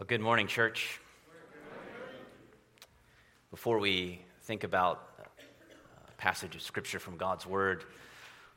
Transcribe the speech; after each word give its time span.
Well, 0.00 0.06
good 0.06 0.22
morning, 0.22 0.46
church. 0.46 0.98
Before 3.50 3.78
we 3.78 4.22
think 4.44 4.64
about 4.64 5.06
a 6.08 6.12
passage 6.12 6.54
of 6.54 6.62
scripture 6.62 6.98
from 6.98 7.18
God's 7.18 7.44
word, 7.44 7.84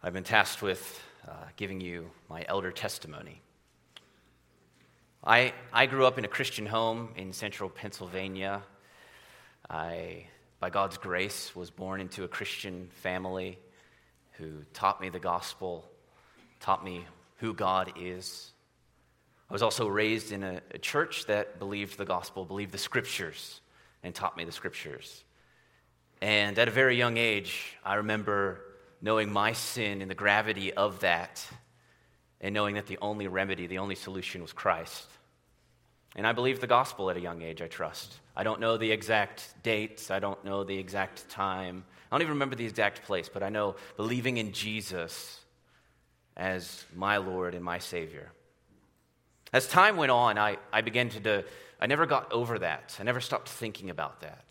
I've 0.02 0.14
been 0.14 0.24
tasked 0.24 0.62
with 0.62 1.04
uh, 1.28 1.34
giving 1.58 1.82
you 1.82 2.10
my 2.30 2.46
elder 2.48 2.72
testimony. 2.72 3.42
I, 5.22 5.52
I 5.74 5.86
grew 5.86 6.06
up 6.06 6.18
in 6.18 6.24
a 6.24 6.30
Christian 6.30 6.66
home 6.66 7.10
in 7.18 7.34
central 7.34 7.70
Pennsylvania. 7.70 8.62
I, 9.70 10.28
by 10.62 10.70
God's 10.70 10.98
grace, 10.98 11.54
was 11.54 11.70
born 11.70 12.00
into 12.00 12.24
a 12.24 12.30
Christian 12.30 12.88
family 13.02 13.60
who 14.38 14.64
taught 14.74 15.02
me 15.02 15.10
the 15.10 15.20
gospel, 15.20 15.92
taught 16.62 16.86
me 16.86 17.06
who 17.40 17.54
God 17.54 17.92
is. 18.00 18.53
I 19.54 19.56
was 19.56 19.62
also 19.62 19.88
raised 19.88 20.32
in 20.32 20.42
a, 20.42 20.62
a, 20.72 20.80
church 20.80 21.28
that 21.28 21.60
believed 21.60 22.00
the 22.00 22.06
gospel, 22.06 22.44
believed 22.44 22.72
the 22.72 22.80
scriptures, 22.80 23.62
and 24.02 24.16
taught 24.16 24.36
me 24.36 24.46
the 24.46 24.52
scriptures. 24.52 25.24
And 26.24 26.58
at 26.58 26.68
a 26.68 26.72
very 26.72 26.98
young 26.98 27.18
age, 27.18 27.78
I 27.86 27.94
remember 27.94 28.62
knowing 29.00 29.32
my 29.32 29.54
sin 29.54 30.02
and 30.02 30.10
the 30.10 30.16
gravity 30.16 30.74
of 30.74 31.02
that, 31.02 31.46
and 32.42 32.56
knowing 32.56 32.74
that 32.74 32.88
the 32.88 32.98
only 33.00 33.28
remedy, 33.28 33.68
the 33.68 33.78
only 33.78 33.94
solution 33.94 34.42
was 34.42 34.54
Christ. 34.54 35.08
And 36.16 36.26
I 36.26 36.32
believed 36.32 36.60
the 36.60 36.66
gospel 36.66 37.12
at 37.12 37.18
a 37.18 37.22
young 37.22 37.44
age, 37.44 37.62
I 37.62 37.68
trust. 37.68 38.22
I 38.36 38.42
don't 38.42 38.60
know 38.60 38.78
the 38.78 38.92
exact 38.92 39.54
dates, 39.62 40.10
I 40.10 40.18
don't 40.18 40.44
know 40.44 40.64
the 40.64 40.80
exact 40.80 41.30
time, 41.30 41.86
I 42.12 42.16
don't 42.16 42.24
even 42.24 42.34
remember 42.34 42.56
the 42.56 42.66
exact 42.66 43.04
place, 43.04 43.30
but 43.32 43.44
I 43.44 43.50
know 43.50 43.76
believing 43.98 44.38
in 44.38 44.52
Jesus 44.52 45.42
as 46.36 46.86
my 46.96 47.18
Lord 47.18 47.54
and 47.54 47.64
my 47.64 47.78
Savior. 47.78 48.32
As 49.54 49.68
time 49.68 49.98
went 49.98 50.12
on, 50.12 50.40
I, 50.40 50.58
I 50.74 50.82
began 50.82 51.10
to, 51.10 51.20
do, 51.20 51.44
I 51.80 51.86
never 51.86 52.08
got 52.08 52.32
over 52.34 52.58
that. 52.60 52.98
I 53.00 53.04
never 53.04 53.22
stopped 53.22 53.48
thinking 53.48 53.92
about 53.92 54.22
that. 54.22 54.46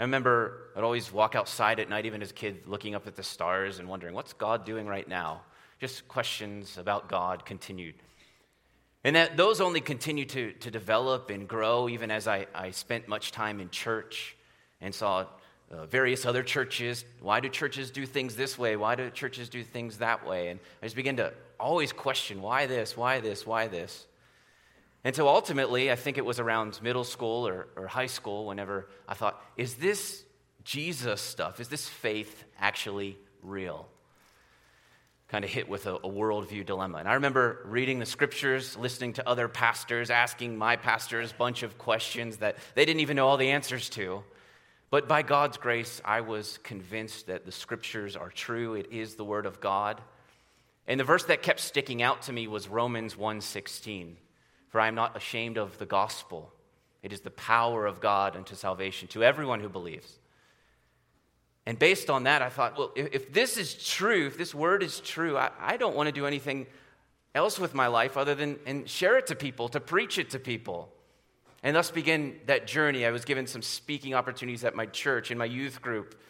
I 0.00 0.04
remember 0.04 0.70
I'd 0.74 0.82
always 0.82 1.12
walk 1.12 1.34
outside 1.34 1.80
at 1.80 1.90
night, 1.90 2.06
even 2.06 2.22
as 2.22 2.30
a 2.30 2.34
kid, 2.34 2.66
looking 2.66 2.94
up 2.94 3.06
at 3.06 3.14
the 3.14 3.22
stars 3.22 3.78
and 3.78 3.88
wondering, 3.88 4.14
what's 4.14 4.32
God 4.32 4.64
doing 4.64 4.86
right 4.86 5.06
now? 5.06 5.42
Just 5.78 6.08
questions 6.08 6.78
about 6.78 7.10
God 7.10 7.44
continued. 7.44 7.94
And 9.04 9.16
that 9.16 9.36
those 9.36 9.60
only 9.60 9.82
continued 9.82 10.30
to, 10.30 10.52
to 10.52 10.70
develop 10.70 11.28
and 11.28 11.46
grow, 11.46 11.88
even 11.88 12.10
as 12.10 12.26
I, 12.26 12.46
I 12.54 12.70
spent 12.70 13.08
much 13.08 13.32
time 13.32 13.60
in 13.60 13.68
church 13.68 14.36
and 14.80 14.94
saw 14.94 15.26
uh, 15.70 15.86
various 15.86 16.24
other 16.24 16.42
churches. 16.42 17.04
Why 17.20 17.40
do 17.40 17.48
churches 17.48 17.90
do 17.90 18.06
things 18.06 18.34
this 18.34 18.58
way? 18.58 18.76
Why 18.76 18.94
do 18.94 19.10
churches 19.10 19.48
do 19.50 19.62
things 19.62 19.98
that 19.98 20.26
way? 20.26 20.48
And 20.48 20.58
I 20.82 20.86
just 20.86 20.96
began 20.96 21.16
to 21.16 21.32
always 21.58 21.92
question 21.92 22.42
why 22.42 22.66
this, 22.66 22.96
why 22.96 23.20
this, 23.20 23.46
why 23.46 23.68
this. 23.68 24.06
And 25.04 25.14
so 25.14 25.28
ultimately, 25.28 25.90
I 25.92 25.96
think 25.96 26.18
it 26.18 26.24
was 26.24 26.40
around 26.40 26.80
middle 26.82 27.04
school 27.04 27.46
or, 27.46 27.68
or 27.76 27.86
high 27.86 28.06
school 28.06 28.46
whenever 28.46 28.88
I 29.06 29.14
thought, 29.14 29.40
is 29.56 29.74
this 29.76 30.24
Jesus 30.64 31.20
stuff, 31.20 31.60
is 31.60 31.68
this 31.68 31.88
faith 31.88 32.44
actually 32.58 33.16
real? 33.40 33.86
Kind 35.28 35.44
of 35.44 35.50
hit 35.50 35.68
with 35.68 35.86
a, 35.86 35.94
a 35.94 36.08
worldview 36.08 36.66
dilemma. 36.66 36.98
And 36.98 37.08
I 37.08 37.14
remember 37.14 37.62
reading 37.66 38.00
the 38.00 38.06
scriptures, 38.06 38.76
listening 38.76 39.12
to 39.14 39.28
other 39.28 39.46
pastors, 39.46 40.10
asking 40.10 40.56
my 40.56 40.74
pastors 40.74 41.30
a 41.30 41.34
bunch 41.34 41.62
of 41.62 41.78
questions 41.78 42.38
that 42.38 42.56
they 42.74 42.84
didn't 42.84 43.00
even 43.00 43.16
know 43.16 43.28
all 43.28 43.36
the 43.36 43.50
answers 43.50 43.88
to. 43.90 44.24
But 44.90 45.08
by 45.08 45.22
God's 45.22 45.56
grace, 45.56 46.00
I 46.04 46.20
was 46.20 46.58
convinced 46.64 47.26
that 47.28 47.44
the 47.44 47.52
scriptures 47.52 48.16
are 48.16 48.30
true. 48.30 48.74
It 48.74 48.92
is 48.92 49.14
the 49.14 49.24
word 49.24 49.46
of 49.46 49.60
God. 49.60 50.00
And 50.88 51.00
the 51.00 51.04
verse 51.04 51.24
that 51.24 51.42
kept 51.42 51.60
sticking 51.60 52.02
out 52.02 52.22
to 52.22 52.32
me 52.32 52.46
was 52.46 52.68
Romans 52.68 53.16
1:16. 53.16 54.16
For 54.68 54.80
I 54.80 54.88
am 54.88 54.94
not 54.94 55.16
ashamed 55.16 55.56
of 55.56 55.78
the 55.78 55.86
gospel. 55.86 56.52
It 57.02 57.12
is 57.12 57.20
the 57.20 57.30
power 57.30 57.86
of 57.86 58.00
God 58.00 58.36
unto 58.36 58.54
salvation 58.54 59.08
to 59.08 59.22
everyone 59.22 59.60
who 59.60 59.68
believes. 59.68 60.18
And 61.64 61.78
based 61.78 62.10
on 62.10 62.24
that, 62.24 62.42
I 62.42 62.48
thought, 62.48 62.78
well, 62.78 62.92
if, 62.94 63.32
this 63.32 63.56
is 63.56 63.74
true, 63.74 64.26
if 64.26 64.38
this 64.38 64.54
word 64.54 64.84
is 64.84 65.00
true, 65.00 65.36
I, 65.36 65.50
I 65.58 65.76
don't 65.76 65.96
want 65.96 66.06
to 66.06 66.12
do 66.12 66.26
anything 66.26 66.66
else 67.34 67.58
with 67.58 67.74
my 67.74 67.88
life 67.88 68.16
other 68.16 68.34
than 68.34 68.58
and 68.66 68.88
share 68.88 69.18
it 69.18 69.26
to 69.28 69.34
people, 69.34 69.68
to 69.70 69.80
preach 69.80 70.18
it 70.18 70.30
to 70.30 70.38
people. 70.38 70.88
And 71.62 71.74
thus 71.74 71.90
began 71.90 72.36
that 72.46 72.68
journey. 72.68 73.04
I 73.04 73.10
was 73.10 73.24
given 73.24 73.46
some 73.48 73.62
speaking 73.62 74.14
opportunities 74.14 74.62
at 74.62 74.76
my 74.76 74.86
church, 74.86 75.30
in 75.32 75.38
my 75.38 75.44
youth 75.44 75.82
group. 75.82 76.20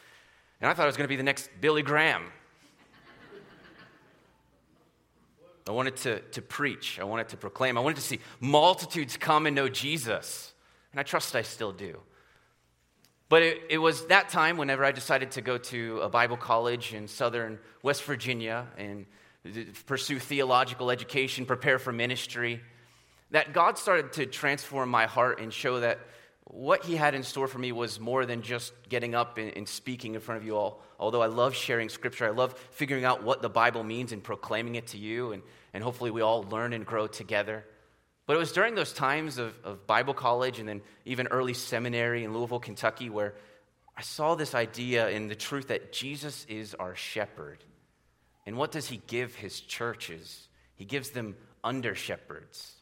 And 0.61 0.71
I 0.71 0.75
thought 0.75 0.85
I 0.85 0.87
was 0.87 0.97
going 0.97 1.05
to 1.05 1.09
be 1.09 1.17
the 1.17 1.23
next 1.23 1.51
Billy 1.61 1.83
Graham. 1.83 2.25
I 5.69 5.73
wanted 5.73 5.97
to, 5.97 6.21
to 6.21 6.43
preach. 6.43 6.99
I 7.01 7.05
wanted 7.05 7.29
to 7.31 7.37
proclaim. 7.37 7.77
I 7.77 7.81
wanted 7.81 7.97
to 7.97 8.03
see 8.03 8.21
multitudes 8.41 9.17
come 9.17 9.47
and 9.47 9.57
know 9.57 9.69
Jesus. 9.69 10.53
And 10.93 11.01
I 11.01 11.03
trust 11.03 11.35
I 11.35 11.43
still 11.43 11.73
do. 11.73 12.01
But 13.29 13.43
it, 13.43 13.63
it, 13.71 13.79
was 13.79 14.07
that 14.07 14.29
time 14.29 14.57
whenever 14.57 14.85
I 14.85 14.93
decided 14.93 15.33
to 15.33 15.41
go 15.41 15.59
to 15.59 16.01
a 16.01 16.09
Bible 16.09 16.37
college 16.37 16.95
in 16.95 17.09
southern 17.09 17.59
West 17.83 18.05
Virginia 18.05 18.69
and 18.79 19.07
pursue 19.87 20.21
theological 20.21 20.91
education, 20.91 21.45
prepare 21.45 21.81
for 21.81 21.93
ministry, 21.93 22.61
that 23.33 23.53
God 23.53 23.79
started 23.79 24.13
to 24.15 24.27
transform 24.27 24.89
my 24.89 25.07
heart 25.07 25.41
and 25.41 25.53
show 25.53 25.81
that 25.81 25.99
what 26.49 26.85
He 26.85 26.97
had 26.97 27.15
in 27.15 27.23
store 27.23 27.49
for 27.49 27.59
me 27.59 27.73
was 27.73 27.99
more 27.99 28.25
than 28.25 28.43
just 28.43 28.73
getting 28.89 29.15
up 29.15 29.37
and, 29.37 29.57
and 29.57 29.69
speaking 29.69 30.15
in 30.15 30.21
front 30.21 30.41
of 30.41 30.47
you 30.47 30.57
all. 30.57 30.81
Although 30.99 31.23
I 31.23 31.27
love 31.27 31.55
sharing 31.55 31.89
scripture, 31.89 32.27
I 32.27 32.31
love 32.31 32.55
figuring 32.71 33.05
out 33.05 33.23
what 33.23 33.43
the 33.43 33.49
Bible 33.49 33.83
means 33.83 34.13
and 34.13 34.23
proclaiming 34.23 34.77
it 34.77 34.89
to 34.89 34.99
you, 34.99 35.33
and, 35.33 35.43
and 35.75 35.83
hopefully 35.83 36.11
we 36.11 36.23
all 36.23 36.45
learn 36.45 36.73
and 36.73 36.87
grow 36.87 37.07
together. 37.07 37.65
But 38.27 38.37
it 38.37 38.39
was 38.39 38.53
during 38.53 38.75
those 38.75 38.93
times 38.93 39.39
of, 39.39 39.55
of 39.65 39.87
Bible 39.87 40.15
college 40.15 40.59
and 40.59 40.69
then 40.69 40.83
even 41.05 41.29
early 41.29 41.55
seminary 41.55 42.25
in 42.25 42.33
Louisville, 42.33 42.61
Kentucky, 42.61 43.11
where 43.11 43.35
I 43.97 44.03
saw 44.03 44.35
this 44.35 44.55
idea 44.55 45.09
in 45.09 45.29
the 45.29 45.35
truth 45.35 45.69
that 45.69 45.93
Jesus 45.93 46.45
is 46.49 46.75
our 46.75 46.95
shepherd. 46.95 47.59
And 48.45 48.57
what 48.57 48.73
does 48.73 48.89
he 48.89 49.01
give 49.07 49.35
his 49.35 49.61
churches? 49.61 50.49
He 50.75 50.85
gives 50.85 51.11
them 51.11 51.37
under 51.65 51.95
shepherds. 51.95 52.73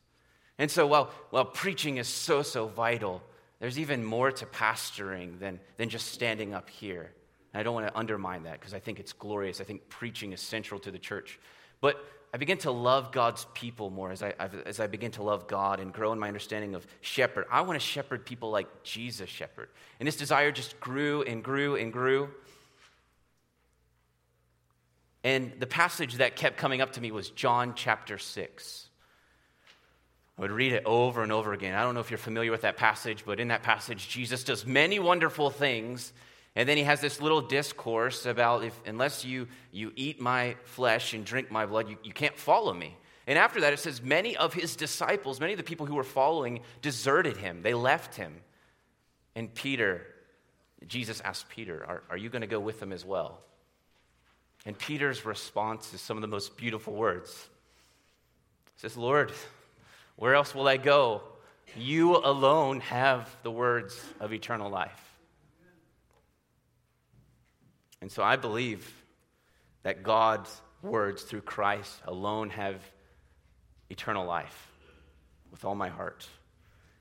And 0.58 0.70
so 0.70 0.86
while, 0.86 1.10
while 1.30 1.44
preaching 1.44 1.96
is 1.98 2.08
so, 2.08 2.42
so 2.42 2.66
vital, 2.66 3.22
there's 3.64 3.78
even 3.78 4.04
more 4.04 4.30
to 4.30 4.44
pastoring 4.44 5.38
than, 5.38 5.58
than 5.78 5.88
just 5.88 6.08
standing 6.08 6.52
up 6.52 6.68
here. 6.68 7.10
And 7.50 7.58
I 7.58 7.62
don't 7.62 7.72
want 7.72 7.86
to 7.86 7.98
undermine 7.98 8.42
that 8.42 8.60
because 8.60 8.74
I 8.74 8.78
think 8.78 9.00
it's 9.00 9.14
glorious. 9.14 9.58
I 9.58 9.64
think 9.64 9.88
preaching 9.88 10.34
is 10.34 10.42
central 10.42 10.78
to 10.80 10.90
the 10.90 10.98
church. 10.98 11.40
But 11.80 11.96
I 12.34 12.36
begin 12.36 12.58
to 12.58 12.70
love 12.70 13.10
God's 13.10 13.46
people 13.54 13.88
more 13.88 14.12
as 14.12 14.22
I, 14.22 14.34
as 14.66 14.80
I 14.80 14.86
begin 14.86 15.12
to 15.12 15.22
love 15.22 15.48
God 15.48 15.80
and 15.80 15.94
grow 15.94 16.12
in 16.12 16.18
my 16.18 16.28
understanding 16.28 16.74
of 16.74 16.86
shepherd. 17.00 17.46
I 17.50 17.62
want 17.62 17.80
to 17.80 17.86
shepherd 17.86 18.26
people 18.26 18.50
like 18.50 18.82
Jesus 18.82 19.30
shepherd. 19.30 19.70
And 19.98 20.06
this 20.06 20.16
desire 20.16 20.52
just 20.52 20.78
grew 20.78 21.22
and 21.22 21.42
grew 21.42 21.74
and 21.74 21.90
grew. 21.90 22.28
And 25.22 25.54
the 25.58 25.66
passage 25.66 26.16
that 26.16 26.36
kept 26.36 26.58
coming 26.58 26.82
up 26.82 26.92
to 26.92 27.00
me 27.00 27.12
was 27.12 27.30
John 27.30 27.72
chapter 27.74 28.18
6. 28.18 28.88
I 30.36 30.42
would 30.42 30.50
read 30.50 30.72
it 30.72 30.84
over 30.84 31.22
and 31.22 31.30
over 31.30 31.52
again. 31.52 31.74
I 31.74 31.82
don't 31.82 31.94
know 31.94 32.00
if 32.00 32.10
you're 32.10 32.18
familiar 32.18 32.50
with 32.50 32.62
that 32.62 32.76
passage, 32.76 33.24
but 33.24 33.38
in 33.38 33.48
that 33.48 33.62
passage, 33.62 34.08
Jesus 34.08 34.42
does 34.44 34.66
many 34.66 34.98
wonderful 34.98 35.50
things 35.50 36.12
and 36.56 36.68
then 36.68 36.76
he 36.76 36.84
has 36.84 37.00
this 37.00 37.20
little 37.20 37.40
discourse 37.40 38.26
about 38.26 38.64
if, 38.64 38.80
unless 38.86 39.24
you, 39.24 39.48
you 39.72 39.92
eat 39.96 40.20
my 40.20 40.56
flesh 40.64 41.12
and 41.12 41.24
drink 41.24 41.50
my 41.50 41.66
blood, 41.66 41.88
you, 41.88 41.96
you 42.04 42.12
can't 42.12 42.38
follow 42.38 42.72
me. 42.72 42.96
And 43.26 43.38
after 43.38 43.60
that, 43.62 43.72
it 43.72 43.78
says, 43.78 44.02
many 44.02 44.36
of 44.36 44.54
his 44.54 44.76
disciples, 44.76 45.40
many 45.40 45.52
of 45.52 45.56
the 45.56 45.64
people 45.64 45.86
who 45.86 45.96
were 45.96 46.04
following, 46.04 46.60
deserted 46.80 47.36
him. 47.38 47.62
They 47.62 47.74
left 47.74 48.14
him. 48.14 48.34
And 49.34 49.52
Peter, 49.52 50.06
Jesus 50.86 51.20
asked 51.22 51.48
Peter, 51.48 51.84
Are, 51.84 52.02
are 52.10 52.16
you 52.16 52.28
going 52.28 52.42
to 52.42 52.46
go 52.46 52.60
with 52.60 52.78
them 52.78 52.92
as 52.92 53.04
well? 53.04 53.40
And 54.64 54.78
Peter's 54.78 55.24
response 55.24 55.92
is 55.92 56.00
some 56.00 56.16
of 56.16 56.20
the 56.20 56.28
most 56.28 56.56
beautiful 56.56 56.92
words. 56.92 57.48
He 58.76 58.80
says, 58.80 58.96
Lord, 58.96 59.32
where 60.16 60.34
else 60.34 60.54
will 60.54 60.68
I 60.68 60.76
go? 60.76 61.22
You 61.76 62.16
alone 62.16 62.80
have 62.80 63.34
the 63.42 63.50
words 63.50 64.00
of 64.20 64.32
eternal 64.32 64.70
life. 64.70 65.00
And 68.00 68.12
so 68.12 68.22
I 68.22 68.36
believe 68.36 68.92
that 69.82 70.02
God's 70.02 70.60
words 70.82 71.22
through 71.22 71.40
Christ 71.40 72.00
alone 72.06 72.50
have 72.50 72.76
eternal 73.88 74.26
life 74.26 74.70
with 75.50 75.64
all 75.64 75.74
my 75.74 75.88
heart. 75.88 76.28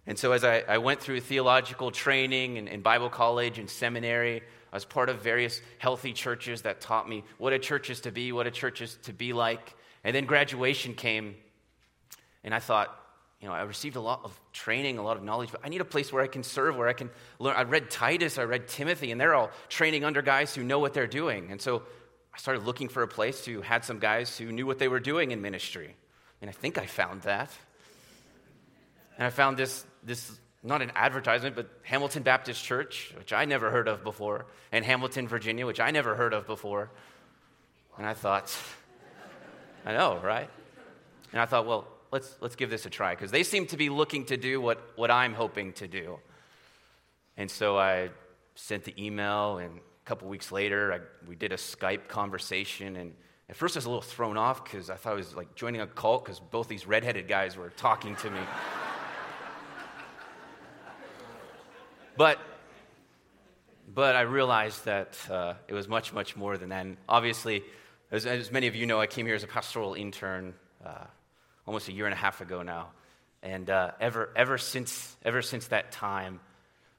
And 0.05 0.17
so, 0.17 0.31
as 0.33 0.43
I, 0.43 0.63
I 0.67 0.77
went 0.79 0.99
through 0.99 1.21
theological 1.21 1.91
training 1.91 2.57
and, 2.57 2.67
and, 2.67 2.83
Bible 2.83 3.09
college 3.09 3.57
and 3.57 3.69
seminary, 3.69 4.41
I 4.71 4.75
was 4.75 4.83
part 4.83 5.09
of 5.09 5.21
various 5.21 5.61
healthy 5.77 6.11
churches 6.11 6.63
that 6.63 6.81
taught 6.81 7.07
me 7.07 7.23
what 7.38 7.53
a 7.53 7.59
church 7.59 7.89
is 7.89 8.01
to 8.01 8.11
be, 8.11 8.31
what 8.31 8.45
a 8.45 8.51
church 8.51 8.81
is 8.81 8.97
to 9.03 9.13
be 9.13 9.31
like. 9.31 9.75
And 10.03 10.13
then 10.13 10.25
graduation 10.25 10.93
came, 10.93 11.35
and 12.43 12.53
I 12.53 12.59
thought, 12.59 13.02
you 13.43 13.49
know, 13.49 13.55
I 13.55 13.63
received 13.63 13.97
a 13.97 14.01
lot 14.01 14.21
of 14.23 14.39
training, 14.53 14.97
a 14.99 15.03
lot 15.03 15.17
of 15.17 15.23
knowledge, 15.23 15.51
but 15.51 15.59
I 15.65 15.67
need 15.67 15.81
a 15.81 15.85
place 15.85 16.13
where 16.13 16.23
I 16.23 16.27
can 16.27 16.43
serve, 16.43 16.77
where 16.77 16.87
I 16.87 16.93
can 16.93 17.09
learn. 17.39 17.57
I 17.57 17.63
read 17.63 17.91
Titus, 17.91 18.37
I 18.37 18.43
read 18.43 18.69
Timothy, 18.69 19.11
and 19.11 19.19
they're 19.19 19.35
all 19.35 19.51
training 19.67 20.05
under 20.05 20.21
guys 20.21 20.55
who 20.55 20.63
know 20.63 20.79
what 20.79 20.93
they're 20.93 21.07
doing. 21.07 21.51
And 21.51 21.61
so 21.61 21.83
I 22.33 22.37
started 22.37 22.63
looking 22.63 22.87
for 22.87 23.03
a 23.03 23.07
place 23.07 23.43
who 23.43 23.59
had 23.59 23.83
some 23.83 23.99
guys 23.99 24.37
who 24.37 24.53
knew 24.53 24.65
what 24.65 24.79
they 24.79 24.87
were 24.87 25.01
doing 25.01 25.31
in 25.31 25.41
ministry. 25.41 25.97
And 26.39 26.49
I 26.49 26.53
think 26.53 26.77
I 26.77 26.85
found 26.85 27.23
that. 27.23 27.51
And 29.17 29.27
I 29.27 29.29
found 29.29 29.57
this, 29.57 29.85
this 30.03 30.39
not 30.63 30.81
an 30.81 30.93
advertisement, 30.95 31.57
but 31.57 31.69
Hamilton 31.83 32.23
Baptist 32.23 32.63
Church, 32.63 33.13
which 33.17 33.33
I 33.33 33.43
never 33.43 33.71
heard 33.71 33.89
of 33.89 34.05
before, 34.05 34.45
and 34.71 34.85
Hamilton, 34.85 35.27
Virginia, 35.27 35.65
which 35.65 35.81
I 35.81 35.91
never 35.91 36.15
heard 36.15 36.33
of 36.33 36.47
before. 36.47 36.91
And 37.97 38.07
I 38.07 38.13
thought, 38.13 38.57
I 39.85 39.91
know, 39.91 40.17
right? 40.23 40.49
And 41.33 41.41
I 41.41 41.45
thought, 41.45 41.65
well, 41.65 41.89
let's, 42.13 42.38
let's 42.42 42.56
give 42.56 42.69
this 42.69 42.86
a 42.86 42.92
try, 42.92 43.15
because 43.15 43.31
they 43.31 43.42
seem 43.42 43.65
to 43.68 43.75
be 43.75 43.89
looking 43.89 44.25
to 44.25 44.38
do 44.38 44.62
what, 44.62 44.80
what 44.95 45.10
I'm 45.10 45.33
hoping 45.33 45.74
to 45.74 45.88
do. 45.88 46.19
And 47.38 47.50
so 47.50 47.77
I 47.77 48.12
sent 48.54 48.83
the 48.83 48.94
email, 49.04 49.57
and 49.57 49.80
a 49.80 50.06
couple 50.06 50.30
weeks 50.30 50.51
later, 50.51 50.94
I, 50.94 51.00
we 51.27 51.36
did 51.36 51.51
a 51.51 51.57
Skype 51.57 52.07
conversation. 52.07 52.98
And 52.98 53.15
at 53.50 53.56
first, 53.56 53.75
I 53.75 53.80
was 53.80 53.86
a 53.86 53.89
little 53.89 54.04
thrown 54.04 54.38
off 54.38 54.63
because 54.63 54.92
I 54.92 54.95
thought 54.95 55.13
I 55.13 55.15
was 55.15 55.36
like 55.36 55.56
joining 55.56 55.81
a 55.81 55.88
cult 55.88 56.24
because 56.24 56.39
both 56.39 56.68
these 56.68 56.86
redheaded 56.86 57.27
guys 57.27 57.57
were 57.57 57.71
talking 57.71 58.15
to 58.18 58.30
me. 58.30 58.39
but, 62.15 62.38
but 63.92 64.15
I 64.15 64.21
realized 64.21 64.86
that 64.86 65.18
uh, 65.31 65.56
it 65.68 65.74
was 65.74 65.88
much, 65.88 66.13
much 66.13 66.36
more 66.36 66.60
than 66.60 66.69
that. 66.69 66.86
And 66.86 66.98
obviously, 67.10 67.63
as, 68.12 68.27
as, 68.27 68.51
many 68.51 68.68
of 68.68 68.75
you 68.75 68.86
know, 68.86 69.01
I 69.01 69.07
came 69.07 69.25
here 69.25 69.36
as 69.36 69.44
a 69.44 69.48
pastoral 69.48 69.95
intern 69.95 70.54
uh, 70.86 71.06
almost 71.65 71.88
a 71.88 71.94
year 71.94 72.06
and 72.06 72.13
a 72.13 72.18
half 72.18 72.42
ago 72.42 72.62
now. 72.62 72.89
And 73.42 73.69
uh, 73.69 73.92
ever, 74.00 74.30
ever, 74.36 74.57
since, 74.57 75.15
ever 75.24 75.42
since 75.42 75.68
that 75.68 75.92
time, 75.92 76.39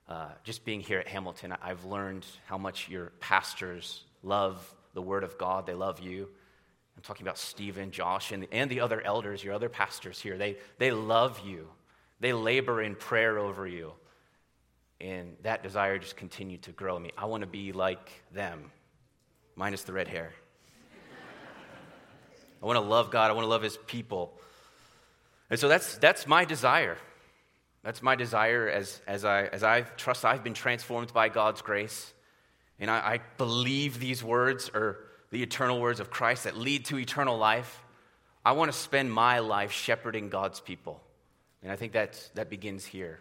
uh, 0.08 0.28
just 0.42 0.64
being 0.64 0.80
here 0.80 0.98
at 0.98 1.08
Hamilton, 1.08 1.54
I've 1.62 1.84
learned 1.84 2.26
how 2.46 2.58
much 2.58 2.88
your 2.88 3.12
pastors 3.20 4.02
love 4.22 4.74
the 4.92 5.02
Word 5.02 5.24
of 5.24 5.38
God. 5.38 5.66
They 5.66 5.74
love 5.74 6.00
you. 6.00 6.28
I'm 6.96 7.02
talking 7.02 7.26
about 7.26 7.38
Stephen, 7.38 7.90
Josh, 7.90 8.30
and, 8.30 8.46
and 8.52 8.70
the 8.70 8.80
other 8.80 9.00
elders, 9.00 9.42
your 9.42 9.54
other 9.54 9.68
pastors 9.68 10.20
here. 10.20 10.38
They, 10.38 10.56
they 10.78 10.90
love 10.90 11.40
you, 11.44 11.68
they 12.20 12.32
labor 12.32 12.82
in 12.82 12.94
prayer 12.94 13.38
over 13.38 13.66
you. 13.66 13.92
And 15.00 15.36
that 15.42 15.62
desire 15.62 15.98
just 15.98 16.16
continued 16.16 16.62
to 16.62 16.72
grow 16.72 16.96
in 16.96 17.02
me. 17.02 17.10
I 17.18 17.24
want 17.26 17.40
to 17.40 17.48
be 17.48 17.72
like 17.72 18.10
them, 18.32 18.70
minus 19.56 19.82
the 19.82 19.92
red 19.92 20.06
hair. 20.06 20.32
I 22.62 22.66
want 22.66 22.76
to 22.76 22.80
love 22.80 23.10
God, 23.10 23.30
I 23.30 23.34
want 23.34 23.44
to 23.44 23.48
love 23.48 23.62
His 23.62 23.76
people. 23.86 24.38
And 25.50 25.58
so 25.58 25.68
that's, 25.68 25.98
that's 25.98 26.26
my 26.26 26.44
desire. 26.44 26.96
That's 27.82 28.02
my 28.02 28.16
desire 28.16 28.68
as, 28.68 29.00
as, 29.06 29.24
I, 29.24 29.44
as 29.44 29.62
I 29.62 29.82
trust 29.82 30.24
I've 30.24 30.42
been 30.42 30.54
transformed 30.54 31.12
by 31.12 31.28
God's 31.28 31.62
grace. 31.62 32.12
And 32.78 32.90
I, 32.90 32.98
I 32.98 33.20
believe 33.36 34.00
these 34.00 34.24
words 34.24 34.70
are 34.74 34.98
the 35.30 35.42
eternal 35.42 35.80
words 35.80 36.00
of 36.00 36.10
Christ 36.10 36.44
that 36.44 36.56
lead 36.56 36.86
to 36.86 36.98
eternal 36.98 37.36
life. 37.36 37.82
I 38.44 38.52
want 38.52 38.72
to 38.72 38.76
spend 38.78 39.12
my 39.12 39.40
life 39.40 39.72
shepherding 39.72 40.28
God's 40.28 40.60
people. 40.60 41.00
And 41.62 41.72
I 41.72 41.76
think 41.76 41.92
that's, 41.92 42.28
that 42.30 42.50
begins 42.50 42.84
here. 42.84 43.20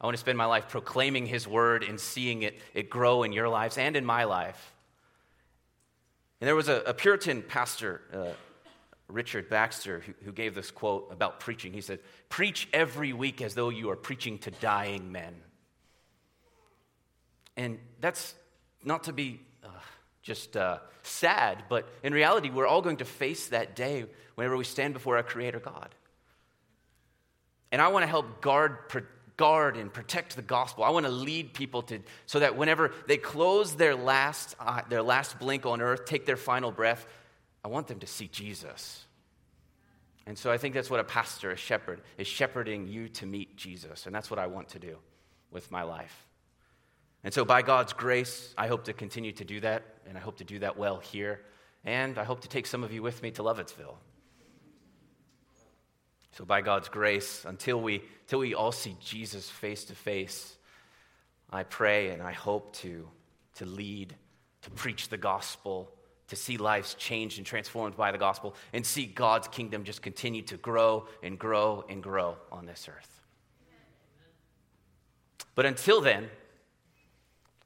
I 0.00 0.06
want 0.06 0.14
to 0.14 0.20
spend 0.20 0.36
my 0.36 0.46
life 0.46 0.68
proclaiming 0.68 1.26
His 1.26 1.46
word 1.46 1.82
and 1.82 1.98
seeing 1.98 2.42
it, 2.42 2.58
it 2.74 2.90
grow 2.90 3.22
in 3.22 3.32
your 3.32 3.48
lives 3.48 3.78
and 3.78 3.96
in 3.96 4.04
my 4.04 4.24
life. 4.24 4.74
And 6.40 6.48
there 6.48 6.56
was 6.56 6.68
a, 6.68 6.82
a 6.86 6.94
Puritan 6.94 7.42
pastor, 7.42 8.02
uh, 8.12 8.34
Richard 9.08 9.48
Baxter, 9.48 10.00
who, 10.00 10.12
who 10.24 10.32
gave 10.32 10.54
this 10.54 10.70
quote 10.70 11.08
about 11.12 11.40
preaching. 11.40 11.72
He 11.72 11.80
said, 11.80 12.00
Preach 12.28 12.68
every 12.72 13.12
week 13.12 13.40
as 13.40 13.54
though 13.54 13.68
you 13.68 13.90
are 13.90 13.96
preaching 13.96 14.38
to 14.38 14.50
dying 14.50 15.12
men. 15.12 15.34
And 17.56 17.78
that's 18.00 18.34
not 18.84 19.04
to 19.04 19.12
be 19.12 19.40
uh, 19.64 19.68
just 20.22 20.56
uh, 20.56 20.78
sad, 21.02 21.64
but 21.68 21.88
in 22.02 22.12
reality, 22.12 22.50
we're 22.50 22.66
all 22.66 22.82
going 22.82 22.98
to 22.98 23.04
face 23.04 23.48
that 23.48 23.76
day 23.76 24.04
whenever 24.34 24.56
we 24.56 24.64
stand 24.64 24.92
before 24.92 25.16
our 25.16 25.22
Creator 25.22 25.60
God. 25.60 25.94
And 27.72 27.80
I 27.80 27.88
want 27.88 28.02
to 28.02 28.06
help 28.08 28.40
guard, 28.40 28.76
guard 29.36 29.76
and 29.76 29.92
protect 29.92 30.36
the 30.36 30.42
gospel. 30.42 30.84
I 30.84 30.90
want 30.90 31.06
to 31.06 31.12
lead 31.12 31.54
people 31.54 31.82
to 31.82 32.00
so 32.26 32.40
that 32.40 32.56
whenever 32.56 32.92
they 33.06 33.16
close 33.16 33.74
their 33.74 33.94
last, 33.94 34.54
uh, 34.60 34.82
their 34.88 35.02
last 35.02 35.38
blink 35.38 35.66
on 35.66 35.80
earth, 35.80 36.04
take 36.04 36.26
their 36.26 36.36
final 36.36 36.70
breath, 36.70 37.06
I 37.66 37.68
want 37.68 37.88
them 37.88 37.98
to 37.98 38.06
see 38.06 38.28
Jesus. 38.28 39.04
And 40.24 40.38
so 40.38 40.52
I 40.52 40.56
think 40.56 40.72
that's 40.72 40.88
what 40.88 41.00
a 41.00 41.04
pastor, 41.04 41.50
a 41.50 41.56
shepherd, 41.56 42.00
is 42.16 42.28
shepherding 42.28 42.86
you 42.86 43.08
to 43.08 43.26
meet 43.26 43.56
Jesus. 43.56 44.06
And 44.06 44.14
that's 44.14 44.30
what 44.30 44.38
I 44.38 44.46
want 44.46 44.68
to 44.68 44.78
do 44.78 44.98
with 45.50 45.68
my 45.72 45.82
life. 45.82 46.28
And 47.24 47.34
so, 47.34 47.44
by 47.44 47.62
God's 47.62 47.92
grace, 47.92 48.54
I 48.56 48.68
hope 48.68 48.84
to 48.84 48.92
continue 48.92 49.32
to 49.32 49.44
do 49.44 49.58
that, 49.62 49.82
and 50.08 50.16
I 50.16 50.20
hope 50.20 50.36
to 50.36 50.44
do 50.44 50.60
that 50.60 50.78
well 50.78 51.00
here. 51.00 51.40
And 51.84 52.18
I 52.18 52.22
hope 52.22 52.42
to 52.42 52.48
take 52.48 52.68
some 52.68 52.84
of 52.84 52.92
you 52.92 53.02
with 53.02 53.20
me 53.20 53.32
to 53.32 53.42
Lovettsville. 53.42 53.96
So, 56.38 56.44
by 56.44 56.60
God's 56.60 56.88
grace, 56.88 57.44
until 57.44 57.80
we, 57.80 58.00
until 58.26 58.38
we 58.38 58.54
all 58.54 58.70
see 58.70 58.96
Jesus 59.00 59.50
face 59.50 59.86
to 59.86 59.96
face, 59.96 60.56
I 61.50 61.64
pray 61.64 62.10
and 62.10 62.22
I 62.22 62.30
hope 62.30 62.76
to, 62.76 63.08
to 63.56 63.64
lead, 63.66 64.14
to 64.62 64.70
preach 64.70 65.08
the 65.08 65.18
gospel, 65.18 65.90
to 66.28 66.36
see 66.36 66.56
lives 66.56 66.94
changed 66.94 67.38
and 67.38 67.46
transformed 67.46 67.96
by 67.96 68.12
the 68.12 68.18
gospel 68.18 68.54
and 68.72 68.84
see 68.84 69.06
God's 69.06 69.48
kingdom 69.48 69.84
just 69.84 70.02
continue 70.02 70.42
to 70.42 70.56
grow 70.56 71.06
and 71.22 71.38
grow 71.38 71.84
and 71.88 72.02
grow 72.02 72.36
on 72.50 72.66
this 72.66 72.88
earth. 72.88 73.20
But 75.54 75.66
until 75.66 76.00
then, 76.00 76.28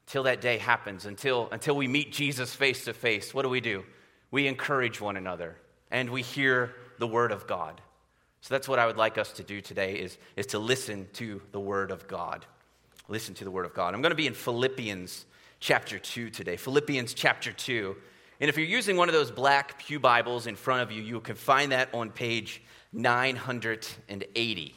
until 0.07 0.23
that 0.25 0.41
day 0.41 0.59
happens, 0.59 1.07
until, 1.07 1.49
until 1.53 1.77
we 1.77 1.89
meet 1.89 2.13
Jesus 2.13 2.55
face 2.55 2.85
to 2.85 2.93
face, 2.93 3.33
what 3.33 3.43
do 3.43 3.49
we 3.49 3.61
do? 3.61 3.85
We 4.31 4.47
encourage 4.47 5.01
one 5.01 5.17
another 5.17 5.57
and 5.91 6.11
we 6.11 6.23
hear 6.23 6.75
the 6.99 7.07
word 7.07 7.33
of 7.33 7.47
God. 7.47 7.81
So 8.43 8.55
that's 8.55 8.69
what 8.69 8.79
I 8.79 8.87
would 8.87 8.97
like 8.97 9.19
us 9.19 9.33
to 9.33 9.43
do 9.43 9.61
today 9.61 9.95
is, 9.95 10.17
is 10.37 10.47
to 10.47 10.59
listen 10.59 11.09
to 11.15 11.43
the 11.53 11.61
word 11.61 11.91
of 11.91 12.07
God. 12.07 12.47
Listen 13.09 13.35
to 13.35 13.45
the 13.45 13.51
word 13.51 13.67
of 13.67 13.75
God. 13.75 13.93
I'm 13.93 14.03
going 14.03 14.11
to 14.11 14.17
be 14.17 14.27
in 14.27 14.35
Philippians 14.35 15.27
chapter 15.59 15.99
2 15.99 16.31
today. 16.31 16.57
Philippians 16.57 17.13
chapter 17.13 17.53
2. 17.53 17.97
And 18.41 18.49
if 18.49 18.57
you're 18.57 18.67
using 18.67 18.97
one 18.97 19.11
of 19.11 19.15
those 19.15 19.31
black 19.31 19.79
Pew 19.79 20.01
Bibles 20.01 20.47
in 20.47 20.57
front 20.57 20.81
of 20.81 20.91
you, 20.91 21.03
you 21.03 21.21
can 21.21 21.37
find 21.37 21.73
that 21.73 21.91
on 21.93 22.11
page 22.11 22.63
980. 22.91 24.75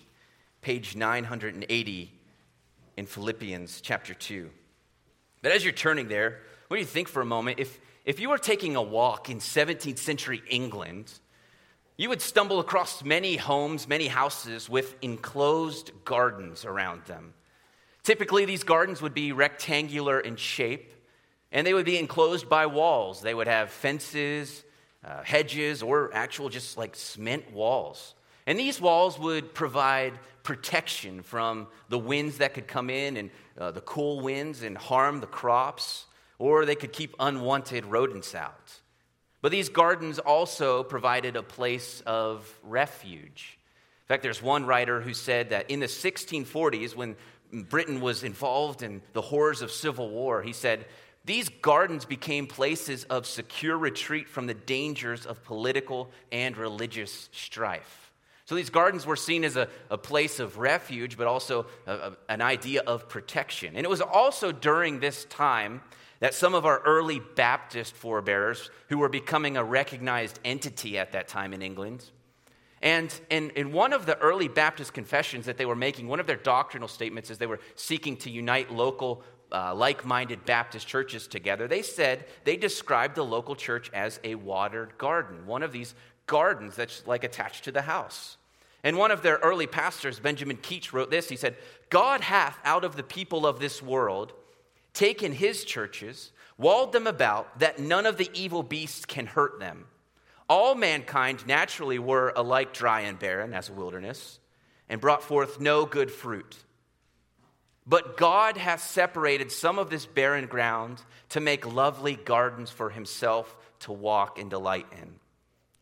Page 0.62 0.95
980 0.98 2.12
in 2.98 3.06
Philippians 3.06 3.80
chapter 3.80 4.13
2. 4.13 4.50
But 5.42 5.54
as 5.54 5.63
you're 5.63 5.71
turning 5.71 6.10
there, 6.10 6.42
what 6.68 6.75
do 6.75 6.81
you 6.81 6.86
think 6.86 7.07
for 7.07 7.21
a 7.21 7.25
moment? 7.25 7.60
If, 7.60 7.80
if 8.04 8.19
you 8.19 8.27
were 8.27 8.38
taking 8.38 8.75
a 8.75 8.81
walk 8.81 9.30
in 9.30 9.39
17th 9.39 9.98
century 9.98 10.44
England, 10.50 11.13
you 11.95 12.10
would 12.10 12.21
stumble 12.21 12.60
across 12.60 13.01
many 13.01 13.38
homes, 13.38 13.88
many 13.88 14.07
houses 14.07 14.69
with 14.69 14.95
enclosed 15.01 15.92
gardens 16.04 16.65
around 16.65 17.06
them. 17.06 17.33
Typically, 18.03 18.43
these 18.43 18.63
gardens 18.63 19.01
would 19.01 19.13
be 19.13 19.32
rectangular 19.32 20.20
in 20.20 20.36
shape, 20.36 20.93
and 21.53 21.65
they 21.65 21.74
would 21.74 21.86
be 21.86 22.00
enclosed 22.00 22.50
by 22.50 22.65
walls. 22.65 23.22
They 23.22 23.33
would 23.33 23.48
have 23.48 23.69
fences, 23.69 24.63
uh, 25.05 25.24
hedges, 25.24 25.83
or 25.83 26.10
actual 26.13 26.50
just 26.50 26.77
like 26.77 26.95
cement 26.95 27.53
walls. 27.53 28.15
And 28.48 28.60
these 28.60 28.81
walls 28.81 29.17
would 29.19 29.53
provide 29.53 30.13
protection 30.41 31.22
from 31.22 31.67
the 31.88 32.00
winds 32.00 32.39
that 32.39 32.55
could 32.55 32.67
come 32.67 32.89
in 32.89 33.15
and 33.15 33.29
uh, 33.57 33.72
the 33.72 33.81
cool 33.81 34.19
winds 34.19 34.63
and 34.63 34.77
harm 34.77 35.22
the 35.22 35.27
crops, 35.27 36.07
or 36.39 36.65
they 36.65 36.75
could 36.75 36.91
keep 36.91 37.15
unwanted 37.19 37.86
rodents 37.86 38.36
out. 38.36 38.74
But 39.41 39.51
these 39.51 39.69
gardens 39.69 40.19
also 40.19 40.83
provided 40.83 41.36
a 41.36 41.43
place 41.43 42.01
of 42.05 42.51
refuge. 42.63 43.60
In 44.03 44.07
fact, 44.07 44.24
there's 44.24 44.41
one 44.41 44.65
writer 44.65 45.01
who 45.01 45.13
said 45.13 45.51
that 45.51 45.69
in 45.69 45.79
the 45.79 45.86
1640s, 45.86 46.95
when 46.95 47.15
Britain 47.53 48.01
was 48.01 48.24
involved 48.24 48.81
in 48.81 49.01
the 49.13 49.22
horrors 49.22 49.62
of 49.62 49.72
civil 49.72 50.10
war, 50.10 50.41
he 50.41 50.53
said, 50.53 50.86
these 51.25 51.48
gardens 51.50 52.06
became 52.06 52.48
places 52.48 53.06
of 53.06 53.25
secure 53.25 53.77
retreat 53.77 54.27
from 54.27 54.46
the 54.46 54.53
dangers 54.53 55.25
of 55.25 55.44
political 55.44 56.12
and 56.32 56.58
religious 56.58 57.30
strife. 57.32 58.12
So 58.46 58.56
these 58.56 58.70
gardens 58.70 59.06
were 59.06 59.15
seen 59.15 59.46
as 59.46 59.56
a, 59.56 59.70
a 59.89 59.98
place 59.98 60.39
of 60.39 60.58
refuge, 60.58 61.18
but 61.18 61.27
also 61.27 61.65
a, 61.88 61.94
a, 61.94 62.18
an 62.27 62.42
idea 62.42 62.82
of 62.82 63.08
protection. 63.08 63.75
And 63.75 63.86
it 63.86 63.89
was 63.89 64.01
also 64.01 64.51
during 64.51 65.00
this 65.00 65.24
time 65.25 65.82
that 66.20 66.34
some 66.34 66.53
of 66.53 66.65
our 66.65 66.80
early 66.80 67.20
Baptist 67.20 67.96
forebears, 67.96 68.70
who 68.89 68.98
were 68.98 69.10
becoming 69.10 69.56
a 69.56 69.63
recognized 69.63 70.39
entity 70.44 70.98
at 70.98 71.13
that 71.13 71.30
time 71.30 71.53
in 71.53 71.62
England, 71.62 72.03
and 72.82 73.18
in, 73.30 73.51
in 73.51 73.72
one 73.72 73.94
of 73.94 74.06
the 74.06 74.20
early 74.20 74.50
Baptist 74.50 74.94
confessions 74.94 75.46
that 75.46 75.58
they 75.58 75.65
were 75.65 75.75
making, 75.75 76.10
one 76.10 76.20
of 76.20 76.27
their 76.27 76.36
doctrinal 76.36 76.89
statements 76.89 77.30
is 77.30 77.38
they 77.38 77.48
were 77.48 77.62
seeking 77.75 78.18
to 78.18 78.30
unite 78.30 78.74
local 78.74 79.24
uh, 79.53 79.74
like 79.75 80.03
minded 80.03 80.45
Baptist 80.45 80.88
churches 80.88 81.27
together, 81.27 81.67
they 81.67 81.81
said 81.81 82.25
they 82.43 82.57
described 82.57 83.15
the 83.15 83.24
local 83.24 83.55
church 83.55 83.91
as 83.93 84.19
a 84.24 84.36
watered 84.36 84.98
garden, 84.98 85.45
one 85.45 85.63
of 85.63 85.72
these 85.72 85.93
gardens 86.25 86.75
that's 86.75 87.05
like 87.05 87.24
attached 87.24 87.63
to 87.65 87.72
the 87.72 87.83
house. 87.83 88.38
And 88.83 88.98
one 88.98 89.12
of 89.12 89.22
their 89.22 89.38
early 89.38 89.67
pastors, 89.67 90.19
Benjamin 90.19 90.57
Keach, 90.57 90.91
wrote 90.91 91.10
this. 91.10 91.29
He 91.29 91.38
said, 91.38 91.55
God 91.89 92.22
hath 92.22 92.57
out 92.65 92.83
of 92.83 92.98
the 92.98 93.03
people 93.03 93.45
of 93.45 93.60
this 93.60 93.81
world 93.81 94.33
taken 94.93 95.31
his 95.31 95.63
churches, 95.63 96.31
walled 96.57 96.91
them 96.91 97.07
about, 97.07 97.60
that 97.60 97.79
none 97.79 98.05
of 98.05 98.17
the 98.17 98.29
evil 98.33 98.62
beasts 98.62 99.05
can 99.05 99.25
hurt 99.25 99.60
them. 99.60 99.86
All 100.50 100.75
mankind 100.75 101.48
naturally 101.48 101.98
were 101.98 102.33
alike 102.36 102.74
dry 102.74 103.01
and 103.01 103.17
barren 103.17 103.53
as 103.53 103.69
a 103.69 103.74
wilderness. 103.74 104.39
and 104.89 105.01
brought 105.01 105.24
forth 105.24 105.60
no 105.60 105.86
good 105.86 106.12
fruit. 106.12 106.55
But 107.86 108.18
God 108.18 108.58
hath 108.58 108.82
separated 108.82 109.52
some 109.52 109.78
of 109.78 109.90
this 109.90 110.06
barren 110.06 110.46
ground 110.46 111.02
to 111.30 111.40
make 111.40 111.72
lovely 111.72 112.16
gardens 112.16 112.70
for 112.70 112.90
himself 112.90 113.56
to 113.80 113.92
walk 113.92 114.40
and 114.40 114.50
delight 114.50 114.88
in. 115.02 115.16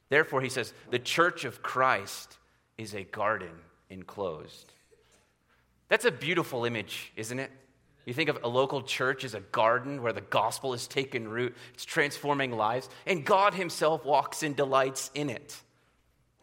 Therefore, 0.10 0.42
he 0.42 0.50
says, 0.50 0.74
the 0.90 1.00
church 1.00 1.46
of 1.46 1.62
Christ 1.62 2.38
is 2.78 2.94
a 2.94 3.04
garden 3.04 3.52
enclosed. 3.90 4.74
That's 5.90 6.06
a 6.06 6.12
beautiful 6.12 6.66
image, 6.66 7.12
isn't 7.16 7.40
it? 7.40 7.52
You 8.06 8.14
think 8.14 8.30
of 8.30 8.40
a 8.44 8.48
local 8.48 8.82
church 8.82 9.24
as 9.24 9.36
a 9.36 9.42
garden 9.42 10.02
where 10.02 10.14
the 10.14 10.22
gospel 10.22 10.74
is 10.74 10.88
taken 10.88 11.28
root, 11.28 11.56
it's 11.74 11.86
transforming 11.86 12.52
lives, 12.52 12.90
and 13.06 13.24
God 13.24 13.54
Himself 13.54 14.04
walks 14.04 14.42
and 14.42 14.56
delights 14.56 15.12
in 15.14 15.30
it. 15.30 15.62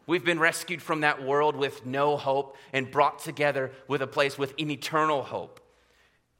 We've 0.09 0.25
been 0.25 0.39
rescued 0.39 0.81
from 0.81 1.01
that 1.01 1.23
world 1.23 1.55
with 1.55 1.85
no 1.85 2.17
hope 2.17 2.57
and 2.73 2.89
brought 2.89 3.19
together 3.19 3.69
with 3.87 4.01
a 4.01 4.07
place 4.07 4.39
with 4.39 4.55
an 4.57 4.71
eternal 4.71 5.21
hope. 5.21 5.59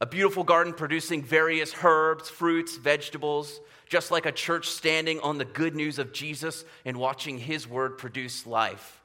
A 0.01 0.07
beautiful 0.07 0.43
garden 0.43 0.73
producing 0.73 1.21
various 1.21 1.71
herbs, 1.83 2.29
fruits, 2.29 2.77
vegetables, 2.77 3.61
just 3.87 4.09
like 4.09 4.25
a 4.25 4.31
church 4.31 4.69
standing 4.69 5.19
on 5.19 5.37
the 5.37 5.45
good 5.45 5.75
news 5.75 5.99
of 5.99 6.13
Jesus 6.13 6.65
and 6.83 6.97
watching 6.97 7.37
His 7.37 7.67
word 7.67 7.99
produce 7.99 8.47
life. 8.47 9.03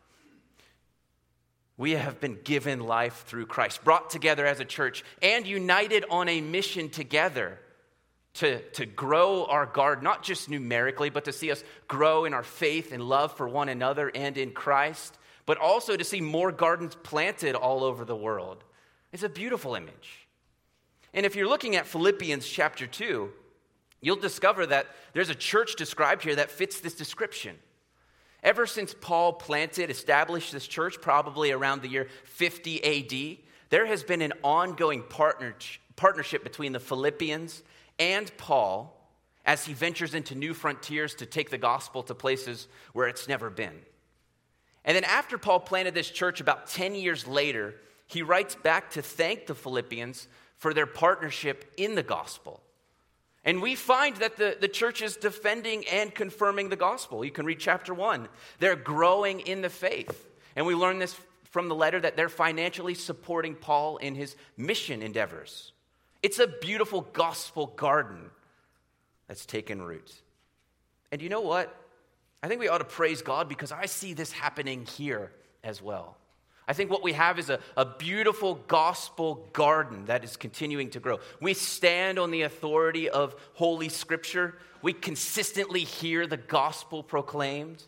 We 1.77 1.91
have 1.91 2.19
been 2.19 2.39
given 2.43 2.81
life 2.81 3.25
through 3.27 3.45
Christ, 3.45 3.85
brought 3.85 4.09
together 4.09 4.47
as 4.47 4.61
a 4.61 4.65
church, 4.65 5.05
and 5.21 5.47
united 5.47 6.07
on 6.09 6.27
a 6.31 6.41
mission 6.41 6.89
together 6.89 7.59
to, 8.35 8.61
to 8.71 8.85
grow 8.85 9.45
our 9.45 9.67
garden, 9.67 10.05
not 10.05 10.23
just 10.23 10.51
numerically, 10.51 11.09
but 11.09 11.25
to 11.27 11.33
see 11.33 11.51
us 11.51 11.63
grow 11.87 12.25
in 12.25 12.35
our 12.35 12.43
faith 12.43 12.93
and 12.93 13.03
love 13.03 13.37
for 13.37 13.49
one 13.49 13.69
another 13.69 14.11
and 14.15 14.37
in 14.37 14.51
Christ, 14.51 15.17
but 15.47 15.59
also 15.59 15.97
to 15.97 16.05
see 16.05 16.21
more 16.21 16.51
gardens 16.51 16.97
planted 17.03 17.55
all 17.55 17.85
over 17.85 18.05
the 18.05 18.17
world. 18.17 18.65
It's 19.13 19.23
a 19.23 19.29
beautiful 19.29 19.77
image. 19.77 20.27
And 21.13 21.25
if 21.25 21.37
you're 21.37 21.49
looking 21.49 21.77
at 21.77 21.87
Philippians 21.87 22.47
chapter 22.47 22.89
2, 22.89 23.31
you'll 24.01 24.17
discover 24.17 24.67
that 24.67 24.89
there's 25.13 25.31
a 25.31 25.35
church 25.35 25.77
described 25.77 26.25
here 26.25 26.35
that 26.35 26.51
fits 26.51 26.81
this 26.81 26.95
description. 26.95 27.57
Ever 28.43 28.67
since 28.67 28.95
Paul 29.01 29.35
planted, 29.35 29.91
established 29.91 30.53
this 30.53 30.67
church, 30.67 31.01
probably 31.01 31.53
around 31.53 31.83
the 31.83 31.89
year 31.89 32.09
50 32.25 32.85
AD, 32.85 33.39
there 33.71 33.87
has 33.87 34.03
been 34.03 34.23
an 34.23 34.33
ongoing 34.43 35.03
partner, 35.05 35.55
partnership 35.95 36.43
between 36.43 36.73
the 36.73 36.81
Philippians 36.81 37.63
and 37.99 38.35
Paul 38.37 38.91
as 39.45 39.67
he 39.67 39.75
ventures 39.75 40.15
into 40.15 40.35
new 40.35 40.55
frontiers 40.55 41.15
to 41.17 41.27
take 41.27 41.51
the 41.51 41.59
gospel 41.59 42.03
to 42.05 42.15
places 42.15 42.67
where 42.93 43.09
it's 43.09 43.29
never 43.29 43.51
been. 43.51 43.79
And 44.85 44.95
then, 44.95 45.05
after 45.05 45.39
Paul 45.39 45.61
planted 45.61 45.95
this 45.95 46.11
church 46.11 46.41
about 46.41 46.67
10 46.67 46.95
years 46.95 47.27
later, 47.27 47.75
he 48.07 48.23
writes 48.23 48.55
back 48.55 48.91
to 48.93 49.03
thank 49.03 49.47
the 49.47 49.55
Philippians 49.55 50.29
for 50.57 50.75
their 50.75 50.87
partnership 50.87 51.73
in 51.77 51.95
the 51.95 52.03
gospel. 52.03 52.61
And 53.45 53.61
we 53.61 53.75
find 53.75 54.17
that 54.17 54.37
the, 54.37 54.57
the 54.59 54.69
church 54.69 55.03
is 55.03 55.17
defending 55.17 55.87
and 55.89 56.15
confirming 56.15 56.71
the 56.71 56.77
gospel. 56.77 57.25
You 57.25 57.31
can 57.31 57.45
read 57.45 57.61
chapter 57.61 57.93
one. 57.93 58.29
They're 58.59 58.77
growing 58.77 59.41
in 59.41 59.61
the 59.61 59.69
faith. 59.69 60.27
And 60.57 60.65
we 60.65 60.75
learn 60.75 60.99
this 60.99 61.19
from 61.51 61.69
the 61.69 61.75
letter 61.75 62.01
that 62.01 62.17
they're 62.17 62.31
financially 62.31 62.95
supporting 62.95 63.55
Paul 63.55 63.99
in 63.99 64.15
his 64.15 64.35
mission 64.57 65.03
endeavors. 65.03 65.74
It's 66.25 66.39
a 66.39 66.47
beautiful 66.47 67.03
gospel 67.03 67.67
garden 67.67 68.31
that's 69.29 69.45
taken 69.45 69.83
root. 69.83 70.11
And 71.13 71.21
you 71.21 71.29
know 71.29 71.43
what? 71.43 71.77
I 72.43 72.49
think 72.49 72.61
we 72.61 72.69
ought 72.69 72.79
to 72.79 72.85
praise 72.87 73.21
God 73.21 73.47
because 73.47 73.71
I 73.71 73.85
see 73.85 74.15
this 74.15 74.33
happening 74.33 74.87
here 74.87 75.33
as 75.63 75.83
well. 75.83 76.17
I 76.67 76.73
think 76.73 76.91
what 76.91 77.03
we 77.03 77.13
have 77.13 77.39
is 77.39 77.51
a, 77.51 77.61
a 77.77 77.85
beautiful 77.85 78.55
gospel 78.55 79.47
garden 79.53 80.07
that 80.07 80.25
is 80.25 80.39
continuing 80.39 80.89
to 80.93 80.99
grow. 80.99 81.21
We 81.43 81.53
stand 81.53 82.19
on 82.19 82.31
the 82.31 82.41
authority 82.41 83.11
of 83.11 83.37
Holy 83.53 83.91
Scripture. 83.91 84.57
We 84.81 84.95
consistently 84.95 85.81
hear 85.81 86.27
the 86.27 86.39
gospel 86.39 87.03
proclaimed. 87.03 87.83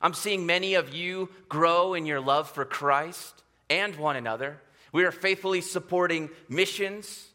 I'm 0.00 0.14
seeing 0.14 0.46
many 0.46 0.74
of 0.74 0.94
you 0.94 1.28
grow 1.48 1.94
in 1.94 2.06
your 2.06 2.20
love 2.20 2.48
for 2.48 2.64
Christ 2.64 3.42
and 3.68 3.96
one 3.96 4.14
another. 4.14 4.60
We 4.92 5.02
are 5.02 5.10
faithfully 5.10 5.60
supporting 5.60 6.30
missions 6.48 7.30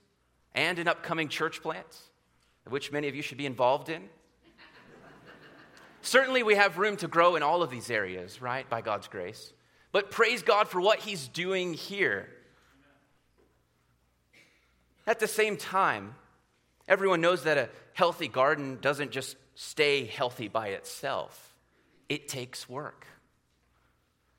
and 0.55 0.79
an 0.79 0.87
upcoming 0.87 1.29
church 1.29 1.61
plant, 1.61 1.97
which 2.67 2.91
many 2.91 3.07
of 3.07 3.15
you 3.15 3.21
should 3.21 3.37
be 3.37 3.45
involved 3.45 3.89
in. 3.89 4.09
Certainly, 6.01 6.43
we 6.43 6.55
have 6.55 6.77
room 6.77 6.95
to 6.97 7.07
grow 7.07 7.35
in 7.35 7.43
all 7.43 7.61
of 7.61 7.69
these 7.69 7.91
areas, 7.91 8.41
right, 8.41 8.69
by 8.69 8.81
God's 8.81 9.07
grace. 9.07 9.53
But 9.91 10.11
praise 10.11 10.41
God 10.41 10.67
for 10.67 10.79
what 10.79 10.99
He's 10.99 11.27
doing 11.27 11.73
here. 11.73 12.29
At 15.05 15.19
the 15.19 15.27
same 15.27 15.57
time, 15.57 16.15
everyone 16.87 17.19
knows 17.19 17.43
that 17.43 17.57
a 17.57 17.69
healthy 17.93 18.27
garden 18.27 18.77
doesn't 18.79 19.11
just 19.11 19.35
stay 19.55 20.05
healthy 20.05 20.47
by 20.47 20.69
itself, 20.69 21.55
it 22.07 22.27
takes 22.27 22.69
work. 22.69 23.05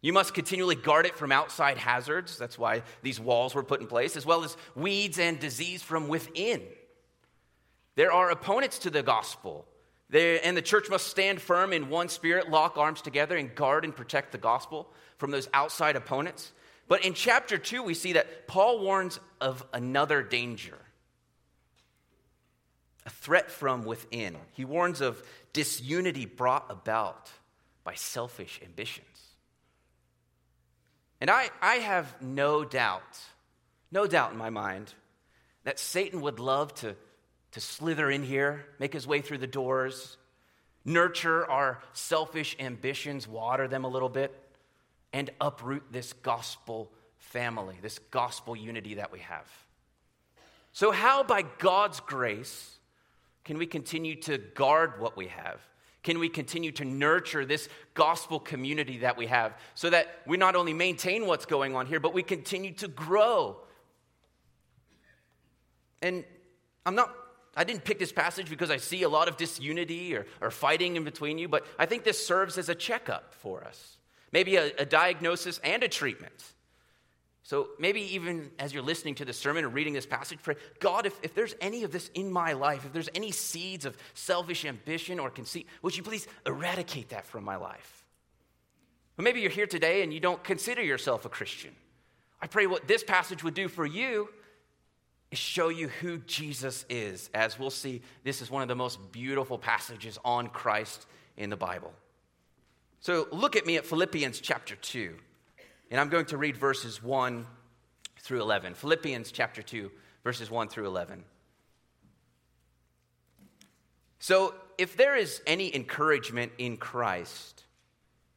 You 0.02 0.12
must 0.12 0.32
continually 0.32 0.76
guard 0.76 1.06
it 1.06 1.16
from 1.16 1.30
outside 1.30 1.76
hazards. 1.76 2.38
That's 2.38 2.58
why 2.58 2.82
these 3.02 3.20
walls 3.20 3.54
were 3.54 3.62
put 3.62 3.80
in 3.80 3.86
place, 3.86 4.16
as 4.16 4.24
well 4.24 4.44
as 4.44 4.56
weeds 4.74 5.18
and 5.18 5.38
disease 5.38 5.82
from 5.82 6.08
within. 6.08 6.62
There 7.96 8.12
are 8.12 8.30
opponents 8.30 8.78
to 8.80 8.90
the 8.90 9.02
gospel 9.02 9.66
and 10.12 10.56
the 10.56 10.62
church 10.62 10.90
must 10.90 11.06
stand 11.06 11.40
firm 11.40 11.72
in 11.72 11.88
one 11.88 12.08
spirit, 12.08 12.50
lock 12.50 12.76
arms 12.76 13.00
together, 13.02 13.36
and 13.36 13.54
guard 13.54 13.84
and 13.84 13.94
protect 13.94 14.32
the 14.32 14.38
gospel 14.38 14.88
from 15.18 15.30
those 15.30 15.48
outside 15.54 15.96
opponents. 15.96 16.52
But 16.88 17.04
in 17.04 17.14
chapter 17.14 17.58
2, 17.58 17.82
we 17.82 17.94
see 17.94 18.14
that 18.14 18.48
Paul 18.48 18.80
warns 18.80 19.20
of 19.40 19.64
another 19.72 20.22
danger 20.22 20.78
a 23.06 23.10
threat 23.10 23.50
from 23.50 23.84
within. 23.84 24.36
He 24.52 24.64
warns 24.64 25.00
of 25.00 25.22
disunity 25.52 26.26
brought 26.26 26.66
about 26.68 27.30
by 27.82 27.94
selfish 27.94 28.60
ambitions. 28.62 29.06
And 31.20 31.30
I, 31.30 31.50
I 31.60 31.76
have 31.76 32.20
no 32.22 32.64
doubt, 32.64 33.18
no 33.92 34.06
doubt 34.06 34.32
in 34.32 34.38
my 34.38 34.50
mind, 34.50 34.94
that 35.64 35.78
Satan 35.78 36.20
would 36.22 36.40
love 36.40 36.74
to 36.76 36.96
to 37.52 37.60
slither 37.60 38.10
in 38.10 38.22
here, 38.22 38.64
make 38.78 38.92
his 38.92 39.06
way 39.06 39.20
through 39.20 39.38
the 39.38 39.46
doors, 39.46 40.16
nurture 40.84 41.48
our 41.50 41.82
selfish 41.92 42.56
ambitions, 42.60 43.26
water 43.26 43.66
them 43.66 43.84
a 43.84 43.88
little 43.88 44.08
bit, 44.08 44.36
and 45.12 45.30
uproot 45.40 45.82
this 45.90 46.12
gospel 46.12 46.90
family, 47.18 47.76
this 47.82 47.98
gospel 48.10 48.54
unity 48.54 48.94
that 48.94 49.10
we 49.10 49.18
have. 49.20 49.46
So, 50.72 50.92
how 50.92 51.24
by 51.24 51.42
God's 51.42 51.98
grace 52.00 52.78
can 53.44 53.58
we 53.58 53.66
continue 53.66 54.14
to 54.22 54.38
guard 54.38 55.00
what 55.00 55.16
we 55.16 55.26
have? 55.26 55.60
Can 56.02 56.18
we 56.18 56.28
continue 56.28 56.72
to 56.72 56.84
nurture 56.84 57.44
this 57.44 57.68
gospel 57.94 58.40
community 58.40 58.98
that 58.98 59.16
we 59.16 59.26
have 59.26 59.52
so 59.74 59.90
that 59.90 60.20
we 60.26 60.36
not 60.36 60.56
only 60.56 60.72
maintain 60.72 61.26
what's 61.26 61.44
going 61.44 61.76
on 61.76 61.86
here, 61.86 62.00
but 62.00 62.14
we 62.14 62.22
continue 62.22 62.72
to 62.74 62.88
grow? 62.88 63.58
And 66.00 66.24
I'm 66.86 66.94
not 66.94 67.14
I 67.56 67.64
didn't 67.64 67.84
pick 67.84 67.98
this 67.98 68.12
passage 68.12 68.48
because 68.48 68.70
I 68.70 68.76
see 68.76 69.02
a 69.02 69.08
lot 69.08 69.28
of 69.28 69.36
disunity 69.36 70.14
or, 70.14 70.26
or 70.40 70.50
fighting 70.50 70.96
in 70.96 71.04
between 71.04 71.36
you, 71.36 71.48
but 71.48 71.66
I 71.78 71.86
think 71.86 72.04
this 72.04 72.24
serves 72.24 72.58
as 72.58 72.68
a 72.68 72.74
checkup 72.74 73.34
for 73.34 73.64
us. 73.64 73.98
Maybe 74.32 74.56
a, 74.56 74.72
a 74.78 74.86
diagnosis 74.86 75.58
and 75.64 75.82
a 75.82 75.88
treatment. 75.88 76.32
So 77.42 77.68
maybe 77.78 78.14
even 78.14 78.50
as 78.58 78.72
you're 78.72 78.82
listening 78.82 79.14
to 79.16 79.24
the 79.24 79.32
sermon 79.32 79.64
or 79.64 79.68
reading 79.68 79.94
this 79.94 80.06
passage, 80.06 80.38
pray, 80.42 80.56
God, 80.78 81.06
if, 81.06 81.18
if 81.22 81.34
there's 81.34 81.54
any 81.60 81.84
of 81.84 81.92
this 81.92 82.10
in 82.14 82.30
my 82.30 82.52
life, 82.52 82.84
if 82.84 82.92
there's 82.92 83.08
any 83.14 83.30
seeds 83.30 83.86
of 83.86 83.96
selfish 84.14 84.64
ambition 84.64 85.18
or 85.18 85.30
conceit, 85.30 85.66
would 85.82 85.96
you 85.96 86.02
please 86.02 86.28
eradicate 86.46 87.08
that 87.10 87.26
from 87.26 87.44
my 87.44 87.56
life? 87.56 88.04
But 89.16 89.24
maybe 89.24 89.40
you're 89.40 89.50
here 89.50 89.66
today 89.66 90.02
and 90.02 90.12
you 90.12 90.20
don't 90.20 90.42
consider 90.44 90.82
yourself 90.82 91.24
a 91.24 91.28
Christian. 91.28 91.74
I 92.40 92.46
pray 92.46 92.66
what 92.66 92.86
this 92.86 93.04
passage 93.04 93.42
would 93.42 93.54
do 93.54 93.68
for 93.68 93.84
you 93.84 94.28
is 95.30 95.38
show 95.38 95.68
you 95.68 95.88
who 95.88 96.18
Jesus 96.18 96.84
is. 96.88 97.30
As 97.34 97.58
we'll 97.58 97.70
see, 97.70 98.02
this 98.24 98.42
is 98.42 98.50
one 98.50 98.62
of 98.62 98.68
the 98.68 98.76
most 98.76 99.12
beautiful 99.12 99.58
passages 99.58 100.18
on 100.24 100.48
Christ 100.48 101.06
in 101.36 101.50
the 101.50 101.56
Bible. 101.56 101.92
So 103.00 103.28
look 103.30 103.56
at 103.56 103.66
me 103.66 103.76
at 103.76 103.86
Philippians 103.86 104.40
chapter 104.40 104.76
2, 104.76 105.16
and 105.90 106.00
I'm 106.00 106.08
going 106.08 106.26
to 106.26 106.36
read 106.36 106.56
verses 106.56 107.02
1 107.02 107.46
through 108.20 108.40
11. 108.40 108.74
Philippians 108.74 109.32
chapter 109.32 109.62
2, 109.62 109.90
verses 110.22 110.50
1 110.50 110.68
through 110.68 110.86
11. 110.86 111.24
So, 114.20 114.54
if 114.78 114.96
there 114.96 115.16
is 115.16 115.42
any 115.46 115.74
encouragement 115.74 116.52
in 116.58 116.76
Christ, 116.76 117.64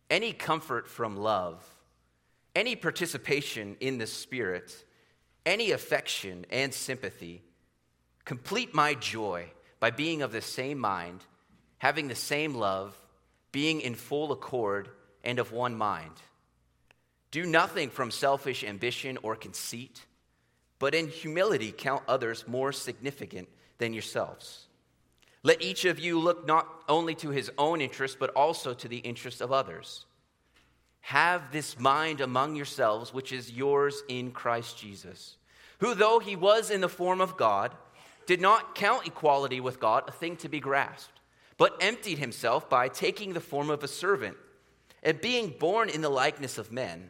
any 0.10 0.34
comfort 0.34 0.88
from 0.88 1.18
love, 1.18 1.64
any 2.56 2.76
participation 2.76 3.78
in 3.80 3.98
the 3.98 4.08
Spirit, 4.08 4.84
any 5.46 5.72
affection 5.72 6.46
and 6.50 6.74
sympathy, 6.74 7.44
complete 8.26 8.74
my 8.74 8.94
joy 8.94 9.52
by 9.80 9.92
being 9.92 10.22
of 10.22 10.32
the 10.32 10.42
same 10.42 10.80
mind, 10.80 11.24
having 11.78 12.08
the 12.08 12.16
same 12.16 12.56
love, 12.56 12.98
being 13.52 13.82
in 13.82 13.96
full 13.96 14.32
accord 14.32 14.90
and 15.24 15.40
of 15.40 15.52
one 15.52 15.76
mind. 15.76 16.14
Do 17.34 17.48
nothing 17.48 17.90
from 17.90 18.12
selfish 18.12 18.64
ambition 18.64 19.18
or 19.24 19.36
conceit, 19.36 20.06
but 20.78 20.94
in 20.94 21.08
humility 21.08 21.72
count 21.76 22.04
others 22.08 22.48
more 22.48 22.72
significant 22.72 23.50
than 23.80 23.92
yourselves. 23.92 24.68
Let 25.42 25.60
each 25.60 25.86
of 25.86 25.98
you 25.98 26.20
look 26.20 26.46
not 26.46 26.68
only 26.88 27.16
to 27.16 27.30
his 27.30 27.50
own 27.58 27.82
interest, 27.82 28.20
but 28.20 28.30
also 28.36 28.76
to 28.76 28.88
the 28.88 29.00
interest 29.00 29.42
of 29.42 29.52
others. 29.52 30.06
Have 31.02 31.52
this 31.52 31.80
mind 31.80 32.22
among 32.22 32.56
yourselves, 32.56 33.12
which 33.16 33.32
is 33.32 33.52
yours 33.52 34.04
in 34.08 34.30
Christ 34.30 34.78
Jesus, 34.78 35.38
who, 35.80 35.96
though 35.96 36.20
he 36.20 36.36
was 36.36 36.70
in 36.70 36.82
the 36.82 36.88
form 36.88 37.20
of 37.20 37.36
God, 37.36 37.74
did 38.28 38.42
not 38.42 38.76
count 38.76 39.08
equality 39.08 39.60
with 39.60 39.80
God 39.80 40.04
a 40.08 40.12
thing 40.12 40.38
to 40.38 40.50
be 40.50 40.60
grasped, 40.60 41.20
but 41.58 41.78
emptied 41.82 42.20
himself 42.20 42.70
by 42.70 42.90
taking 42.90 43.34
the 43.34 43.42
form 43.42 43.72
of 43.72 43.84
a 43.84 43.88
servant, 43.88 44.38
and 45.02 45.20
being 45.20 45.56
born 45.60 45.90
in 45.90 46.02
the 46.02 46.10
likeness 46.10 46.60
of 46.60 46.72
men 46.72 47.10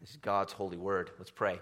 This 0.00 0.10
is 0.10 0.16
God's 0.16 0.52
holy 0.52 0.76
word. 0.76 1.10
Let's 1.18 1.30
pray. 1.30 1.60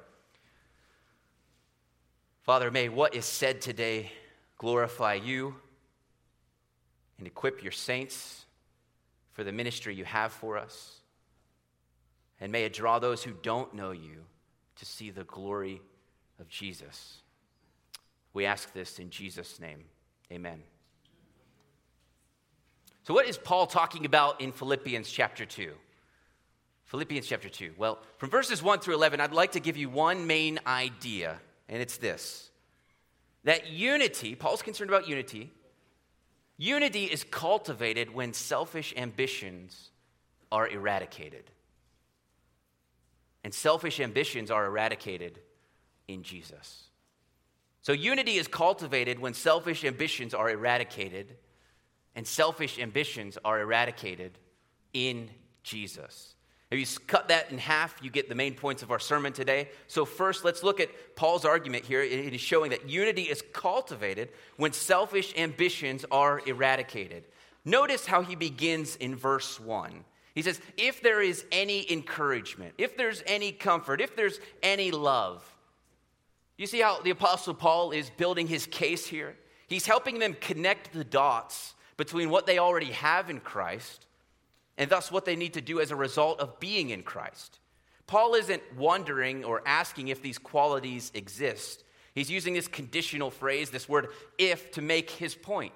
Father, 2.43 2.71
may 2.71 2.89
what 2.89 3.15
is 3.15 3.25
said 3.25 3.61
today 3.61 4.11
glorify 4.59 5.15
you 5.15 5.55
and 7.19 7.27
equip 7.27 7.63
your 7.63 7.73
saints 7.73 8.45
for 9.33 9.45
the 9.45 9.53
ministry 9.53 9.95
you 9.95 10.05
have 10.05 10.33
for 10.33 10.59
us. 10.59 11.01
And 12.41 12.53
may 12.53 12.65
it 12.65 12.73
draw 12.73 12.99
those 12.99 13.23
who 13.23 13.33
don't 13.43 13.73
know 13.75 13.93
you 13.93 14.25
to 14.77 14.85
see 14.85 15.11
the 15.11 15.25
glory 15.25 15.81
of 16.41 16.49
Jesus. 16.49 17.23
We 18.33 18.45
ask 18.45 18.73
this 18.73 18.99
in 18.99 19.11
Jesus' 19.11 19.61
name. 19.61 19.85
Amen. 20.33 20.63
So, 23.05 23.15
what 23.15 23.29
is 23.29 23.39
Paul 23.39 23.67
talking 23.67 24.07
about 24.07 24.41
in 24.41 24.51
Philippians 24.51 25.11
chapter 25.11 25.45
2? 25.45 25.73
Philippians 26.95 27.27
chapter 27.27 27.49
2. 27.49 27.73
Well, 27.77 27.99
from 28.19 28.31
verses 28.31 28.63
1 28.63 28.79
through 28.79 28.95
11, 28.95 29.21
I'd 29.21 29.33
like 29.33 29.51
to 29.53 29.61
give 29.61 29.77
you 29.77 29.89
one 29.89 30.29
main 30.29 30.61
idea, 30.65 31.41
and 31.69 31.83
it's 31.83 31.97
this 31.97 32.51
that 33.43 33.69
unity, 33.69 34.37
Paul's 34.37 34.63
concerned 34.63 34.91
about 34.91 35.09
unity, 35.09 35.51
unity 36.57 37.07
is 37.07 37.25
cultivated 37.25 38.15
when 38.15 38.33
selfish 38.33 38.95
ambitions 38.97 39.91
are 40.53 40.69
eradicated. 40.69 41.51
And 43.43 43.53
selfish 43.53 43.99
ambitions 43.99 44.53
are 44.53 44.65
eradicated 44.65 45.41
in 46.07 46.23
Jesus. 46.23 46.85
So, 47.83 47.93
unity 47.93 48.37
is 48.37 48.47
cultivated 48.47 49.19
when 49.19 49.35
selfish 49.35 49.85
ambitions 49.85 50.33
are 50.33 50.49
eradicated, 50.49 51.35
and 52.15 52.25
selfish 52.25 52.79
ambitions 52.79 53.37
are 53.45 53.61
eradicated 53.61 54.39
in 54.93 55.29
Jesus. 55.65 56.35
If 56.71 56.79
you 56.79 57.07
cut 57.07 57.29
that 57.29 57.51
in 57.51 57.59
half, 57.59 57.95
you 58.03 58.11
get 58.11 58.29
the 58.29 58.35
main 58.35 58.55
points 58.55 58.83
of 58.83 58.91
our 58.91 58.99
sermon 58.99 59.33
today. 59.33 59.69
So, 59.87 60.05
first, 60.05 60.45
let's 60.45 60.63
look 60.63 60.81
at 60.81 60.89
Paul's 61.15 61.45
argument 61.45 61.85
here. 61.85 62.03
It 62.03 62.35
is 62.35 62.41
showing 62.41 62.71
that 62.71 62.89
unity 62.89 63.23
is 63.23 63.43
cultivated 63.53 64.31
when 64.57 64.73
selfish 64.73 65.35
ambitions 65.37 66.05
are 66.11 66.41
eradicated. 66.47 67.25
Notice 67.65 68.07
how 68.07 68.23
he 68.23 68.35
begins 68.35 68.97
in 68.97 69.15
verse 69.15 69.61
1. 69.61 70.05
He 70.35 70.43
says, 70.43 70.61
If 70.77 71.01
there 71.01 71.23
is 71.23 71.45
any 71.53 71.91
encouragement, 71.93 72.75
if 72.79 72.97
there's 72.97 73.23
any 73.27 73.53
comfort, 73.53 74.01
if 74.01 74.17
there's 74.17 74.41
any 74.63 74.91
love. 74.91 75.49
You 76.57 76.67
see 76.67 76.81
how 76.81 77.01
the 77.01 77.11
Apostle 77.11 77.55
Paul 77.55 77.91
is 77.91 78.11
building 78.11 78.47
his 78.47 78.67
case 78.67 79.07
here? 79.07 79.37
He's 79.67 79.87
helping 79.87 80.19
them 80.19 80.37
connect 80.41 80.93
the 80.93 81.05
dots 81.05 81.75
between 81.97 82.31
what 82.31 82.47
they 82.47 82.59
already 82.59 82.93
have 82.93 83.31
in 83.31 83.41
Christ 83.41 84.07
and 84.77 84.91
thus 84.91 85.11
what 85.13 85.25
they 85.25 85.37
need 85.37 85.55
to 85.55 85.61
do 85.61 85.81
as 85.81 85.91
a 85.91 85.97
result 85.97 86.41
of 86.41 86.59
being 86.61 86.91
in 86.91 87.03
Christ. 87.03 87.59
Paul 88.07 88.35
isn't 88.35 88.63
wondering 88.77 89.45
or 89.45 89.63
asking 89.67 90.09
if 90.09 90.21
these 90.21 90.39
qualities 90.39 91.11
exist. 91.15 91.85
He's 92.15 92.31
using 92.31 92.55
this 92.55 92.69
conditional 92.69 93.31
phrase, 93.31 93.71
this 93.71 93.89
word 93.89 94.09
if, 94.39 94.73
to 94.73 94.83
make 94.83 95.11
his 95.11 95.35
point. 95.35 95.73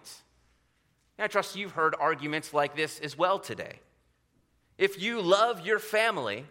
And 1.16 1.24
I 1.24 1.28
trust 1.28 1.56
you've 1.56 1.72
heard 1.72 1.94
arguments 1.98 2.52
like 2.52 2.76
this 2.76 3.00
as 3.00 3.16
well 3.16 3.38
today. 3.38 3.80
If 4.76 5.02
you 5.02 5.20
love 5.20 5.66
your 5.66 5.78
family, 5.78 6.44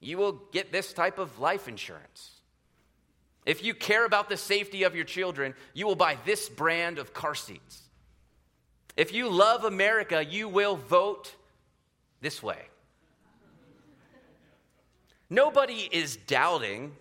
you 0.00 0.18
will 0.18 0.32
get 0.52 0.70
this 0.70 0.92
type 0.92 1.18
of 1.18 1.38
life 1.40 1.66
insurance. 1.66 2.32
If 3.44 3.64
you 3.64 3.74
care 3.74 4.04
about 4.04 4.28
the 4.28 4.36
safety 4.36 4.82
of 4.82 4.94
your 4.94 5.04
children, 5.04 5.54
you 5.72 5.86
will 5.86 5.96
buy 5.96 6.18
this 6.24 6.48
brand 6.48 6.98
of 6.98 7.14
car 7.14 7.34
seats. 7.34 7.82
If 8.96 9.12
you 9.12 9.28
love 9.28 9.64
America, 9.64 10.24
you 10.24 10.48
will 10.48 10.76
vote 10.76 11.34
this 12.20 12.42
way. 12.42 12.68
Nobody 15.28 15.88
is 15.90 16.16
doubting 16.16 16.94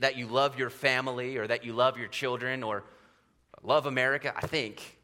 that 0.00 0.16
you 0.16 0.26
love 0.26 0.58
your 0.58 0.70
family 0.70 1.36
or 1.36 1.46
that 1.46 1.64
you 1.64 1.72
love 1.72 1.98
your 1.98 2.08
children 2.08 2.62
or 2.62 2.84
love 3.62 3.86
America, 3.86 4.32
I 4.34 4.46
think. 4.46 4.98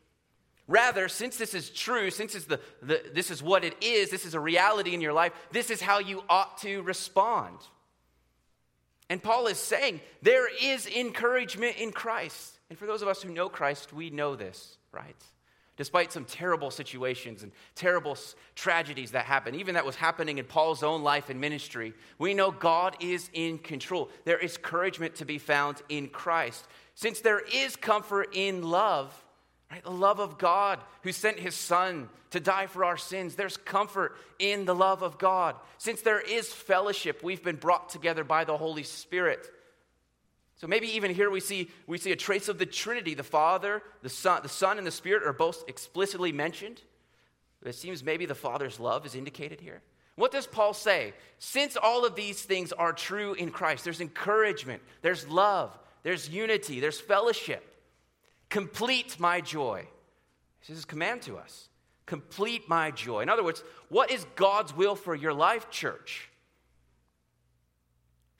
Rather, 0.69 1.09
since 1.09 1.37
this 1.37 1.55
is 1.55 1.71
true, 1.71 2.11
since 2.11 2.33
the, 2.33 2.59
the, 2.83 3.03
this 3.15 3.31
is 3.31 3.43
what 3.43 3.65
it 3.65 3.77
is, 3.81 4.11
this 4.11 4.25
is 4.25 4.35
a 4.35 4.41
reality 4.41 4.95
in 4.95 5.01
your 5.01 5.13
life, 5.13 5.33
this 5.53 5.71
is 5.71 5.81
how 5.81 6.01
you 6.01 6.25
ought 6.29 6.59
to 6.59 6.83
respond. 6.83 7.59
And 9.09 9.23
Paul 9.23 9.47
is 9.47 9.59
saying 9.59 10.01
there 10.23 10.49
is 10.61 10.89
encouragement 10.89 11.77
in 11.77 11.93
Christ. 11.93 12.59
And 12.69 12.77
for 12.77 12.87
those 12.87 13.03
of 13.03 13.09
us 13.09 13.23
who 13.23 13.31
know 13.31 13.49
Christ, 13.49 13.93
we 13.93 14.11
know 14.11 14.35
this, 14.35 14.79
right? 14.91 15.15
Despite 15.77 16.13
some 16.13 16.25
terrible 16.25 16.71
situations 16.71 17.43
and 17.43 17.53
terrible 17.75 18.17
tragedies 18.55 19.11
that 19.13 19.25
happen, 19.25 19.55
even 19.55 19.75
that 19.75 19.85
was 19.85 19.97
happening 19.97 20.39
in 20.39 20.45
Paul's 20.45 20.83
own 20.83 21.03
life 21.03 21.31
and 21.31 21.41
ministry, 21.41 21.93
we 22.19 22.35
know 22.35 22.51
God 22.51 22.97
is 23.01 23.31
in 23.33 23.59
control. 23.59 24.11
There 24.25 24.39
is 24.39 24.57
encouragement 24.57 25.17
to 25.17 25.25
be 25.25 25.39
found 25.39 25.83
in 25.89 26.09
Christ. 26.09 26.67
Since 26.95 27.21
there 27.21 27.41
is 27.41 27.77
comfort 27.77 28.31
in 28.33 28.63
love, 28.63 29.15
right, 29.71 29.83
the 29.83 29.91
love 29.91 30.19
of 30.19 30.39
God 30.39 30.81
who 31.03 31.13
sent 31.13 31.39
his 31.39 31.55
son 31.55 32.09
to 32.31 32.41
die 32.41 32.67
for 32.67 32.85
our 32.85 32.97
sins, 32.97 33.35
there's 33.35 33.57
comfort 33.57 34.17
in 34.39 34.65
the 34.65 34.75
love 34.75 35.03
of 35.03 35.19
God. 35.19 35.57
Since 35.79 36.03
there 36.03 36.21
is 36.21 36.49
fellowship, 36.49 37.23
we've 37.23 37.45
been 37.45 37.57
brought 37.57 37.91
together 37.91 38.25
by 38.25 38.45
the 38.45 38.57
Holy 38.57 38.83
Spirit. 38.83 39.47
So 40.57 40.67
maybe 40.67 40.89
even 40.89 41.15
here 41.15 41.31
we 41.31 41.41
see, 41.41 41.71
we 41.87 41.99
see 41.99 42.13
a 42.13 42.17
trace 42.17 42.49
of 42.49 42.59
the 42.59 42.67
Trinity. 42.67 43.15
The 43.15 43.23
Father, 43.23 43.83
the 44.03 44.09
Son, 44.09 44.41
the 44.43 44.49
Son, 44.49 44.79
and 44.79 44.87
the 44.87 44.91
Spirit 44.91 45.23
are 45.23 45.33
both 45.33 45.65
explicitly 45.69 46.33
mentioned. 46.33 46.81
It 47.65 47.75
seems 47.75 48.05
maybe 48.05 48.27
the 48.27 48.35
Father's 48.35 48.79
love 48.79 49.05
is 49.07 49.15
indicated 49.15 49.61
here. 49.61 49.83
What 50.15 50.33
does 50.33 50.47
Paul 50.47 50.73
say? 50.73 51.13
Since 51.39 51.77
all 51.77 52.07
of 52.07 52.15
these 52.15 52.41
things 52.43 52.73
are 52.73 52.93
true 52.93 53.35
in 53.35 53.51
Christ, 53.51 53.85
there's 53.85 54.01
encouragement, 54.01 54.83
there's 55.03 55.29
love, 55.29 55.77
there's 56.05 56.29
unity, 56.29 56.81
there's 56.81 57.01
fellowship. 57.01 57.63
Complete 58.49 59.19
my 59.21 59.41
joy. 59.41 59.87
This 60.61 60.71
is 60.71 60.77
his 60.77 60.85
command 60.85 61.23
to 61.23 61.37
us. 61.37 61.69
Complete 62.07 62.69
my 62.69 62.93
joy. 62.93 63.21
In 63.21 63.29
other 63.29 63.45
words, 63.45 63.63
what 63.89 64.11
is 64.11 64.25
God's 64.37 64.75
will 64.75 64.95
for 64.95 65.15
your 65.15 65.35
life, 65.35 65.69
church? 65.71 66.31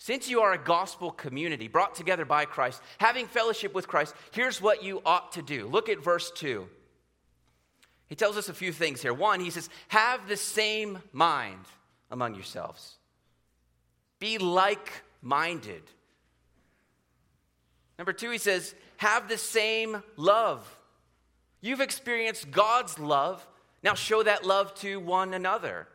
Since 0.07 0.31
you 0.31 0.43
are 0.43 0.53
a 0.53 0.59
gospel 0.59 1.11
community 1.11 1.67
brought 1.67 1.97
together 1.97 2.25
by 2.25 2.45
Christ, 2.45 2.81
having 2.99 3.27
fellowship 3.27 3.75
with 3.75 3.89
Christ, 3.89 4.15
here's 4.31 4.63
what 4.63 4.85
you 4.85 5.03
ought 5.05 5.33
to 5.33 5.43
do. 5.43 5.67
Look 5.67 5.89
at 5.89 5.99
verse 5.99 6.31
2. 6.37 6.65
He 8.07 8.15
tells 8.15 8.37
us 8.37 8.49
a 8.49 8.55
few 8.55 8.71
things 8.71 9.03
here. 9.03 9.13
One, 9.13 9.41
he 9.41 9.51
says, 9.51 9.69
Have 9.89 10.29
the 10.29 10.37
same 10.37 11.01
mind 11.13 11.65
among 12.09 12.37
yourselves, 12.37 12.99
be 14.21 14.39
like 14.39 14.93
minded. 15.23 15.83
Number 17.99 18.13
two, 18.13 18.31
he 18.31 18.39
says, 18.39 18.77
Have 18.99 19.29
the 19.29 19.39
same 19.39 20.05
love. 20.15 20.79
You've 21.61 21.81
experienced 21.81 22.53
God's 22.53 22.97
love. 23.01 23.45
Now 23.83 23.95
show 23.95 24.23
that 24.23 24.47
love 24.47 24.73
to 24.77 25.01
one 25.01 25.35
another. 25.35 25.89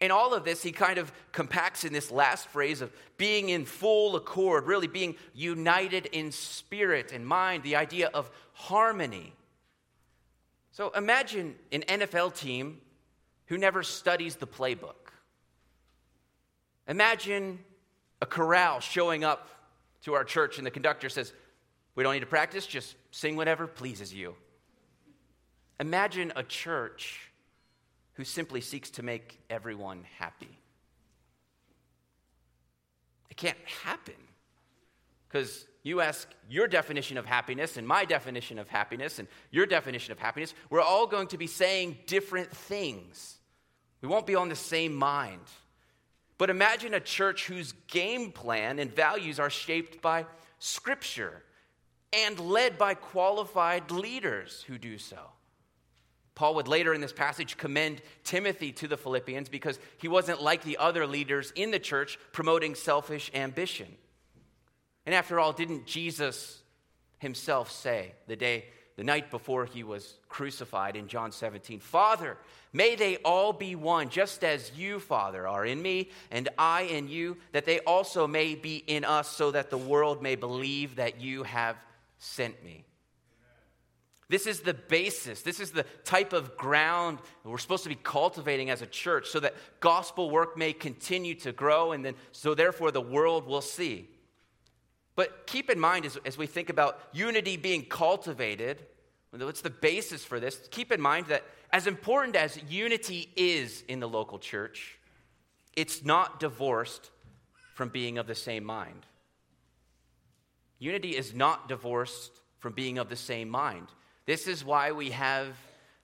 And 0.00 0.12
all 0.12 0.34
of 0.34 0.44
this, 0.44 0.62
he 0.62 0.72
kind 0.72 0.98
of 0.98 1.12
compacts 1.32 1.84
in 1.84 1.92
this 1.92 2.10
last 2.10 2.48
phrase 2.48 2.80
of 2.80 2.92
being 3.16 3.48
in 3.48 3.64
full 3.64 4.16
accord, 4.16 4.66
really 4.66 4.86
being 4.86 5.16
united 5.34 6.06
in 6.06 6.32
spirit 6.32 7.12
and 7.12 7.26
mind, 7.26 7.62
the 7.62 7.76
idea 7.76 8.10
of 8.12 8.30
harmony. 8.52 9.32
So 10.72 10.90
imagine 10.90 11.54
an 11.70 11.82
NFL 11.82 12.34
team 12.36 12.80
who 13.46 13.56
never 13.56 13.82
studies 13.82 14.36
the 14.36 14.46
playbook. 14.46 15.12
Imagine 16.88 17.60
a 18.20 18.26
chorale 18.26 18.80
showing 18.80 19.24
up 19.24 19.48
to 20.02 20.14
our 20.14 20.24
church 20.24 20.58
and 20.58 20.66
the 20.66 20.70
conductor 20.70 21.08
says, 21.08 21.32
We 21.94 22.02
don't 22.02 22.12
need 22.12 22.20
to 22.20 22.26
practice, 22.26 22.66
just 22.66 22.96
sing 23.10 23.36
whatever 23.36 23.66
pleases 23.66 24.12
you. 24.12 24.34
Imagine 25.80 26.32
a 26.36 26.42
church 26.42 27.30
who 28.14 28.24
simply 28.24 28.60
seeks 28.60 28.90
to 28.90 29.02
make 29.02 29.40
everyone 29.50 30.04
happy. 30.18 30.58
It 33.30 33.36
can't 33.36 33.58
happen 33.84 34.14
because 35.28 35.66
you 35.82 36.00
ask 36.00 36.28
your 36.48 36.68
definition 36.68 37.18
of 37.18 37.26
happiness 37.26 37.76
and 37.76 37.86
my 37.86 38.04
definition 38.04 38.58
of 38.58 38.68
happiness 38.68 39.18
and 39.18 39.26
your 39.50 39.66
definition 39.66 40.12
of 40.12 40.18
happiness, 40.18 40.54
we're 40.70 40.80
all 40.80 41.06
going 41.06 41.26
to 41.28 41.38
be 41.38 41.48
saying 41.48 41.98
different 42.06 42.50
things. 42.50 43.36
We 44.00 44.08
won't 44.08 44.26
be 44.26 44.36
on 44.36 44.48
the 44.48 44.56
same 44.56 44.94
mind. 44.94 45.42
But 46.38 46.50
imagine 46.50 46.94
a 46.94 47.00
church 47.00 47.46
whose 47.46 47.72
game 47.88 48.32
plan 48.32 48.78
and 48.78 48.94
values 48.94 49.40
are 49.40 49.50
shaped 49.50 50.00
by 50.00 50.26
Scripture 50.58 51.42
and 52.12 52.38
led 52.38 52.78
by 52.78 52.94
qualified 52.94 53.90
leaders 53.90 54.64
who 54.68 54.78
do 54.78 54.98
so. 54.98 55.18
Paul 56.34 56.56
would 56.56 56.68
later 56.68 56.92
in 56.92 57.00
this 57.00 57.12
passage 57.12 57.56
commend 57.56 58.02
Timothy 58.24 58.72
to 58.72 58.88
the 58.88 58.96
Philippians 58.96 59.48
because 59.48 59.78
he 59.98 60.08
wasn't 60.08 60.42
like 60.42 60.64
the 60.64 60.78
other 60.78 61.06
leaders 61.06 61.52
in 61.54 61.70
the 61.70 61.78
church 61.78 62.18
promoting 62.32 62.74
selfish 62.74 63.30
ambition. 63.34 63.88
And 65.06 65.14
after 65.14 65.38
all, 65.38 65.52
didn't 65.52 65.86
Jesus 65.86 66.62
himself 67.18 67.70
say 67.70 68.12
the 68.26 68.36
day, 68.36 68.66
the 68.96 69.04
night 69.04 69.30
before 69.30 69.66
he 69.66 69.82
was 69.82 70.18
crucified 70.28 70.96
in 70.96 71.08
John 71.08 71.32
17, 71.32 71.80
Father, 71.80 72.36
may 72.72 72.94
they 72.94 73.16
all 73.18 73.52
be 73.52 73.74
one, 73.74 74.08
just 74.08 74.44
as 74.44 74.72
you, 74.76 75.00
Father, 75.00 75.46
are 75.46 75.64
in 75.66 75.80
me 75.82 76.10
and 76.30 76.48
I 76.58 76.82
in 76.82 77.08
you, 77.08 77.36
that 77.52 77.64
they 77.64 77.80
also 77.80 78.26
may 78.26 78.54
be 78.54 78.76
in 78.76 79.04
us, 79.04 79.28
so 79.28 79.50
that 79.50 79.70
the 79.70 79.78
world 79.78 80.22
may 80.22 80.36
believe 80.36 80.96
that 80.96 81.20
you 81.20 81.42
have 81.44 81.76
sent 82.18 82.62
me. 82.64 82.84
This 84.28 84.46
is 84.46 84.60
the 84.60 84.74
basis. 84.74 85.42
This 85.42 85.60
is 85.60 85.70
the 85.70 85.84
type 86.04 86.32
of 86.32 86.56
ground 86.56 87.18
we're 87.44 87.58
supposed 87.58 87.82
to 87.82 87.88
be 87.88 87.94
cultivating 87.94 88.70
as 88.70 88.80
a 88.80 88.86
church 88.86 89.28
so 89.28 89.40
that 89.40 89.54
gospel 89.80 90.30
work 90.30 90.56
may 90.56 90.72
continue 90.72 91.34
to 91.36 91.52
grow 91.52 91.92
and 91.92 92.04
then 92.04 92.14
so 92.32 92.54
therefore 92.54 92.90
the 92.90 93.00
world 93.00 93.46
will 93.46 93.60
see. 93.60 94.08
But 95.16 95.46
keep 95.46 95.70
in 95.70 95.78
mind 95.78 96.06
as, 96.06 96.18
as 96.24 96.38
we 96.38 96.46
think 96.46 96.70
about 96.70 96.98
unity 97.12 97.56
being 97.56 97.84
cultivated, 97.84 98.84
what's 99.30 99.60
the 99.60 99.70
basis 99.70 100.24
for 100.24 100.40
this? 100.40 100.68
Keep 100.70 100.90
in 100.90 101.00
mind 101.00 101.26
that 101.26 101.44
as 101.72 101.86
important 101.86 102.34
as 102.34 102.58
unity 102.68 103.30
is 103.36 103.84
in 103.88 104.00
the 104.00 104.08
local 104.08 104.38
church, 104.38 104.98
it's 105.76 106.04
not 106.04 106.40
divorced 106.40 107.10
from 107.74 107.88
being 107.88 108.18
of 108.18 108.26
the 108.26 108.34
same 108.34 108.64
mind. 108.64 109.06
Unity 110.78 111.16
is 111.16 111.34
not 111.34 111.68
divorced 111.68 112.40
from 112.58 112.72
being 112.72 112.98
of 112.98 113.08
the 113.08 113.16
same 113.16 113.48
mind. 113.48 113.88
This 114.26 114.46
is 114.46 114.64
why 114.64 114.92
we 114.92 115.10
have 115.10 115.48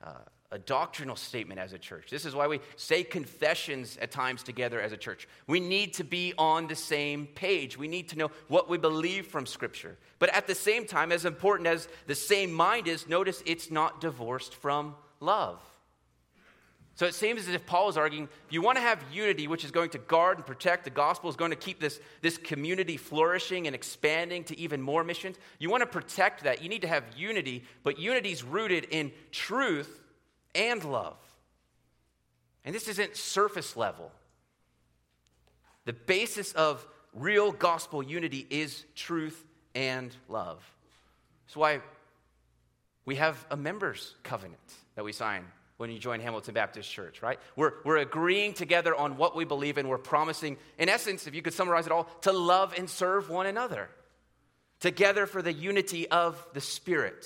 uh, 0.05 0.13
a 0.53 0.59
doctrinal 0.59 1.17
statement 1.17 1.61
as 1.61 1.73
a 1.73 1.79
church. 1.79 2.11
This 2.11 2.25
is 2.25 2.35
why 2.35 2.49
we 2.49 2.61
say 2.77 3.05
confessions 3.05 3.97
at 4.01 4.11
times 4.11 4.43
together 4.43 4.81
as 4.81 4.93
a 4.93 4.97
church. 4.97 5.29
We 5.47 5.61
need 5.61 5.95
to 5.95 6.05
be 6.05 6.35
on 6.37 6.67
the 6.67 6.75
same 6.75 7.27
page. 7.27 7.79
We 7.79 7.89
need 7.89 8.09
to 8.09 8.19
know 8.19 8.31
what 8.49 8.69
we 8.69 8.77
believe 8.77 9.27
from 9.27 9.47
Scripture. 9.47 9.97
But 10.19 10.35
at 10.35 10.47
the 10.47 10.55
same 10.55 10.87
time, 10.87 11.13
as 11.13 11.25
important 11.25 11.69
as 11.69 11.89
the 12.07 12.15
same 12.15 12.53
mind 12.53 12.89
is, 12.89 13.09
notice 13.09 13.43
it's 13.47 13.71
not 13.71 14.01
divorced 14.01 14.55
from 14.55 14.97
love. 15.21 15.61
So 17.01 17.07
it 17.07 17.15
seems 17.15 17.49
as 17.49 17.55
if 17.55 17.65
Paul 17.65 17.89
is 17.89 17.97
arguing 17.97 18.29
if 18.47 18.53
you 18.53 18.61
want 18.61 18.77
to 18.77 18.83
have 18.83 19.03
unity, 19.11 19.49
which 19.49 19.65
is 19.65 19.71
going 19.71 19.89
to 19.89 19.99
guard 19.99 20.37
and 20.37 20.47
protect, 20.47 20.85
the 20.85 20.91
gospel 20.91 21.31
is 21.31 21.37
going 21.37 21.51
to 21.51 21.57
keep 21.57 21.81
this, 21.81 21.99
this 22.21 22.37
community 22.37 22.99
flourishing 22.99 23.67
and 23.67 23.75
expanding 23.75 24.45
to 24.45 24.59
even 24.59 24.83
more 24.83 25.03
missions. 25.03 25.39
You 25.59 25.71
want 25.71 25.81
to 25.81 25.87
protect 25.87 26.45
that. 26.45 26.63
You 26.63 26.69
need 26.69 26.83
to 26.83 26.89
have 26.89 27.05
unity, 27.17 27.65
but 27.85 27.99
unity 27.99 28.33
is 28.33 28.45
rooted 28.45 28.85
in 28.91 29.13
truth 29.33 29.99
and 30.55 30.85
love. 30.85 31.17
And 32.67 32.75
this 32.75 32.87
isn't 32.87 33.17
surface 33.17 33.79
level. 33.79 34.13
The 35.87 35.95
basis 35.95 36.53
of 36.53 36.87
real 37.15 37.51
gospel 37.51 38.03
unity 38.03 38.47
is 38.51 38.85
truth 38.95 39.43
and 39.75 40.15
love. 40.29 40.71
That's 41.47 41.57
why 41.57 41.81
we 43.07 43.17
have 43.17 43.47
a 43.51 43.57
members' 43.57 44.17
covenant 44.23 44.61
that 44.97 45.05
we 45.07 45.13
sign 45.13 45.47
when 45.81 45.91
you 45.91 45.99
join 45.99 46.21
Hamilton 46.21 46.53
Baptist 46.53 46.93
Church, 46.93 47.23
right? 47.23 47.39
We're, 47.57 47.73
we're 47.87 47.97
agreeing 47.97 48.53
together 48.53 48.95
on 48.95 49.17
what 49.17 49.35
we 49.35 49.47
believe 49.47 49.79
in. 49.79 49.89
We're 49.89 49.97
promising, 49.97 50.59
in 50.79 50.91
essence, 50.91 51.27
if 51.27 51.35
you 51.35 51.41
could 51.41 51.55
summarize 51.55 51.87
it 51.87 51.93
all, 51.93 52.05
to 52.21 52.33
love 52.33 52.75
and 52.77 52.89
serve 52.89 53.31
one 53.31 53.47
another 53.47 53.89
together 54.81 55.25
for 55.25 55.41
the 55.41 55.55
unity 55.55 56.07
of 56.11 56.47
the 56.53 56.61
Spirit. 56.61 57.25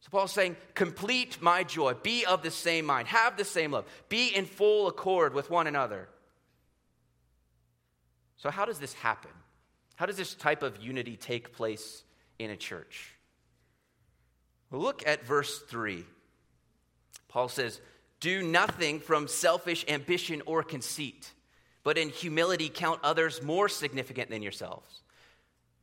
So 0.00 0.08
Paul's 0.10 0.32
saying, 0.32 0.56
complete 0.74 1.42
my 1.42 1.64
joy, 1.64 1.92
be 2.02 2.24
of 2.24 2.42
the 2.42 2.50
same 2.50 2.86
mind, 2.86 3.08
have 3.08 3.36
the 3.36 3.44
same 3.44 3.72
love, 3.72 3.84
be 4.08 4.28
in 4.28 4.46
full 4.46 4.88
accord 4.88 5.34
with 5.34 5.50
one 5.50 5.66
another. 5.66 6.08
So, 8.38 8.48
how 8.50 8.64
does 8.64 8.78
this 8.78 8.94
happen? 8.94 9.32
How 9.96 10.06
does 10.06 10.16
this 10.16 10.34
type 10.34 10.62
of 10.62 10.82
unity 10.82 11.18
take 11.18 11.52
place 11.52 12.04
in 12.38 12.48
a 12.48 12.56
church? 12.56 13.12
Look 14.70 15.06
at 15.06 15.26
verse 15.26 15.58
3. 15.68 16.06
Paul 17.28 17.48
says, 17.48 17.80
Do 18.20 18.42
nothing 18.42 19.00
from 19.00 19.28
selfish 19.28 19.84
ambition 19.88 20.42
or 20.46 20.62
conceit, 20.62 21.32
but 21.84 21.98
in 21.98 22.08
humility 22.08 22.68
count 22.68 23.00
others 23.02 23.42
more 23.42 23.68
significant 23.68 24.30
than 24.30 24.42
yourselves. 24.42 25.02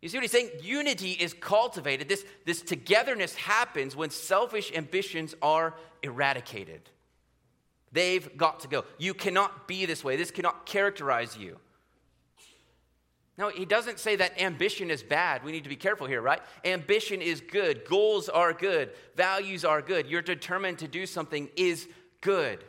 You 0.01 0.09
see 0.09 0.17
what 0.17 0.23
he's 0.23 0.31
saying? 0.31 0.51
Unity 0.61 1.11
is 1.13 1.33
cultivated. 1.33 2.07
This, 2.07 2.25
this 2.45 2.61
togetherness 2.61 3.33
happens 3.33 3.95
when 3.95 4.09
selfish 4.09 4.71
ambitions 4.75 5.33
are 5.41 5.73
eradicated. 6.03 6.89
They've 7.91 8.37
got 8.37 8.59
to 8.59 8.67
go. 8.67 8.83
You 8.97 9.13
cannot 9.13 9.67
be 9.67 9.85
this 9.85 10.03
way. 10.03 10.15
This 10.17 10.29
cannot 10.29 10.65
characterize 10.65 11.37
you. 11.37 11.57
Now, 13.37 13.49
he 13.49 13.65
doesn't 13.65 13.99
say 13.99 14.15
that 14.15 14.41
ambition 14.41 14.89
is 14.89 15.03
bad. 15.03 15.43
We 15.43 15.51
need 15.51 15.63
to 15.63 15.69
be 15.69 15.75
careful 15.75 16.07
here, 16.07 16.21
right? 16.21 16.41
Ambition 16.63 17.21
is 17.21 17.41
good. 17.41 17.85
Goals 17.85 18.29
are 18.29 18.53
good. 18.53 18.91
Values 19.15 19.65
are 19.65 19.81
good. 19.81 20.07
You're 20.07 20.21
determined 20.21 20.79
to 20.79 20.87
do 20.87 21.05
something 21.05 21.49
is 21.57 21.87
good. 22.21 22.63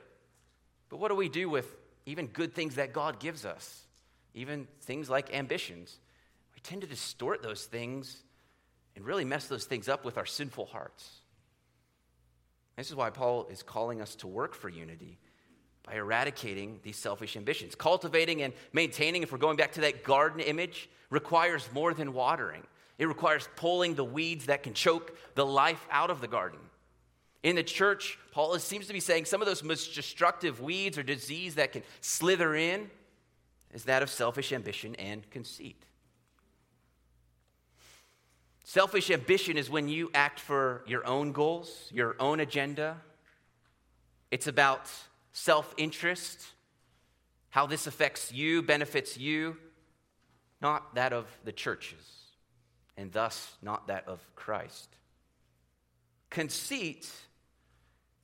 But 0.88 0.98
what 0.98 1.09
do 1.09 1.14
we 1.14 1.29
do 1.29 1.48
with 1.48 1.72
even 2.05 2.26
good 2.26 2.52
things 2.52 2.76
that 2.76 2.92
God 2.92 3.20
gives 3.20 3.44
us? 3.44 3.87
Even 4.35 4.66
things 4.83 5.09
like 5.09 5.33
ambitions. 5.33 5.98
We 6.55 6.61
tend 6.61 6.81
to 6.81 6.88
distort 6.88 7.42
those 7.42 7.64
things 7.64 8.24
and 8.96 9.05
really 9.05 9.24
mess 9.24 9.46
those 9.46 9.66
things 9.66 9.88
up 9.88 10.05
with 10.05 10.18
our 10.18 10.26
sinful 10.26 10.66
hearts. 10.66 11.20
This 12.76 12.90
is 12.90 12.96
why 12.96 13.11
Paul 13.11 13.46
is 13.50 13.62
calling 13.62 14.00
us 14.00 14.16
to 14.16 14.26
work 14.26 14.55
for 14.55 14.68
unity 14.68 15.18
by 15.87 15.94
eradicating 15.94 16.81
these 16.83 16.96
selfish 16.96 17.37
ambitions. 17.37 17.75
Cultivating 17.75 18.42
and 18.42 18.53
maintaining, 18.72 19.22
if 19.22 19.31
we're 19.31 19.38
going 19.38 19.57
back 19.57 19.72
to 19.72 19.81
that 19.83 20.03
garden 20.03 20.40
image, 20.40 20.90
requires 21.11 21.68
more 21.72 21.94
than 21.94 22.12
watering. 22.12 22.62
It 22.99 23.07
requires 23.07 23.49
pulling 23.57 23.94
the 23.94 24.05
weeds 24.05 24.46
that 24.46 24.62
can 24.62 24.75
choke 24.75 25.16
the 25.35 25.46
life 25.46 25.87
out 25.90 26.11
of 26.11 26.20
the 26.20 26.29
garden. 26.29 26.59
In 27.42 27.55
the 27.55 27.62
church, 27.62 28.18
Paul 28.33 28.59
seems 28.59 28.88
to 28.88 28.92
be 28.92 29.01
saying 29.01 29.27
some 29.27 29.40
of 29.40 29.46
those 29.46 29.62
most 29.62 29.94
destructive 29.94 30.61
weeds 30.61 30.99
or 30.99 31.05
disease 31.05 31.55
that 31.55 31.72
can 31.72 31.83
slither 32.01 32.57
in 32.57 32.90
is 33.72 33.85
that 33.85 34.03
of 34.03 34.11
selfish 34.11 34.53
ambition 34.53 34.96
and 34.96 35.29
conceit. 35.31 35.85
Selfish 38.64 39.11
ambition 39.11 39.57
is 39.57 39.70
when 39.70 39.88
you 39.88 40.11
act 40.12 40.40
for 40.40 40.83
your 40.88 41.07
own 41.07 41.31
goals, 41.31 41.88
your 41.92 42.16
own 42.18 42.40
agenda. 42.40 42.96
It's 44.33 44.49
about 44.49 44.90
self 45.37 45.75
interest, 45.77 46.46
how 47.51 47.66
this 47.66 47.87
affects 47.87 48.33
you, 48.33 48.62
benefits 48.62 49.18
you, 49.18 49.59
not 50.62 50.94
that 50.94 51.12
of 51.12 51.27
the 51.44 51.53
churches, 51.53 52.05
and 52.96 53.12
thus 53.12 53.55
not 53.61 53.88
that 53.88 54.09
of 54.09 54.18
Christ. 54.35 54.88
Conceit 56.31 57.11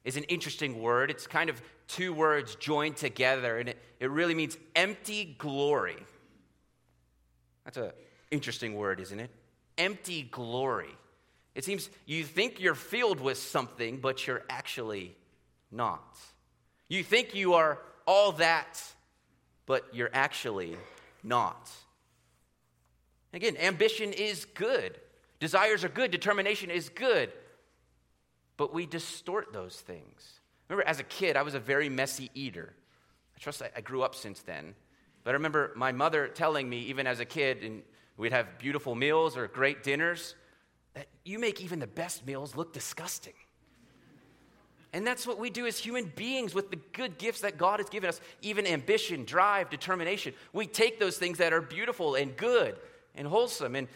is 0.04 0.16
an 0.16 0.24
interesting 0.24 0.80
word. 0.80 1.10
It's 1.10 1.26
kind 1.26 1.50
of 1.50 1.60
two 1.86 2.14
words 2.14 2.54
joined 2.54 2.96
together, 2.96 3.58
and 3.58 3.68
it, 3.68 3.78
it 4.00 4.10
really 4.10 4.34
means 4.34 4.56
empty 4.74 5.36
glory. 5.38 6.02
That's 7.64 7.76
an 7.76 7.92
interesting 8.30 8.74
word, 8.74 9.00
isn't 9.00 9.20
it? 9.20 9.30
Empty 9.76 10.22
glory. 10.30 10.96
It 11.54 11.64
seems 11.64 11.90
you 12.06 12.24
think 12.24 12.58
you're 12.58 12.74
filled 12.74 13.20
with 13.20 13.36
something, 13.36 13.98
but 13.98 14.26
you're 14.26 14.44
actually 14.48 15.14
not. 15.70 16.18
You 16.88 17.02
think 17.02 17.34
you 17.34 17.54
are 17.54 17.78
all 18.06 18.32
that, 18.32 18.82
but 19.66 19.86
you're 19.92 20.10
actually 20.12 20.76
not. 21.22 21.70
Again, 23.32 23.56
ambition 23.56 24.12
is 24.12 24.44
good. 24.44 24.98
Desires 25.40 25.84
are 25.84 25.88
good. 25.88 26.10
Determination 26.10 26.70
is 26.70 26.88
good. 26.88 27.32
But 28.56 28.74
we 28.74 28.86
distort 28.86 29.52
those 29.52 29.76
things. 29.76 30.40
remember 30.68 30.88
as 30.88 31.00
a 31.00 31.04
kid, 31.04 31.36
I 31.36 31.42
was 31.42 31.54
a 31.54 31.60
very 31.60 31.88
messy 31.88 32.30
eater. 32.34 32.74
I 33.34 33.38
trust 33.40 33.62
I, 33.74 33.80
grew 33.80 34.02
up 34.02 34.14
since 34.14 34.42
then. 34.42 34.74
But 35.24 35.30
I 35.30 35.34
remember 35.34 35.72
my 35.74 35.92
mother 35.92 36.28
telling 36.28 36.68
me, 36.68 36.80
even 36.80 37.06
as 37.06 37.20
a 37.20 37.24
kid, 37.24 37.62
and 37.62 37.82
we'd 38.16 38.32
have 38.32 38.58
beautiful 38.58 38.94
meals 38.94 39.36
or 39.36 39.48
great 39.48 39.82
dinners, 39.82 40.34
that 40.94 41.06
you 41.24 41.38
make 41.38 41.62
even 41.62 41.78
the 41.78 41.86
best 41.86 42.26
meals 42.26 42.54
look 42.54 42.72
disgusting. 42.72 43.32
And 44.92 45.06
that's 45.06 45.26
what 45.26 45.38
we 45.38 45.48
do 45.48 45.66
as 45.66 45.78
human 45.78 46.12
beings 46.14 46.54
with 46.54 46.70
the 46.70 46.76
good 46.92 47.16
gifts 47.16 47.40
that 47.40 47.56
God 47.56 47.80
has 47.80 47.88
given 47.88 48.08
us, 48.08 48.20
even 48.42 48.66
ambition, 48.66 49.24
drive, 49.24 49.70
determination. 49.70 50.34
We 50.52 50.66
take 50.66 51.00
those 51.00 51.16
things 51.16 51.38
that 51.38 51.54
are 51.54 51.62
beautiful 51.62 52.14
and 52.14 52.36
good 52.36 52.76
and 53.14 53.26
wholesome 53.26 53.74
and 53.74 53.88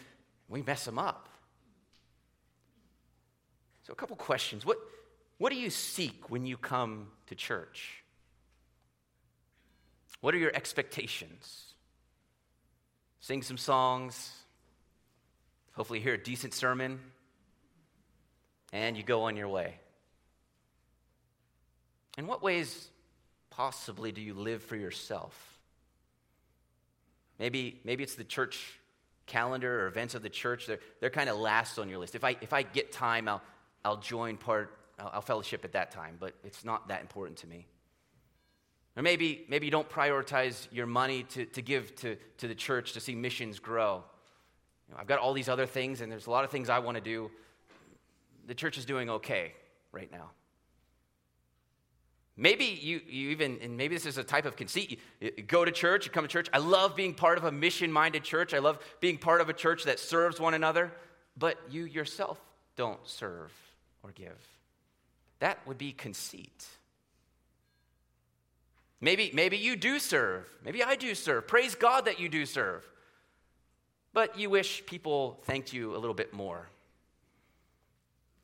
we 0.49 0.63
mess 0.63 0.85
them 0.85 0.97
up. 0.97 1.29
So, 3.83 3.93
a 3.93 3.95
couple 3.95 4.15
questions. 4.15 4.65
What, 4.65 4.77
what 5.37 5.51
do 5.51 5.57
you 5.57 5.69
seek 5.69 6.29
when 6.29 6.45
you 6.45 6.57
come 6.57 7.07
to 7.27 7.35
church? 7.35 8.03
What 10.19 10.33
are 10.33 10.37
your 10.37 10.53
expectations? 10.53 11.73
Sing 13.19 13.41
some 13.43 13.57
songs, 13.57 14.33
hopefully, 15.73 15.99
hear 15.99 16.15
a 16.15 16.23
decent 16.23 16.53
sermon, 16.53 16.99
and 18.73 18.97
you 18.97 19.03
go 19.03 19.23
on 19.23 19.37
your 19.37 19.47
way. 19.47 19.75
In 22.17 22.27
what 22.27 22.41
ways, 22.41 22.89
possibly, 23.49 24.11
do 24.11 24.21
you 24.21 24.33
live 24.33 24.63
for 24.63 24.75
yourself? 24.75 25.35
Maybe, 27.39 27.79
maybe 27.83 28.03
it's 28.03 28.15
the 28.15 28.23
church 28.23 28.79
calendar 29.27 29.81
or 29.81 29.87
events 29.87 30.15
of 30.15 30.23
the 30.23 30.29
church. 30.29 30.65
They're, 30.65 30.79
they're 30.99 31.09
kind 31.11 31.29
of 31.29 31.37
last 31.37 31.77
on 31.77 31.89
your 31.89 31.99
list. 31.99 32.15
If 32.15 32.23
I, 32.23 32.35
if 32.41 32.53
I 32.53 32.63
get 32.63 32.91
time, 32.91 33.27
I'll, 33.27 33.41
I'll 33.85 33.97
join 33.97 34.37
part, 34.37 34.75
I'll, 34.97 35.11
I'll 35.15 35.21
fellowship 35.21 35.63
at 35.63 35.73
that 35.73 35.91
time, 35.91 36.17
but 36.19 36.33
it's 36.43 36.65
not 36.65 36.87
that 36.87 37.01
important 37.01 37.37
to 37.39 37.47
me. 37.47 37.67
Or 38.95 39.03
maybe, 39.03 39.45
maybe 39.47 39.67
you 39.67 39.71
don't 39.71 39.87
prioritize 39.87 40.67
your 40.71 40.87
money 40.87 41.23
to, 41.23 41.45
to 41.45 41.61
give 41.61 41.95
to, 41.97 42.17
to 42.39 42.47
the 42.47 42.55
church 42.55 42.93
to 42.93 42.99
see 42.99 43.13
missions 43.13 43.59
grow. 43.59 44.03
You 44.87 44.95
know, 44.95 44.99
I've 44.99 45.05
got 45.05 45.19
all 45.19 45.33
these 45.33 45.49
other 45.49 45.67
things, 45.67 46.01
and 46.01 46.11
there's 46.11 46.25
a 46.25 46.31
lot 46.31 46.45
of 46.45 46.49
things 46.49 46.67
I 46.67 46.79
want 46.79 46.95
to 46.95 47.03
do. 47.03 47.29
The 48.47 48.55
church 48.55 48.79
is 48.79 48.85
doing 48.85 49.09
okay 49.11 49.53
right 49.91 50.11
now. 50.11 50.31
Maybe 52.39 52.65
you, 52.65 53.01
you 53.07 53.29
even, 53.31 53.57
and 53.63 53.75
maybe 53.75 53.95
this 53.95 54.05
is 54.05 54.19
a 54.19 54.23
type 54.23 54.45
of 54.45 54.55
conceit. 54.55 54.99
You, 55.19 55.31
go 55.47 55.65
to 55.65 55.71
church, 55.71 56.05
you 56.05 56.11
come 56.11 56.23
to 56.23 56.27
church. 56.29 56.47
I 56.53 56.59
love 56.59 56.95
being 56.95 57.15
part 57.15 57.39
of 57.39 57.45
a 57.45 57.51
mission 57.51 57.91
minded 57.91 58.23
church. 58.23 58.53
I 58.53 58.59
love 58.59 58.77
being 58.99 59.17
part 59.17 59.41
of 59.41 59.49
a 59.49 59.53
church 59.53 59.85
that 59.85 59.99
serves 59.99 60.39
one 60.39 60.53
another, 60.53 60.91
but 61.35 61.57
you 61.71 61.85
yourself 61.85 62.39
don't 62.75 62.99
serve 63.07 63.51
or 64.03 64.11
give. 64.11 64.37
That 65.39 65.65
would 65.65 65.79
be 65.79 65.91
conceit. 65.91 66.67
Maybe, 69.01 69.31
maybe 69.33 69.57
you 69.57 69.75
do 69.75 69.97
serve. 69.97 70.45
Maybe 70.63 70.83
I 70.83 70.95
do 70.95 71.15
serve. 71.15 71.47
Praise 71.47 71.73
God 71.73 72.05
that 72.05 72.19
you 72.19 72.29
do 72.29 72.45
serve. 72.45 72.87
But 74.13 74.37
you 74.37 74.51
wish 74.51 74.85
people 74.85 75.39
thanked 75.43 75.73
you 75.73 75.95
a 75.95 75.97
little 75.97 76.15
bit 76.15 76.33
more. 76.33 76.69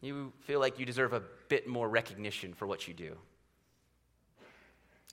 You 0.01 0.33
feel 0.41 0.59
like 0.59 0.79
you 0.79 0.85
deserve 0.85 1.13
a 1.13 1.21
bit 1.47 1.67
more 1.67 1.87
recognition 1.87 2.53
for 2.53 2.67
what 2.67 2.87
you 2.87 2.93
do. 2.95 3.17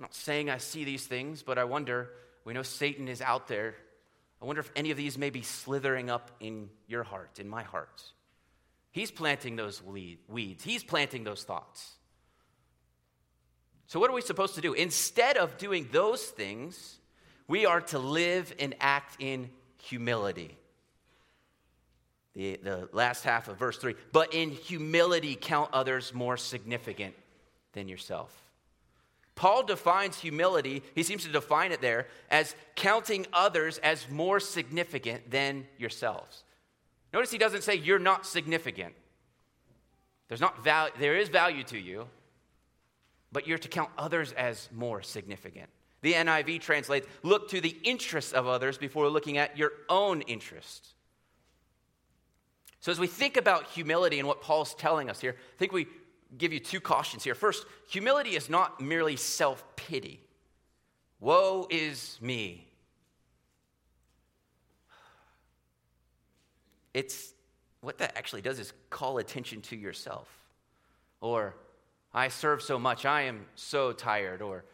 Not 0.00 0.14
saying 0.14 0.48
I 0.48 0.56
see 0.56 0.84
these 0.84 1.06
things, 1.06 1.42
but 1.42 1.58
I 1.58 1.64
wonder, 1.64 2.08
we 2.44 2.54
know 2.54 2.62
Satan 2.62 3.06
is 3.06 3.20
out 3.20 3.46
there. 3.48 3.74
I 4.40 4.46
wonder 4.46 4.60
if 4.60 4.70
any 4.74 4.90
of 4.90 4.96
these 4.96 5.18
may 5.18 5.28
be 5.28 5.42
slithering 5.42 6.08
up 6.08 6.30
in 6.40 6.70
your 6.88 7.04
heart, 7.04 7.38
in 7.38 7.48
my 7.48 7.62
heart. 7.62 8.02
He's 8.92 9.10
planting 9.10 9.56
those 9.56 9.82
weeds, 9.82 10.64
he's 10.64 10.82
planting 10.82 11.22
those 11.22 11.44
thoughts. 11.44 11.92
So, 13.86 14.00
what 14.00 14.08
are 14.08 14.14
we 14.14 14.22
supposed 14.22 14.54
to 14.54 14.60
do? 14.60 14.72
Instead 14.72 15.36
of 15.36 15.58
doing 15.58 15.88
those 15.92 16.22
things, 16.22 16.98
we 17.46 17.66
are 17.66 17.80
to 17.82 17.98
live 17.98 18.54
and 18.58 18.74
act 18.80 19.16
in 19.18 19.50
humility. 19.82 20.56
The, 22.34 22.56
the 22.62 22.88
last 22.92 23.24
half 23.24 23.48
of 23.48 23.58
verse 23.58 23.76
3 23.76 23.96
but 24.12 24.32
in 24.32 24.50
humility 24.50 25.36
count 25.38 25.70
others 25.72 26.14
more 26.14 26.36
significant 26.36 27.16
than 27.72 27.88
yourself. 27.88 28.49
Paul 29.40 29.62
defines 29.62 30.18
humility, 30.18 30.82
he 30.94 31.02
seems 31.02 31.24
to 31.24 31.32
define 31.32 31.72
it 31.72 31.80
there, 31.80 32.08
as 32.30 32.54
counting 32.76 33.26
others 33.32 33.78
as 33.78 34.06
more 34.10 34.38
significant 34.38 35.30
than 35.30 35.66
yourselves. 35.78 36.44
Notice 37.14 37.30
he 37.30 37.38
doesn't 37.38 37.62
say 37.62 37.74
you're 37.74 37.98
not 37.98 38.26
significant. 38.26 38.94
There's 40.28 40.42
not 40.42 40.62
val- 40.62 40.90
there 40.98 41.16
is 41.16 41.30
value 41.30 41.64
to 41.64 41.78
you, 41.78 42.06
but 43.32 43.46
you're 43.46 43.56
to 43.56 43.68
count 43.68 43.88
others 43.96 44.32
as 44.32 44.68
more 44.74 45.00
significant. 45.00 45.70
The 46.02 46.12
NIV 46.12 46.60
translates 46.60 47.06
look 47.22 47.48
to 47.48 47.62
the 47.62 47.78
interests 47.82 48.34
of 48.34 48.46
others 48.46 48.76
before 48.76 49.08
looking 49.08 49.38
at 49.38 49.56
your 49.56 49.72
own 49.88 50.20
interests. 50.20 50.92
So, 52.80 52.92
as 52.92 53.00
we 53.00 53.06
think 53.06 53.38
about 53.38 53.68
humility 53.68 54.18
and 54.18 54.28
what 54.28 54.42
Paul's 54.42 54.74
telling 54.74 55.08
us 55.08 55.18
here, 55.18 55.34
I 55.38 55.58
think 55.58 55.72
we 55.72 55.86
give 56.38 56.52
you 56.52 56.60
two 56.60 56.80
cautions 56.80 57.24
here. 57.24 57.34
First, 57.34 57.66
humility 57.88 58.36
is 58.36 58.48
not 58.48 58.80
merely 58.80 59.16
self 59.16 59.64
pity. 59.76 60.20
Woe 61.20 61.66
is 61.70 62.18
me. 62.20 62.66
It's 66.94 67.32
what 67.80 67.98
that 67.98 68.16
actually 68.16 68.42
does 68.42 68.58
is 68.58 68.72
call 68.90 69.18
attention 69.18 69.60
to 69.62 69.76
yourself. 69.76 70.28
Or, 71.20 71.54
I 72.12 72.28
serve 72.28 72.62
so 72.62 72.78
much, 72.78 73.04
I 73.04 73.22
am 73.22 73.46
so 73.54 73.92
tired. 73.92 74.42
Or, 74.42 74.64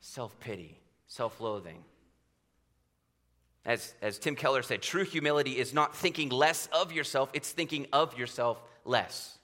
self 0.00 0.38
pity, 0.40 0.78
self 1.08 1.40
loathing. 1.40 1.82
As, 3.64 3.94
as 4.00 4.18
Tim 4.18 4.36
Keller 4.36 4.62
said, 4.62 4.80
true 4.80 5.04
humility 5.04 5.58
is 5.58 5.74
not 5.74 5.96
thinking 5.96 6.28
less 6.28 6.68
of 6.72 6.92
yourself, 6.92 7.30
it's 7.32 7.50
thinking 7.50 7.86
of 7.92 8.16
yourself 8.16 8.62
less. 8.84 9.38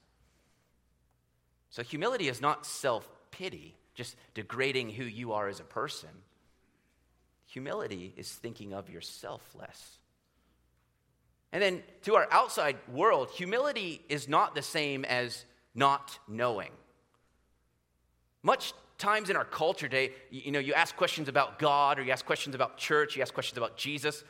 So 1.73 1.83
humility 1.83 2.29
is 2.29 2.41
not 2.41 2.67
self 2.67 3.09
pity, 3.31 3.75
just 3.95 4.15
degrading 4.35 4.91
who 4.91 5.05
you 5.05 5.33
are 5.33 5.49
as 5.49 5.59
a 5.59 5.65
person. 5.65 6.11
Humility 7.47 8.13
is 8.17 8.31
thinking 8.31 8.75
of 8.75 8.89
yourself 8.91 9.43
less. 9.59 9.99
And 11.51 11.63
then 11.63 11.83
to 12.03 12.15
our 12.15 12.29
outside 12.31 12.77
world, 12.93 13.31
humility 13.31 14.03
is 14.09 14.29
not 14.29 14.55
the 14.55 14.63
same 14.63 15.05
as 15.07 15.45
not 15.75 16.19
knowing. 16.29 16.71
Much 18.43 18.75
times 18.99 19.31
in 19.31 19.37
our 19.37 19.45
culture 19.45 19.89
today, 19.89 20.13
you 20.31 20.53
know, 20.53 20.59
you 20.59 20.75
ask 20.75 20.95
questions 20.95 21.29
about 21.29 21.59
God 21.59 21.99
or 21.99 22.03
you 22.03 22.13
ask 22.13 22.25
questions 22.25 22.55
about 22.55 22.77
church, 22.77 23.17
you 23.17 23.23
ask 23.23 23.33
questions 23.33 23.57
about 23.57 23.79
Jesus, 23.79 24.25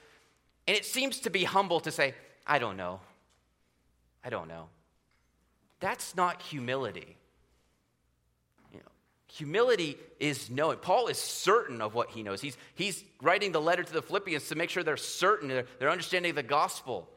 and 0.68 0.76
it 0.76 0.84
seems 0.84 1.20
to 1.20 1.30
be 1.30 1.42
humble 1.42 1.80
to 1.80 1.90
say, 1.90 2.14
I 2.46 2.60
don't 2.60 2.76
know. 2.76 3.00
I 4.24 4.30
don't 4.30 4.46
know. 4.46 4.68
That's 5.80 6.14
not 6.14 6.40
humility. 6.40 7.16
Humility 9.36 9.96
is 10.20 10.50
knowing. 10.50 10.76
Paul 10.76 11.06
is 11.06 11.16
certain 11.16 11.80
of 11.80 11.94
what 11.94 12.10
he 12.10 12.22
knows. 12.22 12.42
He's, 12.42 12.58
he's 12.74 13.02
writing 13.22 13.50
the 13.50 13.62
letter 13.62 13.82
to 13.82 13.92
the 13.92 14.02
Philippians 14.02 14.46
to 14.48 14.56
make 14.56 14.68
sure 14.68 14.82
they're 14.82 14.98
certain, 14.98 15.48
they're, 15.48 15.64
they're 15.78 15.90
understanding 15.90 16.34
the 16.34 16.42
gospel. 16.42 17.08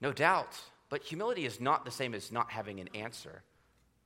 No 0.00 0.12
doubt. 0.12 0.56
But 0.88 1.02
humility 1.02 1.44
is 1.44 1.60
not 1.60 1.84
the 1.84 1.90
same 1.90 2.14
as 2.14 2.30
not 2.30 2.52
having 2.52 2.78
an 2.78 2.88
answer. 2.94 3.42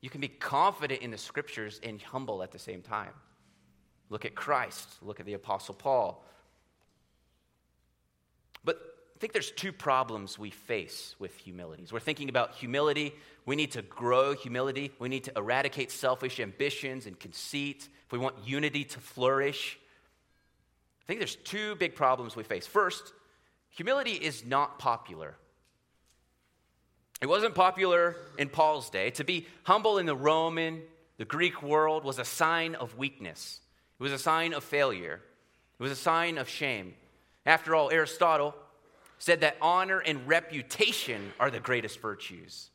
You 0.00 0.08
can 0.08 0.22
be 0.22 0.28
confident 0.28 1.02
in 1.02 1.10
the 1.10 1.18
scriptures 1.18 1.78
and 1.82 2.00
humble 2.00 2.42
at 2.42 2.52
the 2.52 2.58
same 2.58 2.80
time. 2.80 3.12
Look 4.08 4.24
at 4.24 4.34
Christ, 4.34 4.88
look 5.02 5.20
at 5.20 5.26
the 5.26 5.34
Apostle 5.34 5.74
Paul. 5.74 6.24
But 8.64 8.80
I 9.16 9.18
think 9.18 9.32
there's 9.32 9.50
two 9.50 9.72
problems 9.72 10.38
we 10.38 10.50
face 10.50 11.14
with 11.18 11.34
humility. 11.38 11.84
As 11.84 11.90
we're 11.90 12.00
thinking 12.00 12.28
about 12.28 12.54
humility, 12.54 13.14
we 13.46 13.56
need 13.56 13.72
to 13.72 13.80
grow 13.80 14.34
humility. 14.34 14.92
We 14.98 15.08
need 15.08 15.24
to 15.24 15.32
eradicate 15.34 15.90
selfish 15.90 16.38
ambitions 16.38 17.06
and 17.06 17.18
conceit. 17.18 17.88
If 18.04 18.12
we 18.12 18.18
want 18.18 18.34
unity 18.44 18.84
to 18.84 19.00
flourish, 19.00 19.78
I 21.02 21.06
think 21.06 21.20
there's 21.20 21.36
two 21.36 21.76
big 21.76 21.94
problems 21.94 22.36
we 22.36 22.42
face. 22.42 22.66
First, 22.66 23.14
humility 23.70 24.10
is 24.10 24.44
not 24.44 24.78
popular. 24.78 25.34
It 27.22 27.26
wasn't 27.26 27.54
popular 27.54 28.16
in 28.36 28.50
Paul's 28.50 28.90
day. 28.90 29.12
To 29.12 29.24
be 29.24 29.46
humble 29.62 29.96
in 29.96 30.04
the 30.04 30.14
Roman, 30.14 30.82
the 31.16 31.24
Greek 31.24 31.62
world 31.62 32.04
was 32.04 32.18
a 32.18 32.24
sign 32.26 32.74
of 32.74 32.98
weakness, 32.98 33.60
it 33.98 34.02
was 34.02 34.12
a 34.12 34.18
sign 34.18 34.52
of 34.52 34.62
failure, 34.62 35.22
it 35.80 35.82
was 35.82 35.90
a 35.92 35.96
sign 35.96 36.36
of 36.36 36.50
shame. 36.50 36.92
After 37.46 37.74
all, 37.74 37.90
Aristotle 37.90 38.54
said 39.18 39.40
that 39.40 39.56
honor 39.60 39.98
and 40.00 40.26
reputation 40.26 41.32
are 41.40 41.50
the 41.50 41.60
greatest 41.60 42.00
virtues. 42.00 42.70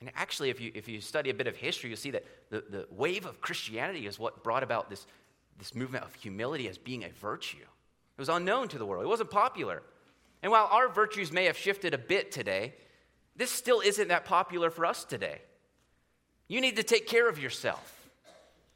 And 0.00 0.10
actually, 0.16 0.50
if 0.50 0.60
you, 0.60 0.72
if 0.74 0.88
you 0.88 1.00
study 1.00 1.30
a 1.30 1.34
bit 1.34 1.46
of 1.46 1.56
history, 1.56 1.90
you'll 1.90 1.96
see 1.96 2.10
that 2.10 2.24
the, 2.50 2.64
the 2.68 2.86
wave 2.90 3.24
of 3.24 3.40
Christianity 3.40 4.06
is 4.06 4.18
what 4.18 4.42
brought 4.42 4.62
about 4.62 4.90
this, 4.90 5.06
this 5.58 5.74
movement 5.74 6.04
of 6.04 6.14
humility 6.14 6.68
as 6.68 6.76
being 6.76 7.04
a 7.04 7.08
virtue. 7.08 7.58
It 7.58 8.20
was 8.20 8.28
unknown 8.28 8.68
to 8.68 8.78
the 8.78 8.86
world, 8.86 9.04
it 9.04 9.08
wasn't 9.08 9.30
popular. 9.30 9.82
And 10.42 10.50
while 10.50 10.68
our 10.72 10.88
virtues 10.88 11.30
may 11.30 11.44
have 11.44 11.56
shifted 11.56 11.94
a 11.94 11.98
bit 11.98 12.32
today, 12.32 12.74
this 13.36 13.50
still 13.50 13.80
isn't 13.80 14.08
that 14.08 14.24
popular 14.24 14.70
for 14.70 14.84
us 14.84 15.04
today. 15.04 15.40
You 16.48 16.60
need 16.60 16.76
to 16.76 16.82
take 16.82 17.06
care 17.06 17.28
of 17.28 17.38
yourself. 17.38 18.10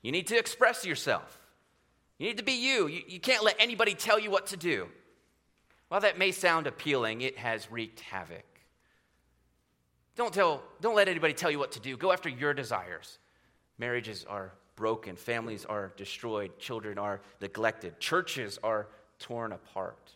You 0.02 0.12
need 0.12 0.28
to 0.28 0.38
express 0.38 0.87
yourself. 0.87 1.40
You 2.18 2.28
need 2.28 2.38
to 2.38 2.44
be 2.44 2.52
you. 2.52 2.87
you. 2.87 3.02
You 3.09 3.18
can't 3.18 3.42
let 3.42 3.56
anybody 3.59 3.94
tell 3.94 4.20
you 4.20 4.30
what 4.30 4.46
to 4.48 4.56
do. 4.56 4.87
While 5.88 6.01
that 6.01 6.18
may 6.18 6.33
sound 6.33 6.66
appealing, 6.66 7.20
it 7.20 7.38
has 7.38 7.70
wreaked 7.70 8.01
havoc. 8.01 8.44
Don't, 10.16 10.33
tell, 10.33 10.62
don't 10.81 10.96
let 10.96 11.09
anybody 11.09 11.35
tell 11.35 11.51
you 11.51 11.59
what 11.59 11.72
to 11.72 11.81
do. 11.81 11.96
Go 11.96 12.11
after 12.11 12.29
your 12.29 12.55
desires. 12.55 13.18
Marriages 13.79 14.25
are 14.29 14.53
broken, 14.75 15.16
families 15.16 15.64
are 15.64 15.92
destroyed, 15.96 16.59
children 16.59 16.99
are 16.99 17.20
neglected, 17.40 17.99
churches 18.01 18.59
are 18.62 18.88
torn 19.18 19.53
apart. 19.53 20.12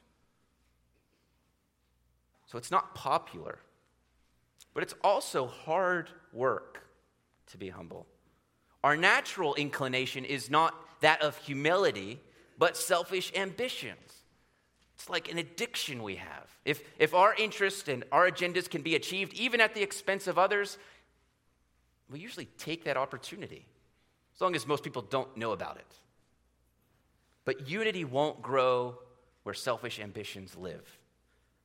So 2.46 2.58
it's 2.58 2.70
not 2.70 2.94
popular, 2.94 3.58
but 4.74 4.82
it's 4.82 4.94
also 5.04 5.46
hard 5.46 6.10
work 6.32 6.82
to 7.48 7.58
be 7.58 7.68
humble. 7.68 8.06
Our 8.82 8.96
natural 8.96 9.54
inclination 9.54 10.24
is 10.24 10.50
not 10.50 10.74
that 11.00 11.22
of 11.22 11.36
humility, 11.38 12.20
but 12.58 12.76
selfish 12.76 13.32
ambitions. 13.34 14.19
It's 15.00 15.08
like 15.08 15.32
an 15.32 15.38
addiction 15.38 16.02
we 16.02 16.16
have. 16.16 16.58
If, 16.66 16.82
if 16.98 17.14
our 17.14 17.34
interests 17.34 17.88
and 17.88 18.04
our 18.12 18.30
agendas 18.30 18.68
can 18.68 18.82
be 18.82 18.96
achieved 18.96 19.32
even 19.32 19.58
at 19.62 19.74
the 19.74 19.80
expense 19.80 20.26
of 20.26 20.38
others, 20.38 20.76
we 22.10 22.20
usually 22.20 22.48
take 22.58 22.84
that 22.84 22.98
opportunity, 22.98 23.64
as 24.34 24.42
long 24.42 24.54
as 24.54 24.66
most 24.66 24.84
people 24.84 25.00
don't 25.00 25.34
know 25.38 25.52
about 25.52 25.78
it. 25.78 25.86
But 27.46 27.66
unity 27.66 28.04
won't 28.04 28.42
grow 28.42 28.98
where 29.42 29.54
selfish 29.54 30.00
ambitions 30.00 30.54
live. 30.54 30.98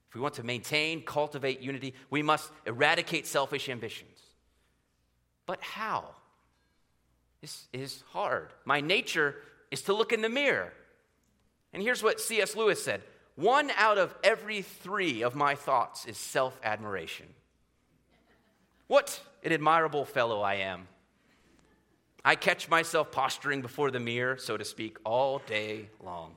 If 0.08 0.15
we 0.15 0.21
want 0.21 0.36
to 0.36 0.43
maintain, 0.43 1.02
cultivate 1.02 1.60
unity, 1.60 1.93
we 2.10 2.24
must 2.24 2.50
eradicate 2.65 3.28
selfish 3.28 3.67
ambitions. 3.67 4.17
But 5.45 5.62
how? 5.62 6.06
This 7.41 7.67
is 7.74 8.02
hard. 8.13 8.54
My 8.63 8.80
nature 8.80 9.36
is 9.71 9.82
to 9.82 9.93
look 9.93 10.13
in 10.13 10.21
the 10.21 10.30
mirror. 10.30 10.71
And 11.74 11.84
here's 11.84 12.02
what 12.02 12.21
C.S. 12.21 12.56
Lewis 12.56 12.82
said 12.82 13.02
one 13.36 13.69
out 13.71 13.98
of 13.98 14.15
every 14.24 14.62
three 14.62 15.21
of 15.21 15.36
my 15.36 15.56
thoughts 15.56 16.06
is 16.06 16.17
self 16.17 16.60
admiration. 16.63 17.28
What 18.88 19.19
an 19.43 19.52
admirable 19.52 20.06
fellow 20.06 20.41
I 20.41 20.56
am. 20.56 20.88
I 22.24 22.36
catch 22.36 22.69
myself 22.69 23.12
posturing 23.12 23.62
before 23.62 23.91
the 23.91 24.00
mirror, 24.00 24.38
so 24.38 24.58
to 24.58 24.65
speak, 24.65 24.98
all 25.04 25.39
day 25.45 25.89
long. 26.04 26.36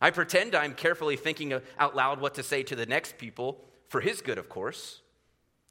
I 0.00 0.10
pretend 0.10 0.54
I'm 0.54 0.74
carefully 0.74 1.16
thinking 1.16 1.54
out 1.78 1.94
loud 1.94 2.20
what 2.20 2.34
to 2.34 2.42
say 2.42 2.62
to 2.64 2.76
the 2.76 2.86
next 2.86 3.16
people, 3.16 3.64
for 3.88 4.00
his 4.00 4.20
good, 4.20 4.38
of 4.38 4.48
course, 4.48 5.00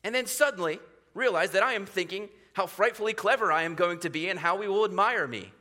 and 0.04 0.15
then 0.15 0.26
suddenly 0.26 0.80
realize 1.13 1.52
that 1.52 1.63
I 1.63 1.74
am 1.74 1.86
thinking 1.86 2.30
how 2.54 2.65
frightfully 2.65 3.13
clever 3.13 3.52
I 3.52 3.63
am 3.63 3.76
going 3.76 4.00
to 4.00 4.10
be 4.10 4.30
and 4.30 4.39
how 4.39 4.56
we 4.58 4.67
will 4.67 4.86
admire 4.86 5.28
me. 5.28 5.52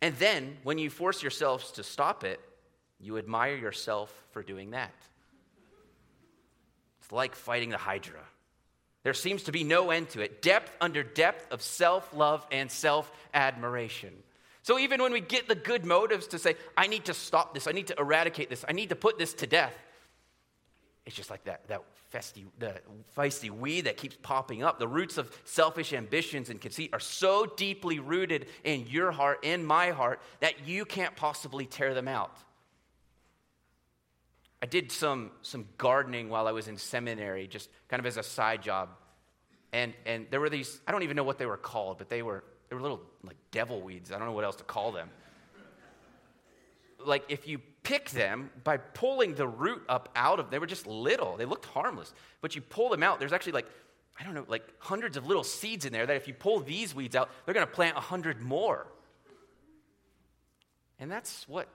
And 0.00 0.16
then, 0.16 0.56
when 0.62 0.78
you 0.78 0.90
force 0.90 1.22
yourselves 1.22 1.70
to 1.72 1.82
stop 1.82 2.24
it, 2.24 2.40
you 3.04 3.18
admire 3.18 3.56
yourself 3.56 4.12
for 4.32 4.42
doing 4.42 4.70
that. 4.70 4.94
It's 7.00 7.12
like 7.12 7.34
fighting 7.34 7.70
the 7.70 7.76
Hydra. 7.76 8.20
There 9.02 9.14
seems 9.14 9.42
to 9.44 9.52
be 9.52 9.64
no 9.64 9.90
end 9.90 10.08
to 10.10 10.22
it 10.22 10.40
depth 10.40 10.74
under 10.80 11.02
depth 11.02 11.52
of 11.52 11.60
self 11.60 12.14
love 12.14 12.46
and 12.50 12.70
self 12.70 13.12
admiration. 13.34 14.14
So 14.62 14.78
even 14.78 15.02
when 15.02 15.12
we 15.12 15.20
get 15.20 15.46
the 15.46 15.54
good 15.54 15.84
motives 15.84 16.28
to 16.28 16.38
say, 16.38 16.56
I 16.74 16.86
need 16.86 17.04
to 17.04 17.14
stop 17.14 17.52
this, 17.52 17.66
I 17.66 17.72
need 17.72 17.88
to 17.88 17.98
eradicate 17.98 18.48
this, 18.48 18.64
I 18.66 18.72
need 18.72 18.88
to 18.88 18.96
put 18.96 19.18
this 19.18 19.34
to 19.34 19.46
death, 19.46 19.74
it's 21.06 21.14
just 21.14 21.30
like 21.30 21.44
that, 21.44 21.68
that 21.68 21.82
festy, 22.12 22.44
the 22.58 22.80
feisty 23.16 23.50
weed 23.50 23.82
that 23.82 23.96
keeps 23.96 24.16
popping 24.22 24.62
up. 24.62 24.78
The 24.78 24.88
roots 24.88 25.18
of 25.18 25.30
selfish 25.44 25.92
ambitions 25.92 26.48
and 26.48 26.60
conceit 26.60 26.90
are 26.94 27.00
so 27.00 27.44
deeply 27.44 27.98
rooted 27.98 28.46
in 28.62 28.86
your 28.86 29.12
heart, 29.12 29.40
in 29.42 29.64
my 29.64 29.90
heart, 29.90 30.20
that 30.40 30.66
you 30.66 30.84
can't 30.84 31.14
possibly 31.14 31.66
tear 31.66 31.92
them 31.92 32.08
out. 32.08 32.34
I 34.64 34.66
did 34.66 34.90
some, 34.90 35.30
some 35.42 35.66
gardening 35.76 36.30
while 36.30 36.48
I 36.48 36.52
was 36.52 36.68
in 36.68 36.78
seminary, 36.78 37.46
just 37.46 37.68
kind 37.88 38.00
of 38.00 38.06
as 38.06 38.16
a 38.16 38.22
side 38.22 38.62
job. 38.62 38.88
And, 39.74 39.92
and 40.06 40.26
there 40.30 40.40
were 40.40 40.48
these, 40.48 40.80
I 40.88 40.92
don't 40.92 41.02
even 41.02 41.18
know 41.18 41.22
what 41.22 41.36
they 41.36 41.44
were 41.44 41.58
called, 41.58 41.98
but 41.98 42.08
they 42.08 42.22
were, 42.22 42.44
they 42.70 42.74
were 42.74 42.80
little 42.80 43.02
like 43.22 43.36
devil 43.50 43.82
weeds. 43.82 44.10
I 44.10 44.16
don't 44.16 44.26
know 44.26 44.32
what 44.32 44.42
else 44.42 44.56
to 44.56 44.64
call 44.64 44.90
them. 44.90 45.10
Like 47.04 47.24
if 47.28 47.46
you 47.46 47.58
pick 47.82 48.08
them 48.08 48.48
by 48.64 48.78
pulling 48.78 49.34
the 49.34 49.46
root 49.46 49.82
up 49.86 50.08
out 50.16 50.40
of, 50.40 50.48
they 50.48 50.58
were 50.58 50.66
just 50.66 50.86
little. 50.86 51.36
They 51.36 51.44
looked 51.44 51.66
harmless. 51.66 52.14
But 52.40 52.56
you 52.56 52.62
pull 52.62 52.88
them 52.88 53.02
out, 53.02 53.20
there's 53.20 53.34
actually 53.34 53.52
like, 53.52 53.66
I 54.18 54.24
don't 54.24 54.32
know, 54.32 54.46
like 54.48 54.66
hundreds 54.78 55.18
of 55.18 55.26
little 55.26 55.44
seeds 55.44 55.84
in 55.84 55.92
there 55.92 56.06
that 56.06 56.16
if 56.16 56.26
you 56.26 56.32
pull 56.32 56.60
these 56.60 56.94
weeds 56.94 57.14
out, 57.14 57.28
they're 57.44 57.52
going 57.52 57.66
to 57.66 57.70
plant 57.70 57.98
a 57.98 58.00
hundred 58.00 58.40
more. 58.40 58.86
And 60.98 61.10
that's 61.10 61.46
what, 61.50 61.68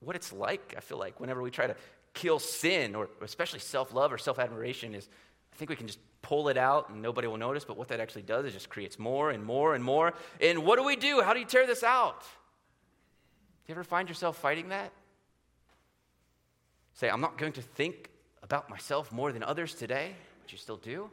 what 0.00 0.14
it's 0.14 0.30
like, 0.30 0.74
I 0.76 0.80
feel 0.80 0.98
like, 0.98 1.20
whenever 1.20 1.40
we 1.40 1.50
try 1.50 1.66
to 1.66 1.76
kill 2.14 2.38
sin, 2.38 2.94
or 2.94 3.08
especially 3.22 3.60
self 3.60 3.92
love 3.94 4.12
or 4.12 4.18
self 4.18 4.38
admiration, 4.38 4.94
is 4.94 5.08
I 5.52 5.56
think 5.56 5.70
we 5.70 5.76
can 5.76 5.86
just 5.86 5.98
pull 6.22 6.48
it 6.48 6.56
out 6.56 6.90
and 6.90 7.02
nobody 7.02 7.26
will 7.26 7.36
notice, 7.36 7.64
but 7.64 7.76
what 7.76 7.88
that 7.88 8.00
actually 8.00 8.22
does 8.22 8.44
is 8.44 8.52
just 8.52 8.68
creates 8.68 8.98
more 8.98 9.30
and 9.30 9.44
more 9.44 9.74
and 9.74 9.82
more. 9.82 10.14
And 10.40 10.64
what 10.64 10.76
do 10.76 10.84
we 10.84 10.96
do? 10.96 11.20
How 11.20 11.32
do 11.32 11.40
you 11.40 11.46
tear 11.46 11.66
this 11.66 11.82
out? 11.82 12.20
Do 12.20 12.26
you 13.72 13.74
ever 13.74 13.84
find 13.84 14.08
yourself 14.08 14.36
fighting 14.36 14.68
that? 14.68 14.92
Say, 16.94 17.08
I'm 17.08 17.20
not 17.20 17.38
going 17.38 17.52
to 17.52 17.62
think 17.62 18.10
about 18.42 18.68
myself 18.70 19.12
more 19.12 19.32
than 19.32 19.42
others 19.42 19.74
today, 19.74 20.14
but 20.42 20.52
you 20.52 20.58
still 20.58 20.76
do? 20.76 21.10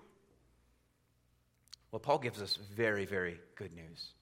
Well, 1.91 1.99
Paul 1.99 2.17
gives 2.17 2.41
us 2.41 2.58
very, 2.75 3.05
very 3.05 3.39
good 3.55 3.73
news. 3.73 4.13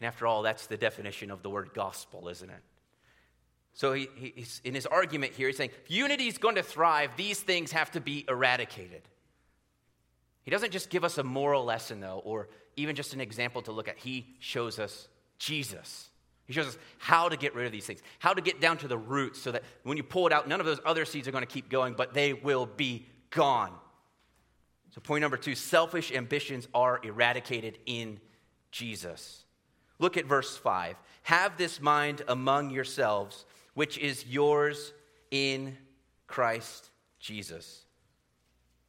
And 0.00 0.06
after 0.06 0.26
all, 0.26 0.42
that's 0.42 0.66
the 0.66 0.76
definition 0.76 1.30
of 1.30 1.42
the 1.42 1.50
word 1.50 1.70
gospel, 1.74 2.28
isn't 2.28 2.48
it? 2.48 2.62
So 3.76 3.92
he, 3.92 4.08
he's, 4.16 4.62
in 4.64 4.74
his 4.74 4.86
argument 4.86 5.34
here, 5.34 5.48
he's 5.48 5.58
saying 5.58 5.70
if 5.84 5.90
unity 5.90 6.28
is 6.28 6.38
going 6.38 6.54
to 6.54 6.62
thrive, 6.62 7.10
these 7.18 7.38
things 7.38 7.72
have 7.72 7.90
to 7.90 8.00
be 8.00 8.24
eradicated. 8.26 9.02
He 10.44 10.50
doesn't 10.50 10.70
just 10.70 10.88
give 10.88 11.04
us 11.04 11.18
a 11.18 11.22
moral 11.22 11.62
lesson, 11.62 12.00
though, 12.00 12.22
or 12.24 12.48
even 12.76 12.96
just 12.96 13.12
an 13.12 13.20
example 13.20 13.60
to 13.62 13.72
look 13.72 13.86
at. 13.86 13.98
He 13.98 14.34
shows 14.38 14.78
us 14.78 15.08
Jesus. 15.38 16.08
He 16.46 16.54
shows 16.54 16.68
us 16.68 16.78
how 16.96 17.28
to 17.28 17.36
get 17.36 17.54
rid 17.54 17.66
of 17.66 17.72
these 17.72 17.84
things, 17.84 18.00
how 18.18 18.32
to 18.32 18.40
get 18.40 18.62
down 18.62 18.78
to 18.78 18.88
the 18.88 18.96
roots 18.96 19.42
so 19.42 19.52
that 19.52 19.62
when 19.82 19.98
you 19.98 20.02
pull 20.02 20.26
it 20.26 20.32
out, 20.32 20.48
none 20.48 20.58
of 20.58 20.64
those 20.64 20.80
other 20.86 21.04
seeds 21.04 21.28
are 21.28 21.32
going 21.32 21.44
to 21.44 21.52
keep 21.52 21.68
going, 21.68 21.92
but 21.92 22.14
they 22.14 22.32
will 22.32 22.64
be 22.64 23.04
gone. 23.28 23.72
So, 24.94 25.02
point 25.02 25.20
number 25.20 25.36
two 25.36 25.54
selfish 25.54 26.12
ambitions 26.12 26.66
are 26.72 26.98
eradicated 27.02 27.76
in 27.84 28.20
Jesus. 28.70 29.44
Look 29.98 30.16
at 30.16 30.24
verse 30.24 30.56
5. 30.56 30.96
Have 31.24 31.58
this 31.58 31.78
mind 31.78 32.22
among 32.26 32.70
yourselves 32.70 33.44
which 33.76 33.98
is 33.98 34.24
yours 34.26 34.94
in 35.30 35.76
Christ 36.26 36.88
Jesus. 37.20 37.84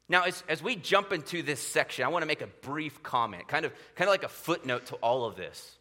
Now, 0.08 0.24
as, 0.24 0.42
as 0.48 0.64
we 0.64 0.78
jump 0.78 1.12
into 1.12 1.44
this 1.44 1.60
section, 1.60 2.06
I 2.06 2.08
want 2.08 2.24
to 2.24 2.26
make 2.26 2.42
a 2.42 2.48
brief 2.48 3.04
comment, 3.04 3.50
kind 3.50 3.66
of, 3.66 3.74
kind 3.96 4.08
of 4.08 4.14
like 4.14 4.24
a 4.24 4.30
footnote 4.30 4.86
to 4.86 4.96
all 4.96 5.26
of 5.26 5.36
this. 5.36 5.76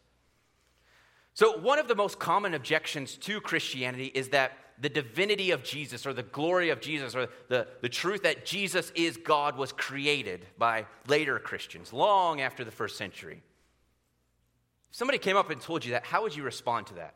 So, 1.35 1.57
one 1.57 1.79
of 1.79 1.87
the 1.87 1.95
most 1.95 2.19
common 2.19 2.53
objections 2.53 3.15
to 3.19 3.39
Christianity 3.39 4.11
is 4.13 4.29
that 4.29 4.57
the 4.77 4.89
divinity 4.89 5.51
of 5.51 5.63
Jesus 5.63 6.05
or 6.05 6.11
the 6.11 6.23
glory 6.23 6.69
of 6.69 6.81
Jesus 6.81 7.15
or 7.15 7.29
the, 7.47 7.65
the 7.81 7.87
truth 7.87 8.23
that 8.23 8.45
Jesus 8.45 8.91
is 8.93 9.15
God 9.15 9.55
was 9.55 9.71
created 9.71 10.45
by 10.57 10.85
later 11.07 11.39
Christians, 11.39 11.93
long 11.93 12.41
after 12.41 12.65
the 12.65 12.71
first 12.71 12.97
century. 12.97 13.41
If 14.89 14.97
somebody 14.97 15.17
came 15.17 15.37
up 15.37 15.49
and 15.49 15.61
told 15.61 15.85
you 15.85 15.91
that, 15.91 16.03
how 16.03 16.23
would 16.23 16.35
you 16.35 16.43
respond 16.43 16.87
to 16.87 16.95
that? 16.95 17.15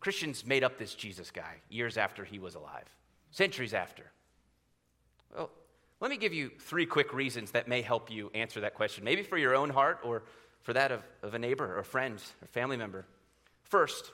Christians 0.00 0.46
made 0.46 0.62
up 0.62 0.78
this 0.78 0.94
Jesus 0.94 1.30
guy 1.30 1.56
years 1.68 1.96
after 1.96 2.24
he 2.24 2.38
was 2.38 2.54
alive, 2.54 2.84
centuries 3.30 3.74
after. 3.74 4.04
Well, 5.34 5.50
let 6.00 6.10
me 6.10 6.16
give 6.16 6.32
you 6.32 6.50
three 6.60 6.86
quick 6.86 7.12
reasons 7.12 7.50
that 7.50 7.66
may 7.68 7.82
help 7.82 8.10
you 8.10 8.30
answer 8.34 8.60
that 8.60 8.74
question, 8.74 9.04
maybe 9.04 9.22
for 9.22 9.36
your 9.36 9.54
own 9.54 9.70
heart 9.70 10.00
or 10.04 10.22
for 10.62 10.72
that 10.72 10.92
of, 10.92 11.02
of 11.22 11.34
a 11.34 11.38
neighbor 11.38 11.64
or 11.64 11.78
a 11.80 11.84
friend 11.84 12.22
or 12.40 12.46
family 12.48 12.76
member. 12.76 13.06
First, 13.64 14.12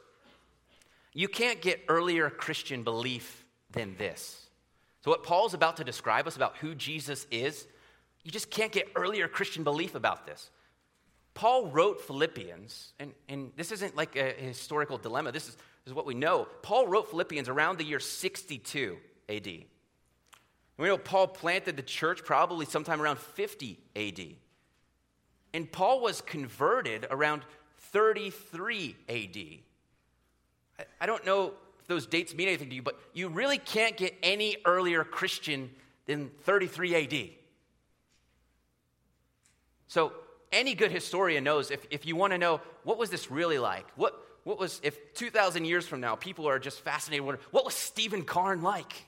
you 1.12 1.28
can't 1.28 1.61
get 1.61 1.84
earlier 1.88 2.30
Christian 2.30 2.82
belief 2.82 3.44
than 3.70 3.96
this. 3.96 4.40
So, 5.04 5.11
what 5.11 5.22
Paul's 5.22 5.52
about 5.52 5.76
to 5.76 5.84
describe 5.84 6.26
us 6.26 6.36
about 6.36 6.56
who 6.56 6.74
Jesus 6.74 7.26
is, 7.30 7.66
you 8.22 8.30
just 8.30 8.50
can't 8.50 8.72
get 8.72 8.88
earlier 8.96 9.28
Christian 9.28 9.62
belief 9.62 9.94
about 9.94 10.26
this. 10.26 10.50
Paul 11.34 11.66
wrote 11.66 12.00
Philippians, 12.00 12.92
and, 12.98 13.12
and 13.28 13.52
this 13.56 13.70
isn't 13.72 13.96
like 13.96 14.16
a 14.16 14.32
historical 14.32 14.96
dilemma. 14.96 15.32
This 15.32 15.48
is 15.48 15.56
this 15.85 15.91
is 15.91 15.95
what 15.95 16.07
we 16.07 16.14
know. 16.14 16.49
Paul 16.62 16.87
wrote 16.87 17.11
Philippians 17.11 17.49
around 17.49 17.78
the 17.78 17.85
year 17.85 18.01
62 18.01 18.97
AD. 19.28 19.47
We 19.47 20.89
know 20.89 20.99
Paul 20.99 21.28
planted 21.28 21.76
the 21.76 21.82
church 21.82 22.24
probably 22.24 22.66
sometime 22.66 23.01
around 23.01 23.18
50 23.18 23.78
AD. 23.95 24.20
And 25.53 25.70
Paul 25.70 26.01
was 26.01 26.20
converted 26.20 27.07
around 27.11 27.43
33 27.78 28.97
AD. 29.09 30.87
I 31.01 31.07
don't 31.07 31.24
know 31.24 31.53
if 31.80 31.87
those 31.87 32.07
dates 32.07 32.35
mean 32.35 32.49
anything 32.49 32.70
to 32.70 32.74
you, 32.74 32.82
but 32.82 32.99
you 33.12 33.28
really 33.28 33.59
can't 33.59 33.97
get 33.97 34.16
any 34.22 34.57
earlier 34.64 35.05
Christian 35.05 35.70
than 36.07 36.30
33 36.43 36.95
AD. 36.97 37.30
So, 39.87 40.12
any 40.51 40.74
good 40.74 40.91
historian 40.91 41.45
knows 41.45 41.70
if, 41.70 41.85
if 41.91 42.07
you 42.07 42.16
want 42.16 42.32
to 42.32 42.39
know 42.39 42.61
what 42.85 42.97
was 42.97 43.11
this 43.11 43.30
really 43.30 43.59
like, 43.59 43.87
what, 43.97 44.14
what 44.45 44.59
was, 44.59 44.80
if 44.82 45.14
2,000 45.14 45.64
years 45.64 45.86
from 45.86 46.01
now 46.01 46.14
people 46.14 46.47
are 46.49 46.59
just 46.59 46.80
fascinated, 46.80 47.26
what 47.51 47.64
was 47.64 47.74
Stephen 47.74 48.22
Carn 48.22 48.62
like? 48.62 49.07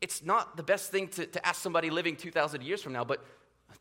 It's 0.00 0.22
not 0.24 0.56
the 0.56 0.62
best 0.62 0.90
thing 0.90 1.08
to, 1.08 1.26
to 1.26 1.46
ask 1.46 1.62
somebody 1.62 1.88
living 1.88 2.16
2,000 2.16 2.62
years 2.62 2.82
from 2.82 2.92
now, 2.92 3.04
but 3.04 3.24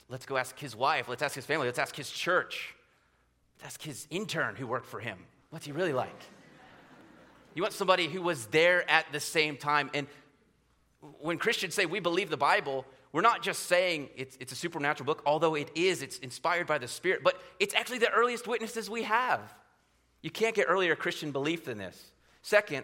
let's 0.07 0.26
go 0.26 0.38
ask 0.38 0.57
his 0.57 0.76
wife, 0.76 1.09
let's 1.09 1.22
ask 1.22 1.36
his 1.36 1.45
family, 1.45 1.66
let's 1.66 1.80
ask 1.80 1.95
his 1.95 2.09
church, 2.09 2.76
let's 3.57 3.74
ask 3.74 3.82
his 3.82 4.07
intern 4.09 4.55
who 4.55 4.68
worked 4.68 4.88
for 4.88 4.99
him. 4.99 5.18
What's 5.49 5.66
he 5.66 5.72
really 5.72 5.93
like? 5.93 6.22
You 7.55 7.61
want 7.61 7.74
somebody 7.74 8.07
who 8.07 8.22
was 8.22 8.47
there 8.47 8.89
at 8.89 9.11
the 9.11 9.20
same 9.20 9.57
time. 9.57 9.89
And 9.93 10.07
when 11.20 11.38
Christians 11.38 11.74
say 11.74 11.86
we 11.86 11.99
believe 11.99 12.30
the 12.30 12.38
Bible, 12.38 12.86
we're 13.16 13.22
not 13.22 13.41
just 13.41 13.68
saying 13.68 14.09
it's, 14.18 14.36
it's 14.41 14.51
a 14.51 14.57
supernatural 14.57 15.05
book, 15.05 15.24
although 15.26 15.55
it 15.55 15.72
is, 15.74 16.01
it's 16.01 16.18
inspired 16.18 16.68
by 16.68 16.78
the 16.78 16.88
Spirit, 16.89 17.22
but 17.24 17.41
it's 17.61 17.74
actually 17.74 17.99
the 17.99 18.11
earliest 18.11 18.45
witnesses 18.45 18.89
we 18.89 19.03
have. 19.03 19.39
You 20.22 20.30
can't 20.30 20.53
get 20.53 20.66
earlier 20.68 20.97
Christian 20.97 21.32
belief 21.32 21.63
than 21.63 21.78
this. 21.78 22.11
Second, 22.41 22.84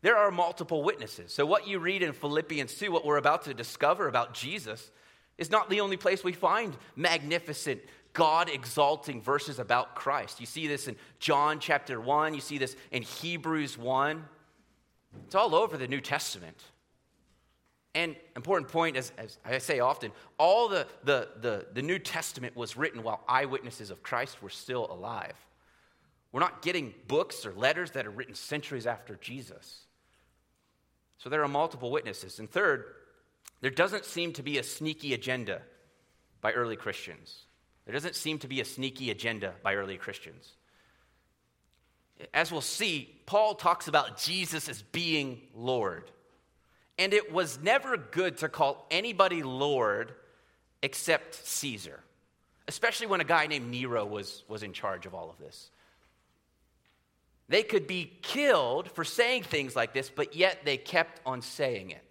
there 0.00 0.16
are 0.16 0.30
multiple 0.30 0.84
witnesses. 0.84 1.32
So, 1.32 1.44
what 1.44 1.66
you 1.66 1.80
read 1.80 2.04
in 2.04 2.12
Philippians 2.12 2.72
2, 2.76 2.92
what 2.92 3.04
we're 3.04 3.16
about 3.16 3.46
to 3.46 3.52
discover 3.52 4.06
about 4.06 4.32
Jesus, 4.32 4.92
is 5.38 5.50
not 5.50 5.68
the 5.68 5.80
only 5.80 5.96
place 5.96 6.22
we 6.22 6.34
find 6.34 6.76
magnificent, 6.94 7.80
God 8.12 8.48
exalting 8.48 9.20
verses 9.20 9.58
about 9.58 9.96
Christ. 9.96 10.38
You 10.38 10.46
see 10.46 10.68
this 10.68 10.86
in 10.86 10.94
John 11.18 11.58
chapter 11.58 12.00
1, 12.00 12.32
you 12.32 12.40
see 12.40 12.58
this 12.58 12.76
in 12.92 13.02
Hebrews 13.02 13.76
1. 13.76 14.24
It's 15.26 15.34
all 15.34 15.56
over 15.56 15.76
the 15.76 15.88
New 15.88 16.00
Testament. 16.00 16.62
And 17.94 18.14
important 18.36 18.70
point, 18.70 18.96
as, 18.96 19.12
as 19.18 19.38
I 19.44 19.58
say 19.58 19.80
often, 19.80 20.12
all 20.38 20.68
the, 20.68 20.86
the, 21.04 21.28
the, 21.40 21.66
the 21.72 21.82
New 21.82 21.98
Testament 21.98 22.54
was 22.54 22.76
written 22.76 23.02
while 23.02 23.24
eyewitnesses 23.28 23.90
of 23.90 24.02
Christ 24.02 24.42
were 24.42 24.50
still 24.50 24.86
alive. 24.90 25.34
We're 26.30 26.40
not 26.40 26.62
getting 26.62 26.94
books 27.06 27.46
or 27.46 27.52
letters 27.54 27.92
that 27.92 28.06
are 28.06 28.10
written 28.10 28.34
centuries 28.34 28.86
after 28.86 29.16
Jesus. 29.16 29.86
So 31.16 31.28
there 31.28 31.42
are 31.42 31.48
multiple 31.48 31.90
witnesses. 31.90 32.38
And 32.38 32.50
third, 32.50 32.84
there 33.60 33.70
doesn't 33.70 34.04
seem 34.04 34.32
to 34.34 34.42
be 34.42 34.58
a 34.58 34.62
sneaky 34.62 35.14
agenda 35.14 35.62
by 36.40 36.52
early 36.52 36.76
Christians. 36.76 37.46
There 37.86 37.94
doesn't 37.94 38.14
seem 38.14 38.38
to 38.40 38.48
be 38.48 38.60
a 38.60 38.64
sneaky 38.64 39.10
agenda 39.10 39.54
by 39.62 39.74
early 39.74 39.96
Christians. 39.96 40.52
As 42.34 42.52
we'll 42.52 42.60
see, 42.60 43.20
Paul 43.26 43.54
talks 43.54 43.88
about 43.88 44.18
Jesus 44.18 44.68
as 44.68 44.82
being 44.82 45.40
Lord. 45.54 46.10
And 46.98 47.14
it 47.14 47.32
was 47.32 47.58
never 47.62 47.96
good 47.96 48.38
to 48.38 48.48
call 48.48 48.86
anybody 48.90 49.42
Lord 49.42 50.12
except 50.82 51.34
Caesar, 51.46 52.00
especially 52.66 53.06
when 53.06 53.20
a 53.20 53.24
guy 53.24 53.46
named 53.46 53.70
Nero 53.70 54.04
was, 54.04 54.44
was 54.48 54.62
in 54.62 54.72
charge 54.72 55.06
of 55.06 55.14
all 55.14 55.30
of 55.30 55.38
this. 55.38 55.70
They 57.48 57.62
could 57.62 57.86
be 57.86 58.12
killed 58.20 58.90
for 58.90 59.04
saying 59.04 59.44
things 59.44 59.74
like 59.74 59.94
this, 59.94 60.10
but 60.10 60.36
yet 60.36 60.64
they 60.64 60.76
kept 60.76 61.20
on 61.24 61.40
saying 61.40 61.90
it. 61.90 62.04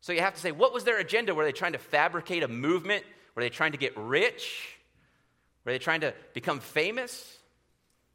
So 0.00 0.12
you 0.12 0.20
have 0.20 0.34
to 0.34 0.40
say, 0.40 0.52
what 0.52 0.72
was 0.72 0.84
their 0.84 0.98
agenda? 0.98 1.34
Were 1.34 1.44
they 1.44 1.52
trying 1.52 1.72
to 1.72 1.78
fabricate 1.78 2.42
a 2.42 2.48
movement? 2.48 3.04
Were 3.34 3.42
they 3.42 3.50
trying 3.50 3.72
to 3.72 3.78
get 3.78 3.96
rich? 3.96 4.76
Were 5.64 5.72
they 5.72 5.78
trying 5.78 6.00
to 6.00 6.14
become 6.32 6.60
famous? 6.60 7.38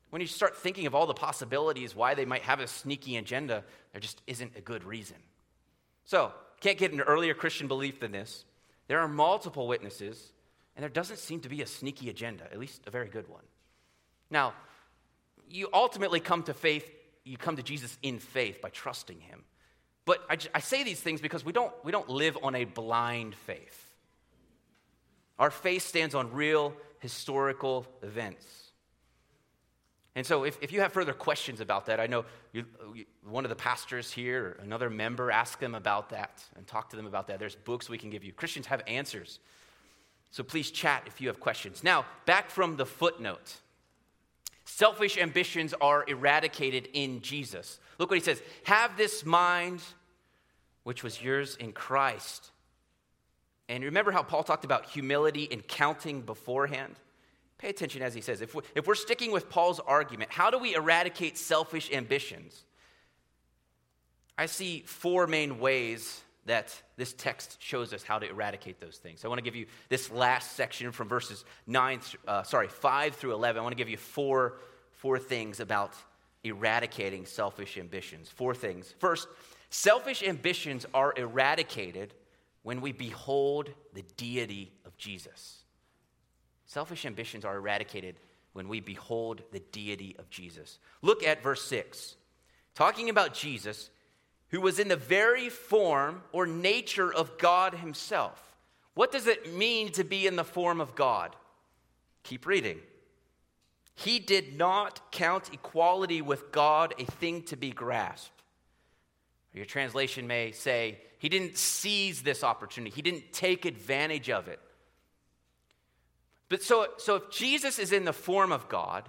When 0.09 0.21
you 0.21 0.27
start 0.27 0.57
thinking 0.57 0.87
of 0.87 0.95
all 0.95 1.05
the 1.05 1.13
possibilities 1.13 1.95
why 1.95 2.15
they 2.15 2.25
might 2.25 2.41
have 2.43 2.59
a 2.59 2.67
sneaky 2.67 3.17
agenda, 3.17 3.63
there 3.93 4.01
just 4.01 4.21
isn't 4.27 4.53
a 4.57 4.61
good 4.61 4.83
reason. 4.83 5.17
So, 6.05 6.33
can't 6.59 6.77
get 6.77 6.93
an 6.93 7.01
earlier 7.01 7.33
Christian 7.33 7.67
belief 7.67 7.99
than 7.99 8.11
this. 8.11 8.45
There 8.87 8.99
are 8.99 9.07
multiple 9.07 9.67
witnesses, 9.67 10.31
and 10.75 10.83
there 10.83 10.89
doesn't 10.89 11.17
seem 11.17 11.39
to 11.41 11.49
be 11.49 11.61
a 11.61 11.65
sneaky 11.65 12.09
agenda, 12.09 12.45
at 12.51 12.59
least 12.59 12.81
a 12.87 12.91
very 12.91 13.07
good 13.07 13.27
one. 13.27 13.43
Now, 14.29 14.53
you 15.49 15.69
ultimately 15.73 16.19
come 16.19 16.43
to 16.43 16.53
faith, 16.53 16.89
you 17.23 17.37
come 17.37 17.55
to 17.55 17.63
Jesus 17.63 17.97
in 18.01 18.19
faith 18.19 18.61
by 18.61 18.69
trusting 18.69 19.19
him. 19.19 19.43
But 20.05 20.23
I, 20.29 20.37
I 20.55 20.59
say 20.59 20.83
these 20.83 20.99
things 20.99 21.21
because 21.21 21.45
we 21.45 21.51
don't, 21.51 21.73
we 21.83 21.91
don't 21.91 22.09
live 22.09 22.37
on 22.41 22.55
a 22.55 22.65
blind 22.65 23.35
faith. 23.35 23.89
Our 25.37 25.51
faith 25.51 25.87
stands 25.87 26.15
on 26.15 26.31
real 26.31 26.73
historical 26.99 27.87
events. 28.01 28.45
And 30.15 30.25
so, 30.25 30.43
if, 30.43 30.57
if 30.61 30.73
you 30.73 30.81
have 30.81 30.91
further 30.91 31.13
questions 31.13 31.61
about 31.61 31.85
that, 31.85 31.99
I 31.99 32.07
know 32.07 32.25
you, 32.51 32.65
one 33.23 33.45
of 33.45 33.49
the 33.49 33.55
pastors 33.55 34.11
here 34.11 34.57
or 34.59 34.63
another 34.63 34.89
member, 34.89 35.31
ask 35.31 35.59
them 35.59 35.73
about 35.73 36.09
that 36.09 36.43
and 36.57 36.67
talk 36.67 36.89
to 36.89 36.97
them 36.97 37.05
about 37.05 37.27
that. 37.27 37.39
There's 37.39 37.55
books 37.55 37.89
we 37.89 37.97
can 37.97 38.09
give 38.09 38.23
you. 38.23 38.33
Christians 38.33 38.65
have 38.67 38.81
answers. 38.87 39.39
So, 40.31 40.43
please 40.43 40.69
chat 40.69 41.03
if 41.05 41.21
you 41.21 41.29
have 41.29 41.39
questions. 41.39 41.83
Now, 41.83 42.05
back 42.25 42.49
from 42.49 42.75
the 42.75 42.85
footnote. 42.85 43.55
Selfish 44.65 45.17
ambitions 45.17 45.73
are 45.79 46.05
eradicated 46.07 46.89
in 46.93 47.21
Jesus. 47.21 47.79
Look 47.97 48.09
what 48.09 48.19
he 48.19 48.23
says 48.23 48.41
Have 48.65 48.97
this 48.97 49.25
mind 49.25 49.81
which 50.83 51.03
was 51.03 51.21
yours 51.21 51.55
in 51.57 51.71
Christ. 51.71 52.51
And 53.69 53.83
remember 53.83 54.11
how 54.11 54.23
Paul 54.23 54.43
talked 54.43 54.65
about 54.65 54.85
humility 54.87 55.47
and 55.49 55.65
counting 55.65 56.21
beforehand? 56.21 56.95
Pay 57.61 57.69
attention 57.69 58.01
as 58.01 58.15
he 58.15 58.21
says. 58.21 58.41
If 58.41 58.55
we're, 58.55 58.63
if 58.73 58.87
we're 58.87 58.95
sticking 58.95 59.31
with 59.31 59.47
Paul's 59.49 59.79
argument, 59.79 60.31
how 60.31 60.49
do 60.49 60.57
we 60.57 60.73
eradicate 60.73 61.37
selfish 61.37 61.91
ambitions? 61.91 62.63
I 64.35 64.47
see 64.47 64.83
four 64.87 65.27
main 65.27 65.59
ways 65.59 66.21
that 66.47 66.81
this 66.97 67.13
text 67.13 67.61
shows 67.61 67.93
us 67.93 68.01
how 68.01 68.17
to 68.17 68.27
eradicate 68.27 68.79
those 68.79 68.97
things. 68.97 69.23
I 69.23 69.27
want 69.27 69.37
to 69.37 69.43
give 69.43 69.55
you 69.55 69.67
this 69.89 70.09
last 70.09 70.53
section 70.53 70.91
from 70.91 71.07
verses 71.07 71.45
9, 71.67 71.99
uh, 72.27 72.41
sorry, 72.41 72.67
5 72.67 73.15
through 73.15 73.33
11. 73.33 73.59
I 73.59 73.61
want 73.61 73.73
to 73.73 73.77
give 73.77 73.89
you 73.89 73.97
four, 73.97 74.57
four 74.93 75.19
things 75.19 75.59
about 75.59 75.93
eradicating 76.43 77.27
selfish 77.27 77.77
ambitions. 77.77 78.27
Four 78.27 78.55
things. 78.55 78.95
First, 78.97 79.27
selfish 79.69 80.23
ambitions 80.23 80.87
are 80.95 81.13
eradicated 81.15 82.15
when 82.63 82.81
we 82.81 82.91
behold 82.91 83.69
the 83.93 84.03
deity 84.17 84.71
of 84.83 84.97
Jesus. 84.97 85.60
Selfish 86.71 87.05
ambitions 87.05 87.43
are 87.43 87.57
eradicated 87.57 88.15
when 88.53 88.69
we 88.69 88.79
behold 88.79 89.41
the 89.51 89.59
deity 89.73 90.15
of 90.17 90.29
Jesus. 90.29 90.79
Look 91.01 91.21
at 91.21 91.43
verse 91.43 91.65
6. 91.65 92.15
Talking 92.75 93.09
about 93.09 93.33
Jesus, 93.33 93.89
who 94.51 94.61
was 94.61 94.79
in 94.79 94.87
the 94.87 94.95
very 94.95 95.49
form 95.49 96.23
or 96.31 96.47
nature 96.47 97.13
of 97.13 97.37
God 97.37 97.73
himself. 97.73 98.55
What 98.93 99.11
does 99.11 99.27
it 99.27 99.53
mean 99.53 99.91
to 99.91 100.05
be 100.05 100.25
in 100.25 100.37
the 100.37 100.45
form 100.45 100.79
of 100.79 100.95
God? 100.95 101.35
Keep 102.23 102.45
reading. 102.45 102.79
He 103.95 104.19
did 104.19 104.57
not 104.57 105.11
count 105.11 105.53
equality 105.53 106.21
with 106.21 106.53
God 106.53 106.93
a 106.97 107.03
thing 107.03 107.41
to 107.43 107.57
be 107.57 107.71
grasped. 107.71 108.43
Your 109.53 109.65
translation 109.65 110.25
may 110.25 110.53
say, 110.53 110.99
he 111.17 111.27
didn't 111.27 111.57
seize 111.57 112.21
this 112.21 112.45
opportunity, 112.45 112.95
he 112.95 113.01
didn't 113.01 113.33
take 113.33 113.65
advantage 113.65 114.29
of 114.29 114.47
it. 114.47 114.61
But 116.51 116.61
so, 116.61 116.87
so 116.97 117.15
if 117.15 117.31
Jesus 117.31 117.79
is 117.79 117.93
in 117.93 118.03
the 118.03 118.11
form 118.11 118.51
of 118.51 118.67
God, 118.67 119.07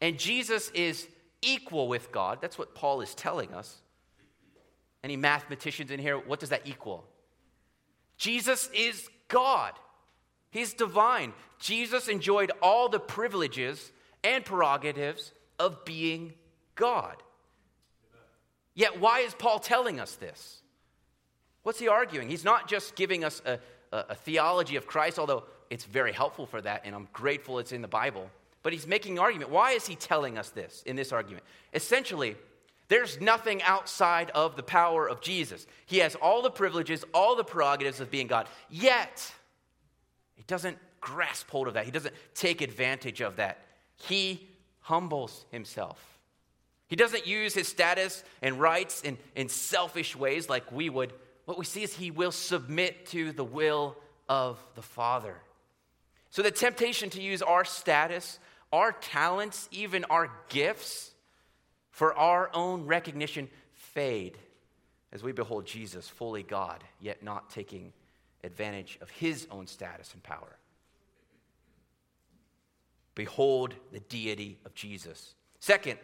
and 0.00 0.16
Jesus 0.16 0.70
is 0.70 1.08
equal 1.42 1.88
with 1.88 2.12
God, 2.12 2.38
that's 2.40 2.56
what 2.56 2.72
Paul 2.72 3.00
is 3.00 3.16
telling 3.16 3.52
us. 3.52 3.82
Any 5.02 5.16
mathematicians 5.16 5.90
in 5.90 5.98
here, 5.98 6.16
what 6.16 6.38
does 6.38 6.50
that 6.50 6.68
equal? 6.68 7.04
Jesus 8.16 8.70
is 8.72 9.08
God. 9.26 9.72
He's 10.52 10.72
divine. 10.72 11.32
Jesus 11.58 12.06
enjoyed 12.06 12.52
all 12.62 12.88
the 12.88 13.00
privileges 13.00 13.90
and 14.22 14.44
prerogatives 14.44 15.32
of 15.58 15.84
being 15.84 16.34
God. 16.76 17.16
Yet, 18.76 19.00
why 19.00 19.20
is 19.20 19.34
Paul 19.34 19.58
telling 19.58 19.98
us 19.98 20.14
this? 20.14 20.62
What's 21.64 21.80
he 21.80 21.88
arguing? 21.88 22.28
He's 22.28 22.44
not 22.44 22.68
just 22.68 22.94
giving 22.94 23.24
us 23.24 23.42
a, 23.44 23.58
a, 23.92 24.04
a 24.10 24.14
theology 24.14 24.76
of 24.76 24.86
Christ, 24.86 25.18
although 25.18 25.44
it's 25.68 25.84
very 25.84 26.12
helpful 26.12 26.46
for 26.46 26.60
that, 26.60 26.82
and 26.84 26.94
I'm 26.94 27.08
grateful 27.12 27.58
it's 27.58 27.72
in 27.72 27.82
the 27.82 27.88
Bible. 27.88 28.30
But 28.62 28.72
he's 28.72 28.86
making 28.86 29.12
an 29.12 29.18
argument. 29.20 29.50
Why 29.50 29.72
is 29.72 29.86
he 29.86 29.94
telling 29.94 30.36
us 30.36 30.50
this 30.50 30.82
in 30.84 30.96
this 30.96 31.12
argument? 31.12 31.44
Essentially, 31.72 32.36
there's 32.88 33.20
nothing 33.20 33.62
outside 33.62 34.30
of 34.30 34.56
the 34.56 34.62
power 34.62 35.08
of 35.08 35.20
Jesus. 35.20 35.66
He 35.86 35.98
has 35.98 36.16
all 36.16 36.42
the 36.42 36.50
privileges, 36.50 37.04
all 37.14 37.36
the 37.36 37.44
prerogatives 37.44 38.00
of 38.00 38.10
being 38.10 38.26
God. 38.26 38.48
Yet, 38.68 39.32
he 40.34 40.42
doesn't 40.42 40.76
grasp 41.00 41.48
hold 41.50 41.68
of 41.68 41.74
that. 41.74 41.84
He 41.84 41.90
doesn't 41.90 42.14
take 42.34 42.60
advantage 42.60 43.20
of 43.20 43.36
that. 43.36 43.58
He 43.96 44.48
humbles 44.80 45.44
himself. 45.52 46.04
He 46.88 46.96
doesn't 46.96 47.26
use 47.26 47.54
his 47.54 47.68
status 47.68 48.24
and 48.42 48.60
rights 48.60 49.02
in, 49.02 49.16
in 49.36 49.48
selfish 49.48 50.16
ways 50.16 50.48
like 50.48 50.72
we 50.72 50.90
would. 50.90 51.12
What 51.50 51.58
we 51.58 51.64
see 51.64 51.82
is 51.82 51.92
he 51.92 52.12
will 52.12 52.30
submit 52.30 53.06
to 53.06 53.32
the 53.32 53.42
will 53.42 53.96
of 54.28 54.64
the 54.76 54.82
Father. 54.82 55.34
So 56.30 56.42
the 56.42 56.52
temptation 56.52 57.10
to 57.10 57.20
use 57.20 57.42
our 57.42 57.64
status, 57.64 58.38
our 58.72 58.92
talents, 58.92 59.68
even 59.72 60.04
our 60.04 60.30
gifts 60.48 61.10
for 61.90 62.14
our 62.14 62.50
own 62.54 62.86
recognition 62.86 63.48
fade 63.72 64.38
as 65.10 65.24
we 65.24 65.32
behold 65.32 65.66
Jesus, 65.66 66.06
fully 66.08 66.44
God, 66.44 66.84
yet 67.00 67.24
not 67.24 67.50
taking 67.50 67.92
advantage 68.44 68.96
of 69.02 69.10
his 69.10 69.48
own 69.50 69.66
status 69.66 70.14
and 70.14 70.22
power. 70.22 70.56
Behold 73.16 73.74
the 73.90 73.98
deity 73.98 74.60
of 74.64 74.72
Jesus. 74.76 75.34
Second, 75.58 75.98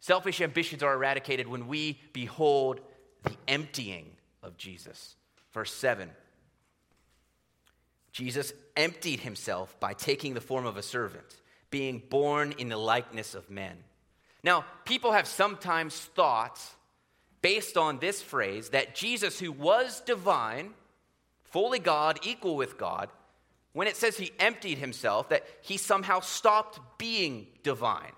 selfish 0.00 0.40
ambitions 0.40 0.82
are 0.82 0.94
eradicated 0.94 1.46
when 1.46 1.68
we 1.68 2.00
behold 2.12 2.80
the 3.22 3.36
emptying 3.46 4.10
of 4.46 4.56
Jesus. 4.56 5.16
Verse 5.52 5.72
7 5.72 6.10
Jesus 8.12 8.54
emptied 8.76 9.20
himself 9.20 9.78
by 9.78 9.92
taking 9.92 10.32
the 10.32 10.40
form 10.40 10.64
of 10.64 10.78
a 10.78 10.82
servant, 10.82 11.36
being 11.70 12.02
born 12.08 12.54
in 12.56 12.70
the 12.70 12.78
likeness 12.78 13.34
of 13.34 13.50
men. 13.50 13.76
Now, 14.42 14.64
people 14.86 15.12
have 15.12 15.26
sometimes 15.26 15.94
thought, 15.94 16.58
based 17.42 17.76
on 17.76 17.98
this 17.98 18.22
phrase, 18.22 18.70
that 18.70 18.94
Jesus, 18.94 19.38
who 19.38 19.52
was 19.52 20.00
divine, 20.00 20.70
fully 21.42 21.78
God, 21.78 22.18
equal 22.22 22.56
with 22.56 22.78
God, 22.78 23.10
when 23.74 23.86
it 23.86 23.96
says 23.96 24.16
he 24.16 24.32
emptied 24.38 24.78
himself, 24.78 25.28
that 25.28 25.44
he 25.60 25.76
somehow 25.76 26.20
stopped 26.20 26.80
being 26.96 27.46
divine, 27.62 28.12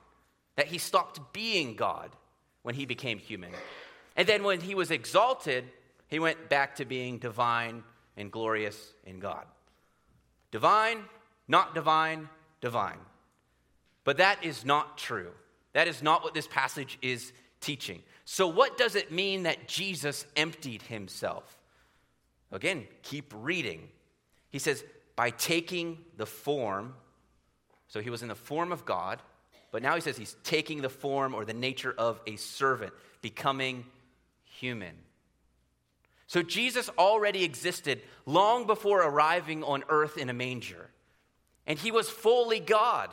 that 0.55 0.69
he 0.69 0.79
stopped 0.79 1.33
being 1.33 1.75
God 1.75 2.11
when 2.63 2.77
he 2.77 2.87
became 2.87 3.19
human. 3.19 3.51
And 4.15 4.29
then 4.29 4.45
when 4.45 4.61
he 4.61 4.77
was 4.77 4.93
exalted, 4.93 5.65
he 6.09 6.19
went 6.19 6.49
back 6.49 6.77
to 6.77 6.85
being 6.85 7.19
divine 7.19 7.85
and 8.17 8.33
glorious 8.33 8.95
in 9.05 9.21
God. 9.21 9.45
Divine, 10.51 11.05
not 11.47 11.75
divine, 11.75 12.29
divine. 12.61 12.99
But 14.05 14.17
that 14.17 14.43
is 14.45 14.65
not 14.65 14.99
true. 14.99 15.31
That 15.75 15.87
is 15.87 16.03
not 16.03 16.25
what 16.25 16.35
this 16.35 16.47
passage 16.47 16.99
is 17.03 17.33
teaching. 17.61 18.03
So, 18.25 18.49
what 18.49 18.79
does 18.79 18.95
it 18.95 19.13
mean 19.13 19.43
that 19.43 19.69
Jesus 19.69 20.27
emptied 20.35 20.83
himself? 20.83 21.59
Again, 22.51 22.87
keep 23.03 23.33
reading. 23.37 23.89
He 24.51 24.59
says, 24.59 24.83
by 25.15 25.31
taking 25.31 25.99
the 26.17 26.27
form, 26.27 26.95
so 27.89 28.01
he 28.01 28.09
was 28.09 28.23
in 28.23 28.29
the 28.29 28.35
form 28.35 28.73
of 28.73 28.85
God, 28.85 29.21
but 29.71 29.83
now 29.83 29.95
he 29.95 30.01
says 30.01 30.17
he's 30.17 30.37
taking 30.45 30.81
the 30.81 30.89
form 30.89 31.35
or 31.35 31.45
the 31.45 31.53
nature 31.53 31.95
of 31.97 32.21
a 32.27 32.37
servant, 32.37 32.93
becoming 33.21 33.85
human. 34.45 34.95
So 36.29 36.43
Jesus 36.43 36.91
already 36.99 37.43
existed 37.43 38.03
long 38.27 38.67
before 38.67 39.03
arriving 39.03 39.65
on 39.65 39.83
earth 39.89 40.19
in 40.19 40.29
a 40.29 40.35
manger. 40.35 40.91
And 41.67 41.79
he 41.79 41.91
was 41.91 42.11
fully 42.11 42.61
God, 42.61 43.11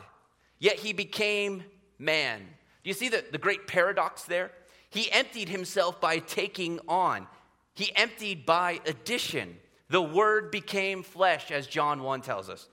yet 0.58 0.76
he 0.76 0.92
became 0.92 1.64
man. 1.98 2.40
Do 2.84 2.88
you 2.88 2.94
see 2.94 3.08
the, 3.08 3.24
the 3.32 3.38
great 3.38 3.66
paradox 3.66 4.24
there? 4.24 4.52
He 4.90 5.10
emptied 5.10 5.48
himself 5.48 5.98
by 5.98 6.18
taking 6.18 6.78
on, 6.86 7.26
he 7.74 7.90
emptied 7.96 8.46
by 8.46 8.80
addition. 8.86 9.56
The 9.88 10.02
Word 10.02 10.50
became 10.50 11.04
flesh, 11.04 11.52
as 11.52 11.68
John 11.68 12.02
1 12.02 12.20
tells 12.22 12.50
us. 12.50 12.68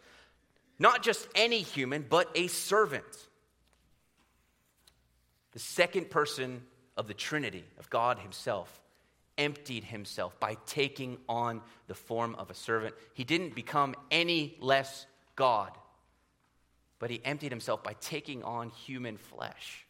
Not 0.79 1.03
just 1.03 1.27
any 1.35 1.61
human, 1.61 2.05
but 2.09 2.27
a 2.33 2.47
servant. 2.47 3.05
The 5.51 5.59
second 5.59 6.09
person 6.09 6.63
of 6.97 7.07
the 7.07 7.13
Trinity, 7.13 7.65
of 7.77 7.91
God 7.91 8.17
Himself, 8.17 8.82
emptied 9.37 9.83
himself 9.83 10.39
by 10.39 10.57
taking 10.65 11.17
on 11.27 11.61
the 11.87 11.93
form 11.93 12.35
of 12.35 12.49
a 12.49 12.53
servant. 12.53 12.95
He 13.13 13.23
didn't 13.23 13.55
become 13.55 13.95
any 14.11 14.57
less 14.59 15.05
God, 15.35 15.71
but 16.99 17.09
he 17.09 17.21
emptied 17.23 17.51
himself 17.51 17.83
by 17.83 17.93
taking 17.99 18.43
on 18.43 18.69
human 18.69 19.17
flesh. 19.17 19.85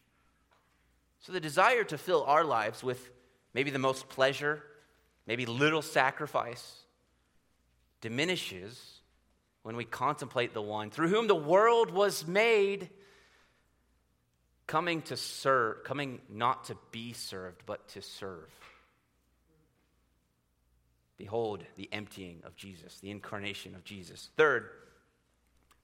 So 1.22 1.32
the 1.32 1.40
desire 1.40 1.84
to 1.86 1.98
fill 1.98 2.24
our 2.24 2.44
lives 2.44 2.84
with 2.84 3.10
maybe 3.54 3.72
the 3.72 3.80
most 3.80 4.10
pleasure, 4.10 4.64
maybe 5.26 5.46
little 5.46 5.82
sacrifice, 5.82 6.84
diminishes 8.02 9.00
when 9.62 9.78
we 9.78 9.86
contemplate 9.86 10.54
the 10.54 10.62
one 10.62 10.90
through 10.90 11.08
whom 11.08 11.28
the 11.28 11.36
world 11.36 11.90
was 11.90 12.28
made 12.28 12.90
coming 14.68 15.02
to 15.02 15.16
serve 15.16 15.84
coming 15.84 16.22
not 16.30 16.66
to 16.66 16.78
be 16.92 17.14
served 17.14 17.62
but 17.66 17.88
to 17.88 18.02
serve 18.02 18.50
Behold 21.24 21.64
the 21.78 21.88
emptying 21.94 22.42
of 22.44 22.54
Jesus, 22.58 23.00
the 23.00 23.10
incarnation 23.10 23.76
of 23.76 23.86
Jesus. 23.86 24.30
Third, 24.36 24.68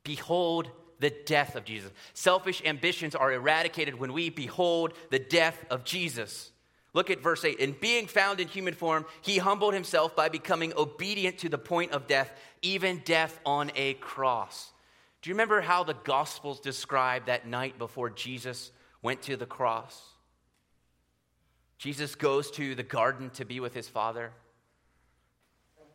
behold 0.03 0.69
the 0.99 1.13
death 1.25 1.55
of 1.55 1.63
Jesus. 1.63 1.89
Selfish 2.13 2.61
ambitions 2.65 3.15
are 3.15 3.31
eradicated 3.31 3.97
when 3.97 4.11
we 4.11 4.29
behold 4.29 4.91
the 5.11 5.17
death 5.17 5.63
of 5.69 5.85
Jesus. 5.85 6.51
Look 6.93 7.09
at 7.09 7.21
verse 7.21 7.45
8. 7.45 7.57
In 7.57 7.71
being 7.71 8.05
found 8.05 8.41
in 8.41 8.49
human 8.49 8.73
form, 8.73 9.05
he 9.21 9.37
humbled 9.37 9.73
himself 9.73 10.13
by 10.13 10.27
becoming 10.27 10.73
obedient 10.75 11.37
to 11.37 11.47
the 11.47 11.57
point 11.57 11.93
of 11.93 12.05
death, 12.05 12.29
even 12.61 13.01
death 13.05 13.39
on 13.45 13.71
a 13.77 13.93
cross. 13.93 14.73
Do 15.21 15.29
you 15.29 15.35
remember 15.35 15.61
how 15.61 15.85
the 15.85 15.95
Gospels 16.03 16.59
describe 16.59 17.27
that 17.27 17.47
night 17.47 17.79
before 17.79 18.09
Jesus 18.09 18.73
went 19.01 19.21
to 19.21 19.37
the 19.37 19.45
cross? 19.45 20.03
Jesus 21.77 22.15
goes 22.15 22.51
to 22.51 22.75
the 22.75 22.83
garden 22.83 23.29
to 23.35 23.45
be 23.45 23.61
with 23.61 23.73
his 23.73 23.87
Father. 23.87 24.33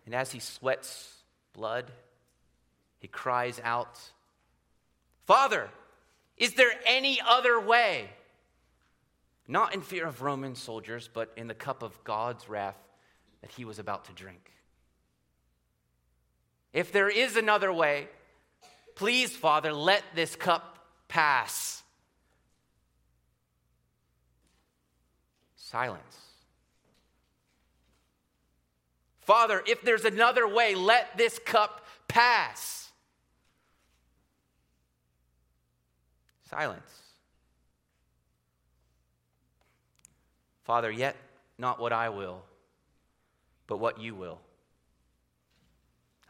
And 0.07 0.15
as 0.15 0.33
he 0.33 0.39
sweats 0.39 1.23
blood, 1.53 1.91
he 2.99 3.09
cries 3.09 3.61
out, 3.63 3.99
Father, 5.27 5.71
is 6.37 6.55
there 6.55 6.73
any 6.87 7.21
other 7.27 7.61
way? 7.61 8.11
Not 9.47 9.75
in 9.75 9.83
fear 9.83 10.07
of 10.07 10.23
Roman 10.23 10.55
soldiers, 10.55 11.09
but 11.13 11.33
in 11.37 11.47
the 11.47 11.55
cup 11.55 11.83
of 11.83 12.03
God's 12.05 12.49
wrath 12.49 12.79
that 13.43 13.51
he 13.51 13.65
was 13.65 13.79
about 13.79 14.07
to 14.07 14.13
drink. 14.13 14.51
If 16.73 16.93
there 16.93 17.09
is 17.09 17.37
another 17.37 17.73
way, 17.73 18.09
please, 18.95 19.37
Father, 19.37 19.73
let 19.73 20.03
this 20.15 20.35
cup 20.35 20.79
pass. 21.09 21.83
Silence. 25.57 26.24
Father, 29.25 29.63
if 29.67 29.83
there's 29.83 30.05
another 30.05 30.47
way, 30.47 30.75
let 30.75 31.17
this 31.17 31.39
cup 31.39 31.87
pass. 32.09 32.91
Silence. 36.49 37.03
Father, 40.65 40.91
yet 40.91 41.17
not 41.59 41.81
what 41.81 41.93
I 41.93 42.09
will, 42.09 42.43
but 43.67 43.79
what 43.79 44.01
you 44.01 44.15
will. 44.15 44.41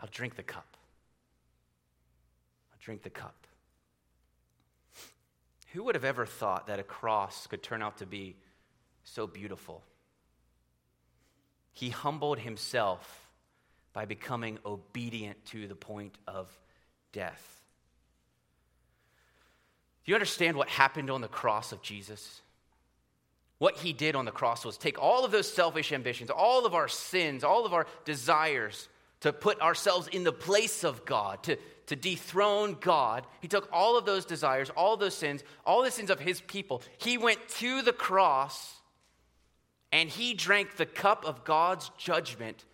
I'll 0.00 0.08
drink 0.10 0.36
the 0.36 0.42
cup. 0.42 0.76
I'll 2.72 2.78
drink 2.80 3.02
the 3.02 3.10
cup. 3.10 3.34
Who 5.72 5.82
would 5.84 5.96
have 5.96 6.04
ever 6.04 6.26
thought 6.26 6.68
that 6.68 6.78
a 6.78 6.84
cross 6.84 7.48
could 7.48 7.62
turn 7.62 7.82
out 7.82 7.98
to 7.98 8.06
be 8.06 8.36
so 9.02 9.26
beautiful? 9.26 9.82
He 11.74 11.90
humbled 11.90 12.38
himself 12.38 13.28
by 13.92 14.06
becoming 14.06 14.58
obedient 14.64 15.44
to 15.46 15.66
the 15.66 15.74
point 15.74 16.16
of 16.26 16.48
death. 17.12 17.62
Do 20.04 20.12
you 20.12 20.16
understand 20.16 20.56
what 20.56 20.68
happened 20.68 21.10
on 21.10 21.20
the 21.20 21.28
cross 21.28 21.72
of 21.72 21.82
Jesus? 21.82 22.40
What 23.58 23.76
he 23.76 23.92
did 23.92 24.14
on 24.14 24.24
the 24.24 24.30
cross 24.30 24.64
was 24.64 24.76
take 24.76 25.00
all 25.00 25.24
of 25.24 25.30
those 25.30 25.50
selfish 25.50 25.92
ambitions, 25.92 26.30
all 26.30 26.66
of 26.66 26.74
our 26.74 26.88
sins, 26.88 27.44
all 27.44 27.64
of 27.64 27.72
our 27.72 27.86
desires, 28.04 28.88
to 29.20 29.32
put 29.32 29.60
ourselves 29.60 30.08
in 30.08 30.24
the 30.24 30.32
place 30.32 30.84
of 30.84 31.04
God, 31.04 31.42
to, 31.44 31.56
to 31.86 31.96
dethrone 31.96 32.76
God. 32.80 33.24
He 33.40 33.48
took 33.48 33.68
all 33.72 33.96
of 33.96 34.04
those 34.04 34.26
desires, 34.26 34.70
all 34.70 34.96
those 34.96 35.14
sins, 35.14 35.42
all 35.64 35.82
the 35.82 35.90
sins 35.90 36.10
of 36.10 36.20
his 36.20 36.40
people. 36.42 36.82
He 36.98 37.16
went 37.16 37.48
to 37.60 37.80
the 37.82 37.92
cross 37.92 38.74
and 39.94 40.10
he 40.10 40.34
drank 40.34 40.74
the 40.74 40.86
cup 40.86 41.24
of 41.24 41.44
God's 41.44 41.88
judgment 41.96 42.64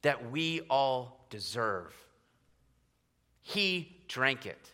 that 0.00 0.30
we 0.30 0.62
all 0.70 1.26
deserve. 1.28 1.94
He 3.42 3.94
drank 4.08 4.46
it. 4.46 4.72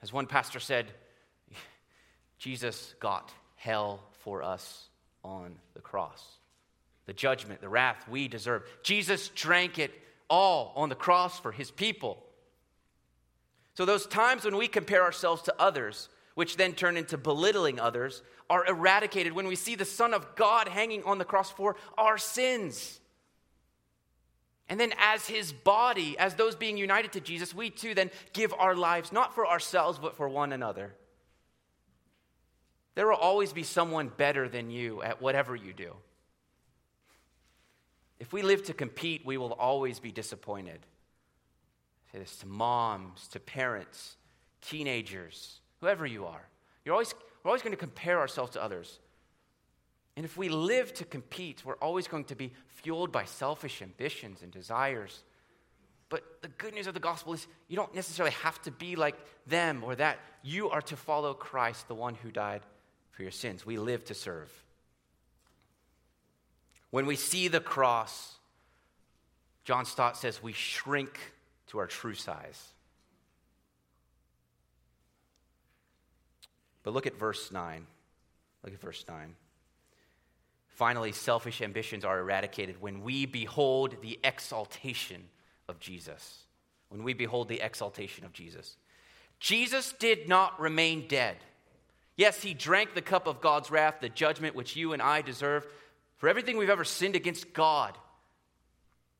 As 0.00 0.12
one 0.12 0.26
pastor 0.26 0.60
said, 0.60 0.92
Jesus 2.38 2.94
got 3.00 3.32
hell 3.56 3.98
for 4.20 4.44
us 4.44 4.90
on 5.24 5.56
the 5.74 5.80
cross. 5.80 6.24
The 7.06 7.12
judgment, 7.12 7.60
the 7.60 7.68
wrath 7.68 8.06
we 8.08 8.28
deserve. 8.28 8.62
Jesus 8.84 9.28
drank 9.30 9.80
it 9.80 9.90
all 10.30 10.72
on 10.76 10.88
the 10.88 10.94
cross 10.94 11.40
for 11.40 11.50
his 11.50 11.72
people. 11.72 12.22
So, 13.74 13.84
those 13.84 14.06
times 14.06 14.44
when 14.44 14.56
we 14.56 14.68
compare 14.68 15.02
ourselves 15.02 15.42
to 15.42 15.54
others, 15.58 16.08
which 16.34 16.56
then 16.56 16.72
turn 16.72 16.96
into 16.96 17.16
belittling 17.16 17.78
others, 17.78 18.22
are 18.50 18.66
eradicated 18.66 19.32
when 19.32 19.46
we 19.46 19.56
see 19.56 19.74
the 19.74 19.84
Son 19.84 20.12
of 20.12 20.36
God 20.36 20.68
hanging 20.68 21.02
on 21.04 21.18
the 21.18 21.24
cross 21.24 21.50
for 21.50 21.76
our 21.96 22.18
sins. 22.18 23.00
And 24.68 24.80
then, 24.80 24.92
as 24.98 25.26
his 25.26 25.52
body, 25.52 26.18
as 26.18 26.34
those 26.34 26.56
being 26.56 26.76
united 26.76 27.12
to 27.12 27.20
Jesus, 27.20 27.54
we 27.54 27.70
too 27.70 27.94
then 27.94 28.10
give 28.32 28.54
our 28.54 28.74
lives 28.74 29.12
not 29.12 29.34
for 29.34 29.46
ourselves, 29.46 29.98
but 29.98 30.16
for 30.16 30.28
one 30.28 30.52
another. 30.52 30.94
There 32.94 33.06
will 33.06 33.16
always 33.16 33.52
be 33.52 33.62
someone 33.62 34.08
better 34.08 34.48
than 34.48 34.70
you 34.70 35.02
at 35.02 35.20
whatever 35.20 35.54
you 35.54 35.72
do. 35.72 35.94
If 38.18 38.32
we 38.32 38.42
live 38.42 38.64
to 38.64 38.72
compete, 38.74 39.26
we 39.26 39.36
will 39.36 39.52
always 39.52 39.98
be 39.98 40.12
disappointed. 40.12 40.80
I 42.08 42.12
say 42.12 42.18
this 42.20 42.36
to 42.36 42.46
moms, 42.46 43.28
to 43.28 43.40
parents, 43.40 44.16
teenagers, 44.62 45.60
whoever 45.84 46.06
you 46.06 46.24
are. 46.24 46.40
You're 46.82 46.94
always, 46.94 47.14
we're 47.42 47.50
always 47.50 47.60
going 47.60 47.72
to 47.72 47.76
compare 47.76 48.18
ourselves 48.18 48.52
to 48.52 48.62
others. 48.62 48.98
And 50.16 50.24
if 50.24 50.38
we 50.38 50.48
live 50.48 50.94
to 50.94 51.04
compete, 51.04 51.62
we're 51.62 51.74
always 51.74 52.08
going 52.08 52.24
to 52.24 52.34
be 52.34 52.52
fueled 52.68 53.12
by 53.12 53.26
selfish 53.26 53.82
ambitions 53.82 54.42
and 54.42 54.50
desires. 54.50 55.24
But 56.08 56.22
the 56.40 56.48
good 56.48 56.72
news 56.72 56.86
of 56.86 56.94
the 56.94 57.00
gospel 57.00 57.34
is 57.34 57.46
you 57.68 57.76
don't 57.76 57.94
necessarily 57.94 58.34
have 58.42 58.62
to 58.62 58.70
be 58.70 58.96
like 58.96 59.16
them 59.46 59.84
or 59.84 59.94
that. 59.96 60.20
You 60.42 60.70
are 60.70 60.80
to 60.82 60.96
follow 60.96 61.34
Christ, 61.34 61.86
the 61.86 61.94
one 61.94 62.14
who 62.14 62.30
died 62.30 62.62
for 63.10 63.20
your 63.20 63.30
sins. 63.30 63.66
We 63.66 63.76
live 63.76 64.06
to 64.06 64.14
serve. 64.14 64.50
When 66.90 67.04
we 67.04 67.16
see 67.16 67.48
the 67.48 67.60
cross, 67.60 68.36
John 69.64 69.84
Stott 69.84 70.16
says 70.16 70.42
we 70.42 70.52
shrink 70.54 71.18
to 71.66 71.78
our 71.78 71.86
true 71.86 72.14
size. 72.14 72.73
But 76.84 76.94
look 76.94 77.06
at 77.06 77.18
verse 77.18 77.50
9. 77.50 77.86
Look 78.62 78.74
at 78.74 78.80
verse 78.80 79.04
9. 79.08 79.34
Finally, 80.68 81.12
selfish 81.12 81.60
ambitions 81.60 82.04
are 82.04 82.18
eradicated 82.20 82.80
when 82.80 83.02
we 83.02 83.26
behold 83.26 83.96
the 84.02 84.18
exaltation 84.22 85.24
of 85.68 85.80
Jesus. 85.80 86.44
When 86.88 87.02
we 87.02 87.14
behold 87.14 87.48
the 87.48 87.60
exaltation 87.60 88.24
of 88.24 88.32
Jesus. 88.32 88.76
Jesus 89.40 89.92
did 89.92 90.28
not 90.28 90.60
remain 90.60 91.08
dead. 91.08 91.36
Yes, 92.16 92.42
he 92.42 92.54
drank 92.54 92.94
the 92.94 93.02
cup 93.02 93.26
of 93.26 93.40
God's 93.40 93.70
wrath, 93.70 93.96
the 94.00 94.08
judgment 94.08 94.54
which 94.54 94.76
you 94.76 94.92
and 94.92 95.02
I 95.02 95.22
deserve 95.22 95.66
for 96.16 96.28
everything 96.28 96.56
we've 96.56 96.70
ever 96.70 96.84
sinned 96.84 97.16
against 97.16 97.52
God. 97.52 97.96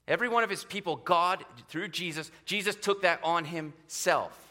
Every 0.07 0.29
one 0.29 0.45
of 0.45 0.51
his 0.51 0.65
people, 0.65 0.97
God, 0.97 1.45
through 1.69 1.89
Jesus, 1.89 2.31
Jesus 2.45 2.77
took 2.77 3.03
that 3.03 3.21
on 3.25 3.45
himself. 3.45 4.44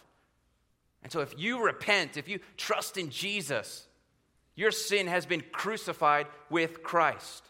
And 1.04 1.12
so 1.12 1.20
if 1.20 1.38
you 1.38 1.64
repent, 1.64 2.18
if 2.18 2.28
you 2.28 2.40
trust 2.58 2.98
in 2.98 3.10
Jesus, 3.10 3.88
your 4.56 4.72
sin 4.72 5.08
has 5.08 5.26
been 5.26 5.44
crucified 5.52 6.28
with 6.50 6.82
Christ. 6.82 7.44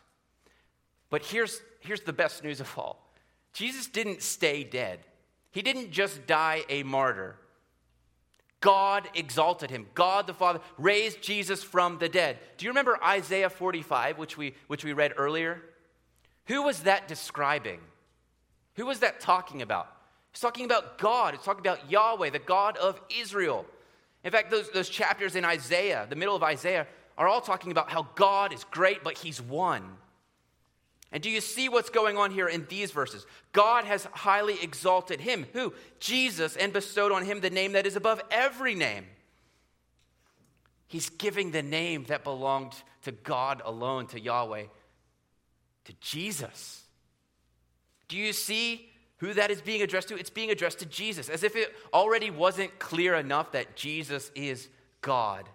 But 1.09 1.23
here's, 1.23 1.61
here's 1.79 2.01
the 2.01 2.13
best 2.13 2.43
news 2.43 2.59
of 2.59 2.77
all 2.77 2.99
Jesus 3.53 3.87
didn't 3.87 4.21
stay 4.21 4.63
dead, 4.63 4.99
he 5.51 5.61
didn't 5.61 5.91
just 5.91 6.25
die 6.25 6.63
a 6.69 6.83
martyr. 6.83 7.37
God 8.59 9.09
exalted 9.13 9.69
him. 9.69 9.87
God 9.93 10.25
the 10.25 10.33
Father 10.33 10.61
raised 10.77 11.21
Jesus 11.21 11.61
from 11.61 11.97
the 11.97 12.07
dead. 12.07 12.39
Do 12.55 12.63
you 12.63 12.71
remember 12.71 12.97
Isaiah 13.03 13.49
45, 13.49 14.17
which 14.17 14.37
we, 14.37 14.55
which 14.67 14.85
we 14.85 14.93
read 14.93 15.11
earlier? 15.17 15.61
Who 16.45 16.63
was 16.63 16.83
that 16.83 17.09
describing? 17.09 17.81
Who 18.75 18.85
was 18.85 18.99
that 18.99 19.19
talking 19.19 19.61
about? 19.61 19.93
It's 20.33 20.41
talking 20.41 20.65
about 20.65 20.97
God. 20.97 21.35
It's 21.35 21.45
talking 21.45 21.61
about 21.61 21.91
Yahweh, 21.91 22.31
the 22.31 22.39
God 22.39 22.75
of 22.77 22.99
Israel. 23.15 23.67
In 24.23 24.31
fact, 24.31 24.49
those, 24.49 24.69
those 24.71 24.89
chapters 24.89 25.35
in 25.35 25.45
Isaiah, 25.45 26.07
the 26.09 26.15
middle 26.15 26.35
of 26.35 26.41
Isaiah, 26.41 26.87
are 27.19 27.27
all 27.27 27.39
talking 27.39 27.71
about 27.71 27.91
how 27.91 28.07
God 28.15 28.51
is 28.51 28.63
great, 28.65 29.03
but 29.03 29.15
He's 29.15 29.39
one. 29.39 29.83
And 31.11 31.21
do 31.21 31.29
you 31.29 31.39
see 31.39 31.69
what's 31.69 31.91
going 31.91 32.17
on 32.17 32.31
here 32.31 32.47
in 32.47 32.65
these 32.67 32.89
verses? 32.89 33.27
God 33.51 33.85
has 33.85 34.05
highly 34.11 34.59
exalted 34.63 35.21
him, 35.21 35.45
who? 35.53 35.71
Jesus, 35.99 36.55
and 36.55 36.73
bestowed 36.73 37.11
on 37.11 37.23
him 37.23 37.39
the 37.39 37.51
name 37.51 37.73
that 37.73 37.85
is 37.85 37.95
above 37.95 38.19
every 38.31 38.73
name. 38.73 39.05
He's 40.87 41.11
giving 41.11 41.51
the 41.51 41.61
name 41.61 42.05
that 42.05 42.23
belonged 42.23 42.73
to 43.03 43.11
God 43.11 43.61
alone, 43.63 44.07
to 44.07 44.19
Yahweh, 44.19 44.63
to 45.85 45.93
Jesus. 46.01 46.83
Do 48.07 48.17
you 48.17 48.33
see 48.33 48.89
who 49.23 49.33
that 49.33 49.49
is 49.51 49.61
being 49.61 49.81
addressed 49.81 50.09
to? 50.09 50.17
It's 50.17 50.29
being 50.29 50.51
addressed 50.51 50.79
to 50.79 50.85
Jesus, 50.85 51.29
as 51.29 51.43
if 51.43 51.55
it 51.55 51.73
already 51.93 52.29
wasn't 52.29 52.77
clear 52.77 53.15
enough 53.15 53.53
that 53.53 53.77
Jesus 53.77 54.31
is 54.35 54.67
God. 54.99 55.47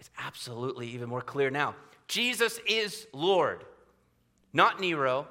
It's 0.00 0.08
absolutely 0.18 0.88
even 0.88 1.10
more 1.10 1.20
clear 1.20 1.50
now. 1.50 1.74
Jesus 2.06 2.58
is 2.66 3.06
Lord. 3.12 3.64
Not 4.54 4.80
Nero, 4.80 5.28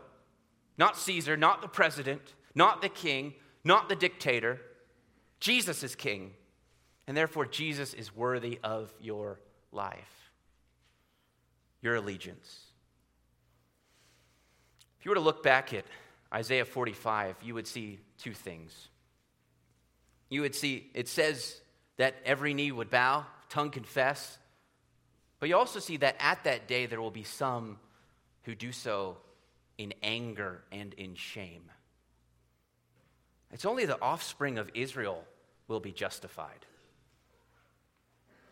not 0.77 0.97
Caesar, 0.97 1.35
not 1.35 1.63
the 1.63 1.67
president, 1.67 2.21
not 2.53 2.83
the 2.83 2.89
king, 2.89 3.33
not 3.63 3.89
the 3.89 3.95
dictator. 3.95 4.61
Jesus 5.39 5.81
is 5.81 5.95
king. 5.95 6.33
And 7.07 7.17
therefore, 7.17 7.47
Jesus 7.47 7.95
is 7.95 8.15
worthy 8.15 8.59
of 8.63 8.93
your 9.01 9.39
life, 9.71 10.31
your 11.81 11.95
allegiance. 11.95 12.65
If 14.99 15.05
you 15.05 15.09
were 15.09 15.15
to 15.15 15.21
look 15.21 15.41
back 15.41 15.73
at 15.73 15.85
Isaiah 16.33 16.65
45, 16.65 17.37
you 17.43 17.53
would 17.53 17.67
see 17.67 17.99
two 18.17 18.33
things. 18.33 18.89
You 20.29 20.41
would 20.41 20.55
see, 20.55 20.89
it 20.93 21.07
says 21.07 21.59
that 21.97 22.15
every 22.25 22.53
knee 22.53 22.71
would 22.71 22.89
bow, 22.89 23.25
tongue 23.49 23.71
confess, 23.71 24.37
but 25.39 25.49
you 25.49 25.55
also 25.55 25.79
see 25.79 25.97
that 25.97 26.15
at 26.19 26.43
that 26.43 26.67
day 26.67 26.85
there 26.85 27.01
will 27.01 27.11
be 27.11 27.23
some 27.23 27.77
who 28.43 28.55
do 28.55 28.71
so 28.71 29.17
in 29.77 29.93
anger 30.01 30.63
and 30.71 30.93
in 30.95 31.15
shame. 31.15 31.63
It's 33.51 33.65
only 33.65 33.85
the 33.85 34.01
offspring 34.01 34.57
of 34.57 34.69
Israel 34.73 35.23
will 35.67 35.79
be 35.79 35.91
justified. 35.91 36.65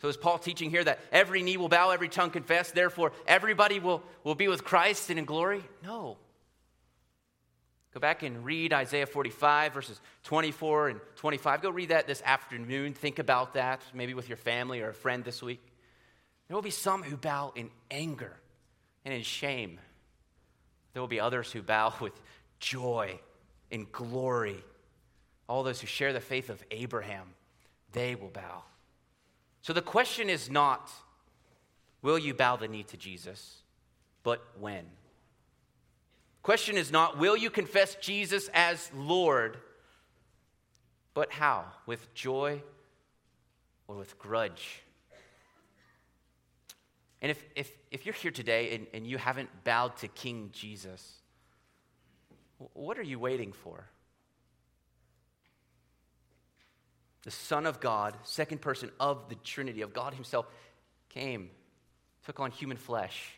So 0.02 0.10
is 0.10 0.18
Paul 0.18 0.38
teaching 0.38 0.70
here 0.70 0.84
that 0.84 1.00
every 1.12 1.42
knee 1.42 1.58
will 1.58 1.70
bow, 1.70 1.90
every 1.90 2.10
tongue 2.10 2.30
confess, 2.30 2.72
therefore 2.72 3.12
everybody 3.28 3.80
will, 3.80 4.04
will 4.24 4.36
be 4.36 4.48
with 4.48 4.64
Christ 4.64 5.10
and 5.10 5.18
in 5.18 5.26
glory? 5.26 5.64
No. 5.84 6.18
Go 7.96 8.02
back 8.02 8.24
and 8.24 8.44
read 8.44 8.74
Isaiah 8.74 9.06
45, 9.06 9.74
verses 9.74 10.02
24 10.26 10.90
and 10.90 11.00
25. 11.16 11.62
Go 11.62 11.70
read 11.70 11.90
that 11.90 12.08
this 12.08 12.22
afternoon. 12.26 12.94
Think 12.94 13.20
about 13.20 13.54
that, 13.54 13.82
maybe 13.94 14.14
with 14.14 14.28
your 14.28 14.36
family 14.36 14.82
or 14.82 14.90
a 14.90 14.94
friend 14.94 15.24
this 15.24 15.42
week. 15.42 15.62
There 16.50 16.56
will 16.56 16.62
be 16.62 16.72
some 16.72 17.04
who 17.04 17.16
bow 17.16 17.54
in 17.56 17.70
anger 17.90 18.36
and 19.06 19.14
in 19.14 19.22
shame. 19.22 19.80
There 20.92 21.02
will 21.02 21.08
be 21.08 21.22
others 21.22 21.54
who 21.54 21.62
bow 21.62 21.94
with 22.02 22.12
joy 22.60 23.18
and 23.72 23.90
glory. 23.94 24.62
All 25.48 25.64
those 25.64 25.80
who 25.80 25.88
share 25.88 26.12
the 26.12 26.20
faith 26.20 26.50
of 26.50 26.62
Abraham, 26.72 27.30
they 27.94 28.16
will 28.16 28.28
bow. 28.28 28.64
So 29.62 29.72
the 29.72 29.82
question 29.82 30.30
is 30.30 30.50
not, 30.50 30.92
will 32.02 32.20
you 32.20 32.34
bow 32.34 32.58
the 32.58 32.68
knee 32.68 32.84
to 32.84 32.98
Jesus, 32.98 33.62
but 34.22 34.46
when? 34.60 34.86
Question 36.46 36.78
is 36.78 36.92
not, 36.92 37.18
will 37.18 37.36
you 37.36 37.50
confess 37.50 37.96
Jesus 37.96 38.52
as 38.54 38.92
Lord, 38.96 39.58
but 41.16 41.32
how? 41.32 41.66
With 41.88 42.14
joy 42.14 42.62
or 43.88 43.96
with 43.96 44.20
grudge? 44.20 44.84
And 47.20 47.32
if, 47.32 47.44
if, 47.56 47.76
if 47.90 48.06
you're 48.06 48.14
here 48.14 48.30
today 48.30 48.76
and, 48.76 48.86
and 48.94 49.08
you 49.08 49.18
haven't 49.18 49.50
bowed 49.64 49.98
to 49.98 50.08
King 50.08 50.52
Jesus, 50.54 51.16
what 52.74 53.00
are 53.00 53.04
you 53.04 53.18
waiting 53.18 53.52
for? 53.52 53.84
The 57.24 57.32
Son 57.32 57.66
of 57.66 57.80
God, 57.80 58.16
second 58.22 58.62
person 58.62 58.92
of 59.00 59.30
the 59.30 59.36
Trinity, 59.44 59.82
of 59.82 59.94
God 59.94 60.14
Himself, 60.14 60.46
came, 61.10 61.50
took 62.24 62.40
on 62.40 62.52
human 62.52 62.78
flesh. 62.78 63.32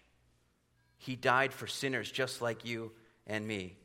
He 0.98 1.16
died 1.16 1.54
for 1.54 1.68
sinners 1.68 2.12
just 2.12 2.42
like 2.42 2.66
you 2.66 2.92
and 3.26 3.48
me. 3.48 3.76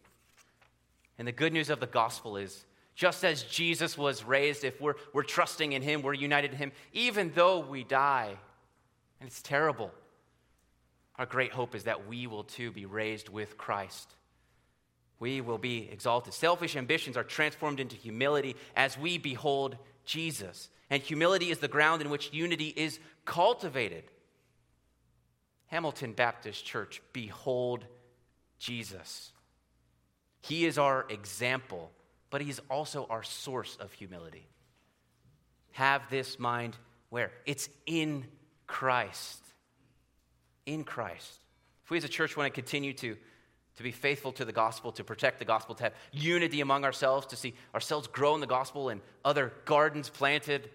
And 1.19 1.29
the 1.29 1.33
good 1.33 1.53
news 1.53 1.71
of 1.71 1.81
the 1.81 1.87
gospel 1.87 2.37
is 2.37 2.65
just 2.95 3.25
as 3.25 3.43
Jesus 3.45 3.97
was 3.97 4.25
raised, 4.25 4.65
if 4.65 4.81
we're, 4.81 4.95
we're 5.13 5.23
trusting 5.23 5.73
in 5.73 5.83
Him, 5.83 6.03
we're 6.03 6.15
united 6.15 6.53
in 6.53 6.59
Him, 6.59 6.73
even 6.93 7.33
though 7.35 7.61
we 7.61 7.85
die, 7.85 8.37
and 9.21 9.29
it's 9.29 9.43
terrible. 9.43 9.91
Our 11.17 11.27
great 11.27 11.53
hope 11.53 11.75
is 11.75 11.85
that 11.85 12.07
we 12.07 12.27
will 12.27 12.45
too 12.45 12.71
be 12.71 12.87
raised 12.87 13.29
with 13.29 13.57
Christ. 13.57 14.15
We 15.21 15.41
will 15.41 15.59
be 15.59 15.89
exalted. 15.91 16.35
Selfish 16.35 16.75
ambitions 16.75 17.17
are 17.17 17.25
transformed 17.25 17.81
into 17.81 17.97
humility 17.97 18.57
as 18.75 18.99
we 18.99 19.19
behold 19.19 19.77
Jesus. 20.05 20.69
And 20.91 21.03
humility 21.03 21.51
is 21.51 21.59
the 21.59 21.69
ground 21.69 22.03
in 22.03 22.11
which 22.11 22.33
unity 22.33 22.75
is 22.77 22.99
cultivated. 23.25 24.05
Hamilton 25.73 26.13
Baptist 26.13 26.67
Church, 26.67 27.01
behold 27.15 27.87
Jesus. 28.59 29.33
He 30.43 30.67
is 30.67 30.77
our 30.77 31.07
example, 31.09 31.91
but 32.29 32.43
He's 32.43 32.61
also 32.69 33.07
our 33.09 33.23
source 33.23 33.79
of 33.81 33.91
humility. 33.91 34.47
Have 35.71 36.03
this 36.11 36.39
mind 36.39 36.77
where? 37.09 37.33
It's 37.47 37.71
in 37.87 38.27
Christ. 38.67 39.43
In 40.67 40.85
Christ. 40.85 41.41
If 41.85 41.91
we 41.91 41.97
as 41.97 42.05
a 42.05 42.09
church 42.09 42.37
want 42.37 42.53
to 42.53 42.55
continue 42.55 42.93
to, 42.93 43.17
to 43.77 43.83
be 43.83 43.93
faithful 43.93 44.33
to 44.33 44.45
the 44.45 44.53
gospel, 44.53 44.93
to 44.93 45.05
protect 45.05 45.39
the 45.39 45.47
gospel, 45.47 45.75
to 45.77 45.85
have 45.85 45.95
unity 46.13 46.61
among 46.61 46.85
ourselves, 46.85 47.29
to 47.29 47.37
see 47.37 47.55
ourselves 47.75 48.09
grow 48.09 48.35
in 48.35 48.43
the 48.43 48.47
gospel 48.47 48.91
and 48.91 49.01
other 49.25 49.55
gardens 49.65 50.11
planted 50.11 50.69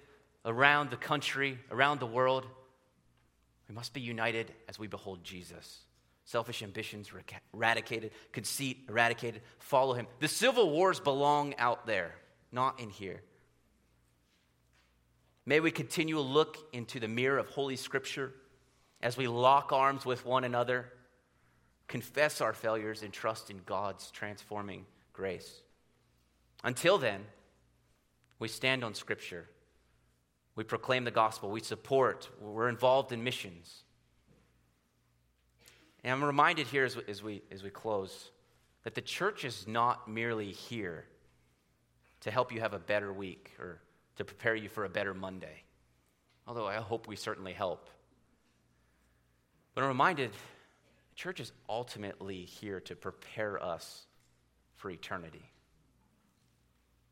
around 0.44 0.90
the 0.90 0.98
country, 0.98 1.60
around 1.70 2.00
the 2.00 2.08
world, 2.08 2.48
we 3.68 3.76
must 3.76 3.94
be 3.94 4.02
united 4.02 4.54
as 4.68 4.80
we 4.80 4.88
behold 4.88 5.24
Jesus. 5.24 5.82
selfish 6.26 6.62
ambitions 6.62 7.10
eradicated, 7.54 8.12
conceit 8.34 8.86
eradicated. 8.90 9.42
Follow 9.60 9.94
him. 9.94 10.08
The 10.20 10.28
civil 10.28 10.70
wars 10.70 11.00
belong 11.00 11.56
out 11.58 11.88
there, 11.88 12.16
not 12.52 12.80
in 12.82 12.90
here. 12.90 13.22
May 15.46 15.62
we 15.62 15.72
continue 15.72 16.16
to 16.16 16.22
look 16.22 16.58
into 16.74 17.00
the 17.00 17.08
mirror 17.08 17.38
of 17.38 17.48
Holy 17.48 17.78
Scripture 17.78 18.34
as 19.02 19.16
we 19.16 19.28
lock 19.28 19.72
arms 19.72 20.06
with 20.06 20.26
one 20.26 20.44
another, 20.44 20.92
confess 21.88 22.42
our 22.42 22.52
failures, 22.52 23.04
and 23.04 23.14
trust 23.14 23.50
in 23.50 23.62
God's 23.66 24.12
transforming 24.12 24.86
grace. 25.14 25.62
Until 26.62 26.98
then, 26.98 27.22
we 28.40 28.50
stand 28.50 28.84
on 28.84 28.94
Scripture. 28.94 29.48
We 30.58 30.64
proclaim 30.64 31.04
the 31.04 31.12
gospel. 31.12 31.52
We 31.52 31.62
support. 31.62 32.28
We're 32.42 32.68
involved 32.68 33.12
in 33.12 33.24
missions. 33.24 33.84
And 36.04 36.12
I'm 36.12 36.24
reminded 36.24 36.66
here 36.66 36.84
as, 36.84 36.98
as, 37.08 37.22
we, 37.22 37.44
as 37.52 37.62
we 37.62 37.70
close 37.70 38.32
that 38.84 38.96
the 38.96 39.02
church 39.02 39.46
is 39.46 39.68
not 39.68 40.08
merely 40.08 40.52
here 40.52 41.06
to 42.22 42.32
help 42.32 42.52
you 42.52 42.60
have 42.62 42.74
a 42.74 42.80
better 42.80 43.14
week 43.14 43.52
or 43.60 43.80
to 44.16 44.26
prepare 44.26 44.56
you 44.56 44.68
for 44.68 44.84
a 44.84 44.90
better 44.90 45.14
Monday, 45.14 45.62
although 46.48 46.66
I 46.66 46.78
hope 46.78 47.08
we 47.08 47.16
certainly 47.16 47.54
help. 47.54 47.88
But 49.76 49.84
I'm 49.84 49.90
reminded 49.90 50.32
the 50.32 51.16
church 51.16 51.40
is 51.40 51.52
ultimately 51.70 52.46
here 52.46 52.80
to 52.80 52.96
prepare 52.96 53.62
us 53.62 54.08
for 54.76 54.90
eternity. 54.90 55.52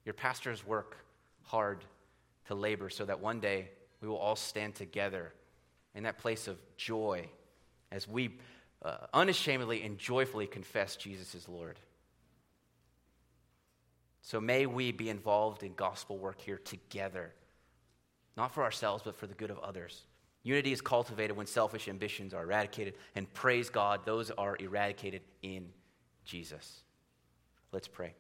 Your 0.04 0.14
pastors 0.14 0.66
work 0.66 0.98
hard 1.44 1.86
to 2.48 2.56
labor 2.56 2.90
so 2.90 3.06
that 3.06 3.20
one 3.20 3.40
day 3.40 3.70
we 4.02 4.08
will 4.08 4.18
all 4.18 4.36
stand 4.36 4.76
together 4.76 5.34
in 5.94 6.04
that 6.04 6.18
place 6.18 6.48
of 6.48 6.58
joy 6.78 7.28
as 7.92 8.08
we 8.08 8.38
uh, 8.84 8.98
unashamedly 9.14 9.82
and 9.84 9.98
joyfully 9.98 10.46
confess 10.46 10.96
Jesus 10.96 11.34
is 11.34 11.50
Lord. 11.50 11.80
So 14.22 14.42
may 14.42 14.66
we 14.66 14.92
be 14.92 15.10
involved 15.10 15.64
in 15.64 15.74
gospel 15.76 16.18
work 16.18 16.42
here 16.42 16.58
together, 16.58 17.32
not 18.36 18.54
for 18.54 18.64
ourselves, 18.64 19.04
but 19.06 19.16
for 19.16 19.28
the 19.28 19.36
good 19.36 19.52
of 19.52 19.60
others. 19.60 20.04
Unity 20.44 20.72
is 20.72 20.82
cultivated 20.82 21.36
when 21.36 21.48
selfish 21.48 21.88
ambitions 21.88 22.34
are 22.34 22.44
eradicated, 22.44 22.96
and 23.16 23.32
praise 23.34 23.70
God, 23.70 24.02
those 24.06 24.30
are 24.32 24.56
eradicated 24.60 25.22
in 25.42 25.68
Jesus. 26.24 26.82
Let's 27.72 27.88
pray. 27.88 28.14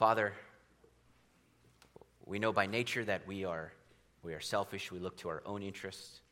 Father, 0.00 0.32
we 2.24 2.38
know 2.38 2.54
by 2.54 2.64
nature 2.64 3.04
that 3.04 3.26
we 3.26 3.44
are, 3.44 3.70
we 4.22 4.32
are 4.32 4.40
selfish, 4.40 4.90
we 4.90 4.98
look 4.98 5.18
to 5.18 5.28
our 5.28 5.42
own 5.44 5.62
interests. 5.62 6.22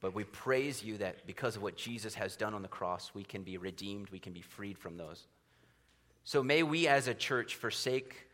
But 0.00 0.14
we 0.14 0.24
praise 0.24 0.82
you 0.82 0.96
that 0.96 1.26
because 1.26 1.56
of 1.56 1.62
what 1.62 1.76
Jesus 1.76 2.14
has 2.14 2.36
done 2.36 2.54
on 2.54 2.62
the 2.62 2.68
cross, 2.68 3.10
we 3.12 3.22
can 3.22 3.42
be 3.42 3.58
redeemed, 3.58 4.08
we 4.08 4.18
can 4.18 4.32
be 4.32 4.40
freed 4.40 4.78
from 4.78 4.96
those. 4.96 5.26
So 6.24 6.42
may 6.42 6.62
we 6.62 6.88
as 6.88 7.06
a 7.06 7.12
church 7.12 7.56
forsake 7.56 8.28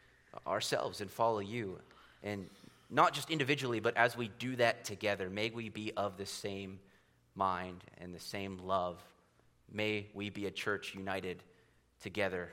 ourselves 0.47 1.01
and 1.01 1.11
follow 1.11 1.41
you. 1.41 1.81
And 2.23 2.47
not 2.89 3.15
just 3.15 3.33
individually, 3.33 3.81
but 3.81 3.97
as 3.97 4.17
we 4.17 4.31
do 4.39 4.55
that 4.55 4.85
together, 4.85 5.29
may 5.29 5.51
we 5.51 5.71
be 5.71 5.91
of 5.97 6.17
the 6.17 6.27
same 6.27 6.79
mind 7.35 7.83
and 8.01 8.15
the 8.15 8.21
same 8.21 8.59
love. 8.59 9.03
May 9.73 10.07
we 10.15 10.31
be 10.31 10.47
a 10.47 10.53
church 10.53 10.95
united 10.95 11.43
together 12.01 12.53